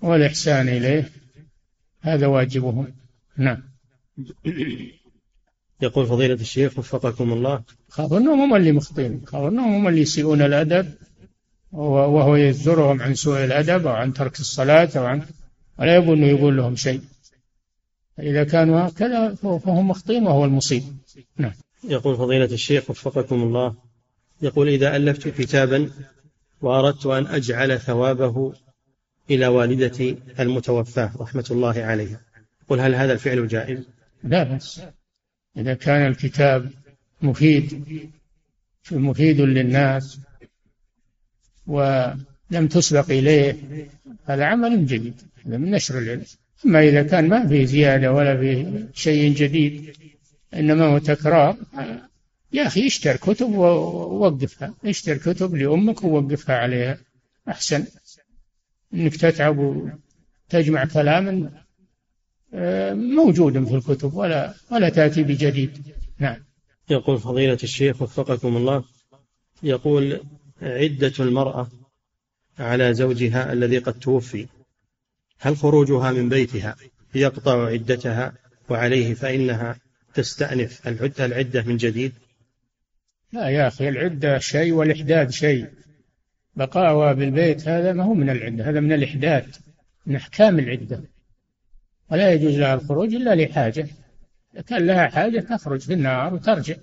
والإحسان 0.00 0.68
إليه. 0.68 1.10
هذا 2.00 2.26
واجبهم. 2.26 2.94
نعم. 3.36 3.62
يقول 5.82 6.06
فضيلة 6.06 6.34
الشيخ 6.34 6.78
وفقكم 6.78 7.32
الله. 7.32 7.62
خاف 7.88 8.12
انهم 8.12 8.40
هم 8.40 8.56
اللي 8.56 8.72
مخطئين. 8.72 9.22
خاف 9.26 9.52
انهم 9.52 9.74
هم 9.74 9.88
اللي 9.88 10.00
يسيئون 10.00 10.42
الأدب 10.42 10.92
وهو 11.72 12.36
يزجرهم 12.36 13.02
عن 13.02 13.14
سوء 13.14 13.44
الأدب 13.44 13.86
أو 13.86 13.92
عن 13.92 14.12
ترك 14.12 14.40
الصلاة 14.40 14.90
أو 14.96 15.04
عن 15.04 15.22
ولا 15.78 15.96
يبغى 15.96 16.12
إنه 16.12 16.26
يقول 16.26 16.56
لهم 16.56 16.76
شيء. 16.76 17.00
اذا 18.18 18.44
كانوا 18.44 18.88
هكذا 18.88 19.34
فهم 19.34 19.88
مخطئين 19.88 20.26
وهو 20.26 20.44
المصيب. 20.44 20.82
نعم. 21.36 21.52
يقول 21.88 22.16
فضيلة 22.16 22.44
الشيخ 22.44 22.90
وفقكم 22.90 23.42
الله. 23.42 23.74
يقول 24.42 24.68
إذا 24.68 24.96
ألفت 24.96 25.28
كتابا 25.28 25.90
وأردت 26.60 27.06
أن 27.06 27.26
أجعل 27.26 27.80
ثوابه 27.80 28.52
إلى 29.30 29.46
والدتي 29.46 30.18
المتوفاة 30.40 31.10
رحمة 31.18 31.44
الله 31.50 31.84
عليها. 31.84 32.20
قل 32.68 32.80
هل 32.80 32.94
هذا 32.94 33.12
الفعل 33.12 33.48
جائز؟ 33.48 33.78
لا 34.24 34.42
بأس. 34.42 34.82
إذا 35.56 35.74
كان 35.74 36.06
الكتاب 36.06 36.70
مفيد 37.22 37.84
مفيد 38.92 39.40
للناس 39.40 40.18
ولم 41.66 42.66
تسبق 42.70 43.10
إليه 43.10 43.56
هذا 44.24 44.44
عمل 44.44 44.86
جديد 44.86 45.22
هذا 45.46 45.56
من 45.56 45.70
نشر 45.70 45.98
العلم. 45.98 46.24
أما 46.66 46.80
إذا 46.88 47.02
كان 47.02 47.28
ما 47.28 47.48
فيه 47.48 47.64
زيادة 47.64 48.12
ولا 48.12 48.36
فيه 48.40 48.88
شيء 48.94 49.34
جديد 49.34 49.96
إنما 50.54 50.84
هو 50.84 50.98
تكرار 50.98 51.56
يا 52.52 52.66
أخي 52.66 52.86
اشتر 52.86 53.16
كتب 53.16 53.48
ووقفها 53.48 54.74
اشتر 54.84 55.16
كتب 55.16 55.54
لأمك 55.54 56.04
ووقفها 56.04 56.56
عليها 56.56 56.98
أحسن. 57.48 57.84
إنك 58.94 59.16
تتعب 59.16 59.58
وتجمع 59.58 60.84
كلاما 60.84 61.50
موجود 62.92 63.64
في 63.64 63.74
الكتب 63.74 64.14
ولا 64.14 64.54
ولا 64.70 64.88
تأتي 64.88 65.22
بجديد. 65.22 65.78
نعم. 66.18 66.36
يقول 66.90 67.18
فضيلة 67.18 67.58
الشيخ 67.62 68.02
وفقكم 68.02 68.56
الله 68.56 68.84
يقول 69.62 70.20
عدة 70.62 71.12
المرأة 71.20 71.68
على 72.58 72.94
زوجها 72.94 73.52
الذي 73.52 73.78
قد 73.78 73.98
توفي 73.98 74.46
هل 75.38 75.56
خروجها 75.56 76.12
من 76.12 76.28
بيتها 76.28 76.76
يقطع 77.14 77.66
عدتها 77.66 78.32
وعليه 78.68 79.14
فإنها 79.14 79.76
تستأنف 80.14 80.88
العدة 80.88 81.24
العدة 81.24 81.62
من 81.62 81.76
جديد؟ 81.76 82.12
لا 83.32 83.48
يا 83.48 83.68
أخي 83.68 83.88
العدة 83.88 84.38
شيء 84.38 84.72
والإحداد 84.72 85.30
شيء. 85.30 85.66
بقاؤها 86.56 87.12
بالبيت 87.12 87.68
هذا 87.68 87.92
ما 87.92 88.04
هو 88.04 88.14
من 88.14 88.30
العدة 88.30 88.70
هذا 88.70 88.80
من 88.80 88.92
الإحداد 88.92 89.46
من 90.06 90.16
أحكام 90.16 90.58
العدة. 90.58 91.02
ولا 92.12 92.32
يجوز 92.32 92.58
لها 92.58 92.74
الخروج 92.74 93.14
إلا 93.14 93.34
لحاجة. 93.34 93.88
إذا 94.54 94.62
كان 94.62 94.86
لها 94.86 95.08
حاجة 95.08 95.40
تخرج 95.40 95.80
في 95.80 95.92
النهار 95.92 96.34
وترجع. 96.34 96.74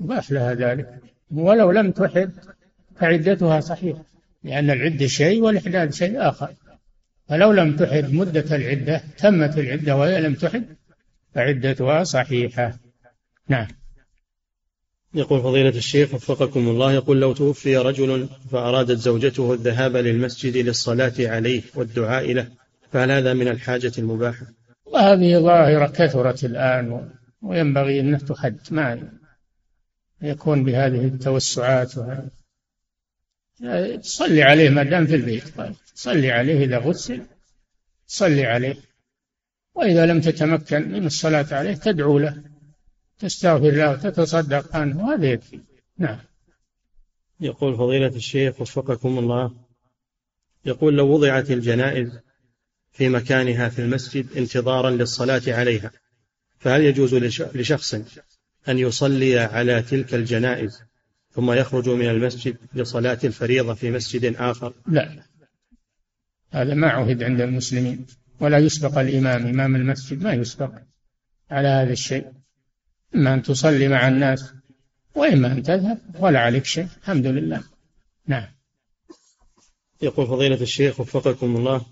مباح 0.00 0.30
لها 0.30 0.54
ذلك. 0.54 0.88
ولو 1.30 1.70
لم 1.70 1.90
تحد 1.90 2.32
فعدتها 2.96 3.60
صحيحة 3.60 4.04
لأن 4.44 4.70
العدة 4.70 5.06
شيء 5.06 5.42
والإحداد 5.42 5.92
شيء 5.92 6.28
آخر. 6.28 6.54
فلو 7.28 7.52
لم 7.52 7.76
تحد 7.76 8.12
مدة 8.12 8.56
العدة 8.56 9.02
تمت 9.18 9.58
العدة 9.58 9.96
وهي 9.96 10.20
لم 10.20 10.34
تحد 10.34 10.64
فعدتها 11.34 12.04
صحيحة. 12.04 12.78
نعم. 13.48 13.66
يقول 15.14 15.42
فضيلة 15.42 15.68
الشيخ 15.68 16.14
وفقكم 16.14 16.68
الله 16.68 16.92
يقول 16.92 17.20
لو 17.20 17.32
توفي 17.32 17.76
رجل 17.76 18.28
فأرادت 18.50 18.98
زوجته 18.98 19.52
الذهاب 19.52 19.96
للمسجد 19.96 20.56
للصلاة 20.56 21.14
عليه 21.18 21.62
والدعاء 21.74 22.32
له 22.32 22.61
فهل 22.92 23.10
هذا 23.10 23.34
من 23.34 23.48
الحاجة 23.48 23.92
المباحة؟ 23.98 24.46
وهذه 24.84 25.38
ظاهرة 25.38 25.86
كثرت 25.86 26.44
الآن 26.44 27.10
وينبغي 27.42 28.00
أن 28.00 28.24
تحد 28.24 28.58
ما 28.70 29.12
يكون 30.22 30.64
بهذه 30.64 31.04
التوسعات 31.04 31.98
وهذه 31.98 32.30
صلي 34.00 34.42
عليه 34.42 34.70
ما 34.70 34.82
دام 34.82 35.06
في 35.06 35.14
البيت. 35.14 35.56
طيب 35.56 35.74
صلي 35.94 36.30
عليه 36.30 36.64
إذا 36.64 36.78
غسل 36.78 37.22
صلي 38.06 38.46
عليه. 38.46 38.76
وإذا 39.74 40.06
لم 40.06 40.20
تتمكن 40.20 40.92
من 40.92 41.06
الصلاة 41.06 41.46
عليه 41.52 41.74
تدعو 41.74 42.18
له 42.18 42.42
تستغفر 43.18 43.70
له 43.70 43.90
وتتصدق 43.90 44.76
عنه. 44.76 45.14
هذا 45.14 45.26
يكفي 45.26 45.60
نعم. 45.98 46.18
يقول 47.40 47.76
فضيلة 47.76 48.16
الشيخ 48.16 48.60
وفقكم 48.60 49.18
الله 49.18 49.54
يقول 50.64 50.96
لو 50.96 51.08
وضعت 51.08 51.50
الجنائز 51.50 52.18
في 52.92 53.08
مكانها 53.08 53.68
في 53.68 53.78
المسجد 53.78 54.26
انتظارا 54.36 54.90
للصلاة 54.90 55.42
عليها. 55.46 55.90
فهل 56.58 56.82
يجوز 56.82 57.14
لشخص 57.54 57.94
أن 58.68 58.78
يصلي 58.78 59.38
على 59.38 59.82
تلك 59.82 60.14
الجنائز 60.14 60.82
ثم 61.34 61.52
يخرج 61.52 61.88
من 61.88 62.08
المسجد 62.08 62.56
لصلاة 62.74 63.18
الفريضة 63.24 63.74
في 63.74 63.90
مسجد 63.90 64.36
آخر؟ 64.36 64.72
لا. 64.86 65.22
هذا 66.50 66.74
ما 66.74 66.88
عهد 66.88 67.22
عند 67.22 67.40
المسلمين. 67.40 68.06
ولا 68.40 68.58
يسبق 68.58 68.98
الإمام 68.98 69.46
إمام 69.46 69.76
المسجد 69.76 70.22
ما 70.22 70.32
يسبق 70.32 70.70
على 71.50 71.68
هذا 71.68 71.92
الشيء. 71.92 72.26
إما 73.14 73.34
أن 73.34 73.42
تصلي 73.42 73.88
مع 73.88 74.08
الناس 74.08 74.52
وإما 75.14 75.52
أن 75.52 75.62
تذهب 75.62 75.98
ولا 76.18 76.40
عليك 76.40 76.64
شيء. 76.64 76.88
الحمد 77.02 77.26
لله. 77.26 77.62
نعم. 78.26 78.48
يقول 80.02 80.26
فضيلة 80.26 80.60
الشيخ 80.60 81.00
وفقكم 81.00 81.56
الله 81.56 81.86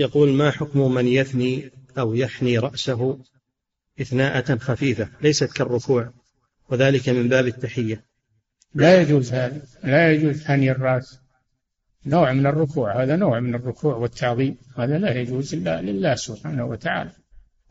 يقول 0.00 0.28
ما 0.32 0.50
حكم 0.50 0.94
من 0.94 1.06
يثني 1.06 1.70
أو 1.98 2.14
يحني 2.14 2.58
رأسه 2.58 3.18
إثناءة 4.00 4.56
خفيفة 4.56 5.08
ليست 5.22 5.52
كالركوع 5.52 6.12
وذلك 6.68 7.08
من 7.08 7.28
باب 7.28 7.46
التحية. 7.46 8.04
لا 8.74 9.00
يجوز 9.00 9.32
هذا 9.32 9.62
لا 9.84 10.12
يجوز 10.12 10.44
حني 10.44 10.70
الرأس. 10.70 11.20
نوع 12.06 12.32
من 12.32 12.46
الركوع 12.46 13.02
هذا 13.02 13.16
نوع 13.16 13.40
من 13.40 13.54
الركوع 13.54 13.96
والتعظيم 13.96 14.56
هذا 14.78 14.98
لا 14.98 15.20
يجوز 15.20 15.54
إلا 15.54 15.82
لله 15.82 16.14
سبحانه 16.14 16.64
وتعالى. 16.64 17.10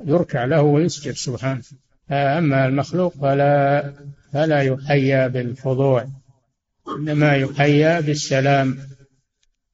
يركع 0.06 0.46
له 0.46 0.62
ويسجد 0.62 1.14
سبحانه. 1.14 1.64
أما 2.12 2.66
المخلوق 2.66 3.14
فلا 3.14 3.94
فلا 4.34 4.62
يحيى 4.62 5.30
بالخضوع 5.30 6.08
إنما 6.98 7.36
يحيى 7.36 8.02
بالسلام. 8.02 8.78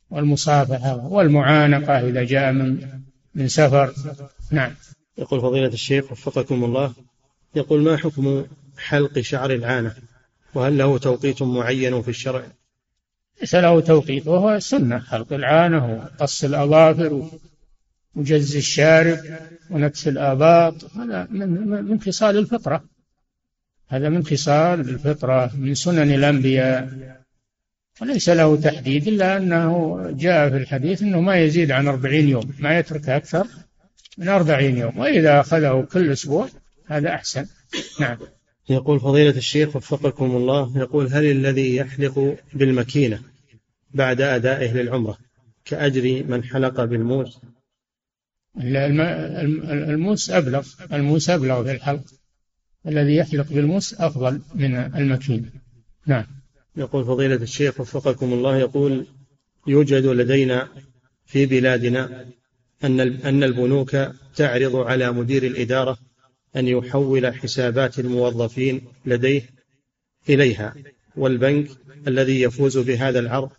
والمصافحة 0.10 1.06
والمعانقة 1.06 2.00
إذا 2.10 2.24
جاء 2.24 2.52
من 2.52 2.90
من 3.36 3.48
سفر. 3.48 3.94
نعم. 4.52 4.72
يقول 5.18 5.42
فضيلة 5.42 5.68
الشيخ 5.68 6.12
وفقكم 6.12 6.64
الله 6.64 6.94
يقول 7.56 7.82
ما 7.82 7.98
حكم 7.98 8.46
حلق 8.78 9.20
شعر 9.20 9.52
العانة؟ 9.52 9.96
وهل 10.54 10.78
له 10.78 10.98
توقيت 10.98 11.42
معين 11.42 12.02
في 12.02 12.08
الشرع؟ 12.10 12.44
ليس 13.42 13.56
له 13.56 13.80
توقيت 13.80 14.28
وهو 14.28 14.60
سنة. 14.60 15.00
حلق 15.00 15.34
العانة 15.34 15.94
وقص 15.94 16.44
الأظافر 16.44 17.30
وجز 18.16 18.56
الشارب 18.56 19.20
ونكس 19.70 20.08
الآباط. 20.08 20.96
هذا 20.96 21.28
من 21.32 21.68
من 21.68 22.02
خصال 22.02 22.38
الفطرة. 22.38 22.84
هذا 23.88 24.10
من 24.10 24.26
خصال 24.26 24.80
الفطرة 24.80 25.52
من 25.56 25.76
سنن 25.76 26.12
الأنبياء. 26.12 26.90
وليس 28.02 28.30
له 28.30 28.56
تحديد 28.56 29.08
إلا 29.08 29.38
أنه 29.38 29.98
جاء 30.12 30.50
في 30.50 30.58
الحديث 30.58 31.02
أنه 31.02 31.22
ما 31.22 31.36
يزيد 31.36 31.72
عن 31.72 31.88
أربعين 31.88 32.30
يوم 32.30 32.54
ما 32.60 32.80
يترك 32.80 33.10
أكثر 33.10 33.48
من 34.18 34.28
أربعين 34.28 34.78
يوم 34.78 34.98
وإذا 34.98 35.40
أخذه 35.40 35.88
كل 35.92 36.12
أسبوع 36.12 36.50
هذا 36.86 37.10
أحسن. 37.10 37.46
نعم. 38.00 38.18
يقول 38.70 39.00
فضيلة 39.00 39.38
الشيخ 39.38 39.76
وفقكم 39.76 40.26
الله 40.26 40.78
يقول 40.78 41.08
هل 41.08 41.26
الذي 41.26 41.76
يحلق 41.76 42.38
بالمكينة 42.54 43.20
بعد 43.94 44.22
أدائه 44.22 44.74
للعمرة 44.74 45.18
كأجر 45.66 46.24
من 46.28 46.44
حلق 46.44 46.84
بالموز 46.84 47.40
الموس 48.58 50.30
أبلغ 50.30 50.68
الموس 50.94 51.30
أبلغ 51.30 51.64
في 51.64 51.72
الحلق. 51.72 52.04
الذي 52.88 53.16
يحلق 53.16 53.48
بالموس 53.54 53.94
أفضل 53.94 54.42
من 54.56 54.76
المكين 54.76 55.52
نعم. 56.08 56.26
يقول 56.78 57.06
فضيلة 57.06 57.36
الشيخ 57.36 57.80
وفقكم 57.80 58.34
الله 58.34 58.58
يقول 58.58 59.06
يوجد 59.68 60.06
لدينا 60.06 60.70
في 61.26 61.46
بلادنا 61.46 62.26
أن 62.84 63.00
أن 63.00 63.44
البنوك 63.44 63.98
تعرض 64.36 64.76
على 64.76 65.12
مدير 65.12 65.44
الإدارة 65.44 65.98
أن 66.56 66.68
يحول 66.68 67.34
حسابات 67.34 68.00
الموظفين 68.00 68.82
لديه 69.06 69.50
إليها 70.30 70.76
والبنك 71.16 71.68
الذي 72.08 72.42
يفوز 72.42 72.78
بهذا 72.78 73.20
العرض 73.20 73.50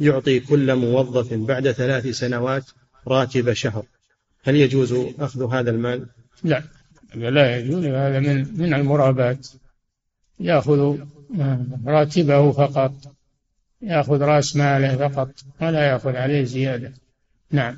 يعطي 0.00 0.40
كل 0.40 0.74
موظف 0.74 1.34
بعد 1.34 1.72
ثلاث 1.72 2.06
سنوات 2.06 2.64
راتب 3.08 3.52
شهر 3.52 3.84
هل 4.42 4.56
يجوز 4.56 4.92
أخذ 5.18 5.54
هذا 5.54 5.70
المال؟ 5.70 6.06
لا 6.44 6.62
لا 7.14 7.56
يجوز 7.56 7.84
هذا 7.84 8.20
من 8.20 8.60
من 8.60 8.74
المرابات 8.74 9.48
يأخذ 10.40 10.98
راتبه 11.86 12.52
فقط 12.52 12.92
يأخذ 13.82 14.20
رأس 14.20 14.56
ماله 14.56 15.08
فقط 15.08 15.30
ولا 15.60 15.88
يأخذ 15.88 16.16
عليه 16.16 16.44
زيادة. 16.44 16.94
نعم. 17.50 17.76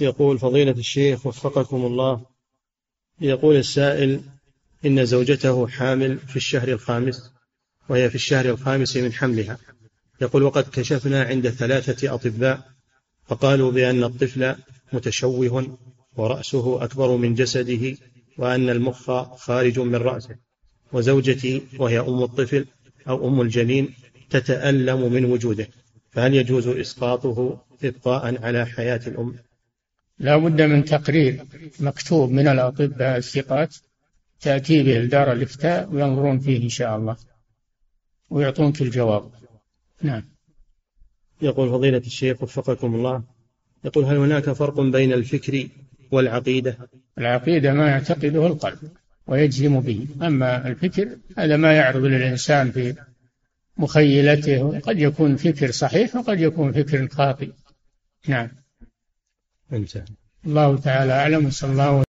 يقول 0.00 0.38
فضيلة 0.38 0.72
الشيخ 0.72 1.26
وفقكم 1.26 1.86
الله 1.86 2.26
يقول 3.20 3.56
السائل 3.56 4.20
إن 4.86 5.04
زوجته 5.04 5.66
حامل 5.66 6.18
في 6.18 6.36
الشهر 6.36 6.68
الخامس 6.68 7.32
وهي 7.88 8.08
في 8.08 8.14
الشهر 8.14 8.44
الخامس 8.44 8.96
من 8.96 9.12
حملها. 9.12 9.58
يقول 10.20 10.42
وقد 10.42 10.64
كشفنا 10.72 11.22
عند 11.22 11.48
ثلاثة 11.48 12.14
أطباء 12.14 12.72
فقالوا 13.26 13.70
بأن 13.70 14.04
الطفل 14.04 14.56
متشوه 14.92 15.78
ورأسه 16.16 16.84
أكبر 16.84 17.16
من 17.16 17.34
جسده 17.34 17.96
وأن 18.38 18.70
المخ 18.70 19.10
خارج 19.36 19.78
من 19.78 19.94
رأسه. 19.94 20.36
وزوجتي 20.92 21.62
وهي 21.78 22.00
أم 22.00 22.22
الطفل 22.22 22.66
أو 23.08 23.28
أم 23.28 23.40
الجنين 23.40 23.94
تتألم 24.30 25.12
من 25.12 25.24
وجوده 25.24 25.68
فهل 26.10 26.34
يجوز 26.34 26.68
إسقاطه 26.68 27.60
إبقاء 27.84 28.44
على 28.44 28.66
حياة 28.66 29.00
الأم؟ 29.06 29.34
لا 30.18 30.36
بد 30.36 30.62
من 30.62 30.84
تقرير 30.84 31.44
مكتوب 31.80 32.30
من 32.30 32.48
الأطباء 32.48 33.16
الثقات 33.16 33.76
تأتي 34.40 34.82
به 34.82 34.98
لدار 34.98 35.32
الإفتاء 35.32 35.88
وينظرون 35.92 36.38
فيه 36.38 36.62
إن 36.62 36.68
شاء 36.68 36.96
الله 36.96 37.16
ويعطونك 38.30 38.82
الجواب. 38.82 39.30
نعم. 40.02 40.24
يقول 41.42 41.70
فضيلة 41.70 41.98
الشيخ 41.98 42.42
وفقكم 42.42 42.94
الله 42.94 43.22
يقول 43.84 44.04
هل 44.04 44.16
هناك 44.16 44.52
فرق 44.52 44.80
بين 44.80 45.12
الفكر 45.12 45.68
والعقيدة؟ 46.10 46.78
العقيدة 47.18 47.72
ما 47.72 47.88
يعتقده 47.88 48.46
القلب. 48.46 48.78
ويجزم 49.26 49.80
به. 49.80 50.06
أما 50.22 50.68
الفكر 50.68 51.08
هذا 51.38 51.56
ما 51.56 51.72
يعرض 51.72 52.04
للإنسان 52.04 52.70
في 52.70 52.94
مخيلته. 53.76 54.80
قد 54.80 54.98
يكون 54.98 55.36
فكر 55.36 55.70
صحيح 55.70 56.16
وقد 56.16 56.40
يكون 56.40 56.72
فكر 56.72 57.08
خاطئ. 57.08 57.50
نعم. 58.28 58.48
انتهى. 59.72 60.04
الله 60.46 60.76
تعالى 60.76 61.12
أعلم. 61.12 61.50
صلى 61.50 61.72
الله 61.72 62.04